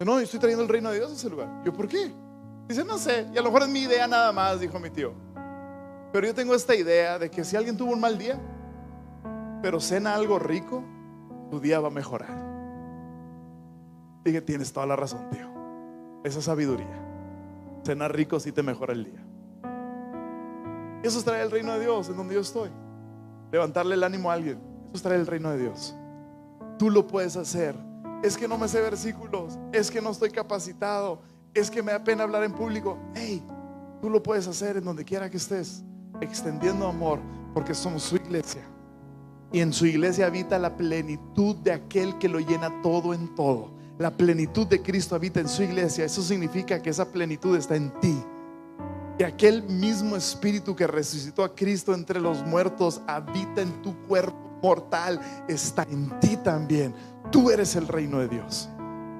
No, 0.00 0.18
yo 0.18 0.20
estoy 0.20 0.38
trayendo 0.38 0.62
el 0.62 0.68
reino 0.68 0.90
de 0.90 0.96
Dios 0.98 1.10
a 1.10 1.14
ese 1.14 1.28
lugar. 1.28 1.62
Yo, 1.64 1.72
¿por 1.72 1.88
qué? 1.88 2.12
Dice, 2.68 2.84
no 2.84 2.98
sé, 2.98 3.26
y 3.32 3.38
a 3.38 3.42
lo 3.42 3.50
mejor 3.50 3.62
es 3.62 3.68
mi 3.68 3.80
idea 3.80 4.06
nada 4.06 4.30
más, 4.32 4.60
dijo 4.60 4.78
mi 4.78 4.90
tío. 4.90 5.12
Pero 6.12 6.26
yo 6.26 6.34
tengo 6.34 6.54
esta 6.54 6.74
idea 6.74 7.18
de 7.18 7.30
que 7.30 7.44
si 7.44 7.56
alguien 7.56 7.76
tuvo 7.76 7.92
un 7.92 8.00
mal 8.00 8.16
día, 8.16 8.38
pero 9.62 9.80
cena 9.80 10.14
algo 10.14 10.38
rico, 10.38 10.84
tu 11.50 11.60
día 11.60 11.80
va 11.80 11.88
a 11.88 11.90
mejorar. 11.90 12.48
Dije, 14.24 14.40
tienes 14.40 14.72
toda 14.72 14.86
la 14.86 14.96
razón, 14.96 15.28
tío. 15.30 15.48
Esa 16.24 16.42
sabiduría. 16.42 16.86
Cenar 17.84 18.14
rico 18.14 18.38
sí 18.38 18.52
te 18.52 18.62
mejora 18.62 18.92
el 18.92 19.04
día. 19.04 19.24
Eso 21.02 21.18
es 21.18 21.24
traer 21.24 21.44
el 21.44 21.50
reino 21.50 21.72
de 21.74 21.80
Dios 21.80 22.08
en 22.08 22.16
donde 22.16 22.34
yo 22.34 22.40
estoy. 22.40 22.70
Levantarle 23.50 23.94
el 23.94 24.04
ánimo 24.04 24.30
a 24.30 24.34
alguien. 24.34 24.58
Eso 24.88 24.96
es 24.96 25.02
traer 25.02 25.20
el 25.20 25.26
reino 25.26 25.50
de 25.50 25.58
Dios. 25.58 25.96
Tú 26.78 26.90
lo 26.90 27.06
puedes 27.06 27.36
hacer. 27.36 27.74
Es 28.22 28.36
que 28.36 28.48
no 28.48 28.58
me 28.58 28.68
sé 28.68 28.80
versículos. 28.80 29.58
Es 29.72 29.90
que 29.90 30.00
no 30.00 30.10
estoy 30.10 30.30
capacitado. 30.30 31.20
Es 31.54 31.70
que 31.70 31.82
me 31.82 31.92
da 31.92 32.02
pena 32.02 32.24
hablar 32.24 32.42
en 32.44 32.52
público. 32.52 32.98
Hey, 33.14 33.42
tú 34.00 34.10
lo 34.10 34.22
puedes 34.22 34.46
hacer 34.46 34.76
en 34.76 34.84
donde 34.84 35.04
quiera 35.04 35.30
que 35.30 35.36
estés. 35.36 35.82
Extendiendo 36.20 36.86
amor 36.86 37.20
porque 37.54 37.74
somos 37.74 38.02
su 38.02 38.16
iglesia. 38.16 38.62
Y 39.52 39.60
en 39.60 39.72
su 39.72 39.86
iglesia 39.86 40.26
habita 40.26 40.58
la 40.58 40.76
plenitud 40.76 41.56
de 41.56 41.72
aquel 41.72 42.18
que 42.18 42.28
lo 42.28 42.40
llena 42.40 42.82
todo 42.82 43.14
en 43.14 43.34
todo. 43.34 43.70
La 43.98 44.16
plenitud 44.16 44.66
de 44.66 44.82
Cristo 44.82 45.14
habita 45.14 45.40
en 45.40 45.48
su 45.48 45.62
iglesia. 45.62 46.04
Eso 46.04 46.22
significa 46.22 46.82
que 46.82 46.90
esa 46.90 47.10
plenitud 47.10 47.56
está 47.56 47.76
en 47.76 47.90
ti. 48.00 48.22
Y 49.18 49.24
aquel 49.24 49.62
mismo 49.64 50.16
espíritu 50.16 50.76
que 50.76 50.86
resucitó 50.86 51.42
a 51.42 51.54
Cristo 51.54 51.94
entre 51.94 52.20
los 52.20 52.44
muertos 52.44 53.00
habita 53.06 53.62
en 53.62 53.82
tu 53.82 53.96
cuerpo 54.06 54.48
mortal. 54.62 55.20
Está 55.48 55.84
en 55.90 56.18
ti 56.20 56.36
también. 56.36 56.94
Tú 57.30 57.50
eres 57.50 57.76
el 57.76 57.88
reino 57.88 58.18
de 58.18 58.28
Dios. 58.28 58.68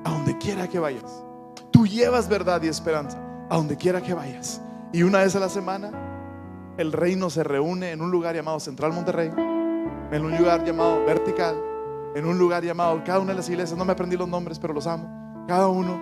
A 0.05 0.11
donde 0.11 0.37
quiera 0.39 0.69
que 0.69 0.79
vayas. 0.79 1.25
Tú 1.71 1.87
llevas 1.87 2.29
verdad 2.29 2.63
y 2.63 2.69
esperanza. 2.69 3.19
A 3.51 3.57
donde 3.57 3.77
quiera 3.77 4.03
que 4.03 4.15
vayas. 4.15 4.61
Y 4.93 5.03
una 5.03 5.19
vez 5.19 5.37
a 5.37 5.41
la 5.41 5.49
semana, 5.49 5.91
el 6.79 6.93
reino 6.93 7.31
se 7.31 7.45
reúne 7.45 7.93
en 7.93 8.01
un 8.01 8.11
lugar 8.11 8.35
llamado 8.35 8.61
Central 8.61 8.93
Monterrey 8.93 9.31
en 10.11 10.25
un 10.25 10.37
lugar 10.37 10.65
llamado 10.65 11.05
vertical, 11.05 11.57
en 12.15 12.25
un 12.25 12.39
lugar 12.39 12.65
llamado, 12.65 13.03
cada 13.05 13.21
una 13.21 13.33
de 13.33 13.37
las 13.37 13.49
iglesias, 13.49 13.79
no 13.79 13.85
me 13.85 13.93
aprendí 13.93 14.17
los 14.17 14.29
nombres, 14.29 14.59
pero 14.59 14.73
los 14.73 14.87
amo, 14.87 15.45
cada 15.47 15.69
uno 15.69 16.01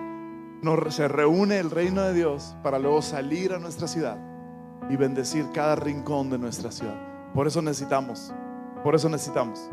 nos, 0.61 0.95
se 0.95 1.07
reúne 1.07 1.59
el 1.59 1.69
reino 1.69 2.01
de 2.03 2.13
Dios 2.13 2.55
para 2.63 2.79
luego 2.79 3.01
salir 3.01 3.53
a 3.53 3.59
nuestra 3.59 3.87
ciudad 3.87 4.17
y 4.89 4.95
bendecir 4.95 5.45
cada 5.53 5.75
rincón 5.75 6.29
de 6.29 6.37
nuestra 6.37 6.71
ciudad. 6.71 6.95
Por 7.33 7.47
eso 7.47 7.61
necesitamos, 7.61 8.33
por 8.83 8.95
eso 8.95 9.09
necesitamos 9.09 9.69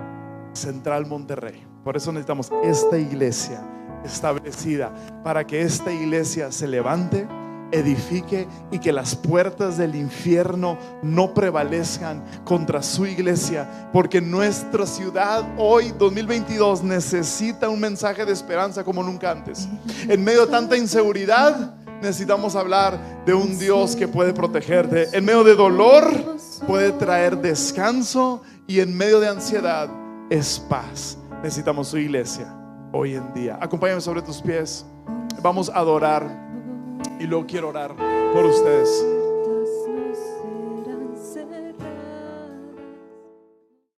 Central 0.55 1.07
Monterrey, 1.07 1.67
por 1.85 1.97
eso 1.97 2.13
necesitamos 2.13 2.51
esta 2.63 2.99
iglesia 2.99 3.63
establecida 4.05 4.93
para 5.23 5.47
que 5.47 5.63
esta 5.63 5.93
iglesia 5.93 6.53
se 6.53 6.67
levante 6.67 7.27
edifique 7.75 8.47
y 8.71 8.79
que 8.79 8.93
las 8.93 9.17
puertas 9.17 9.77
del 9.77 9.95
infierno 9.95 10.79
no 11.03 11.35
prevalezcan 11.35 12.25
contra 12.45 12.83
su 12.83 13.07
iglesia, 13.07 13.91
porque 13.93 14.21
nuestra 14.21 14.87
ciudad 14.87 15.45
hoy, 15.57 15.93
2022, 15.99 16.83
necesita 16.83 17.69
un 17.69 17.81
mensaje 17.81 18.25
de 18.25 18.33
esperanza 18.33 18.85
como 18.85 19.03
nunca 19.03 19.31
antes. 19.31 19.69
En 20.09 20.23
medio 20.23 20.47
de 20.47 20.53
tanta 20.53 20.77
inseguridad, 20.77 21.75
necesitamos 22.01 22.55
hablar 22.55 23.25
de 23.25 23.35
un 23.35 23.59
Dios 23.59 23.97
que 23.97 24.09
puede 24.09 24.33
protegerte. 24.33 25.09
En 25.13 25.25
medio 25.25 25.45
de 25.45 25.55
dolor, 25.55 26.37
puede 26.67 26.93
traer 26.93 27.39
descanso 27.39 28.43
y 28.67 28.81
en 28.81 28.97
medio 28.97 29.21
de 29.21 29.29
ansiedad 29.29 30.04
es 30.35 30.59
paz. 30.69 31.17
Necesitamos 31.45 31.89
su 31.89 31.99
iglesia 31.99 32.53
hoy 32.93 33.15
en 33.15 33.33
día. 33.35 33.57
Acompáñame 33.61 34.01
sobre 34.01 34.21
tus 34.21 34.43
pies. 34.43 34.85
Vamos 35.41 35.71
a 35.71 35.79
adorar 35.79 36.25
y 37.21 37.25
luego 37.25 37.47
quiero 37.47 37.69
orar 37.69 37.95
por 38.33 38.45
ustedes. 38.45 39.24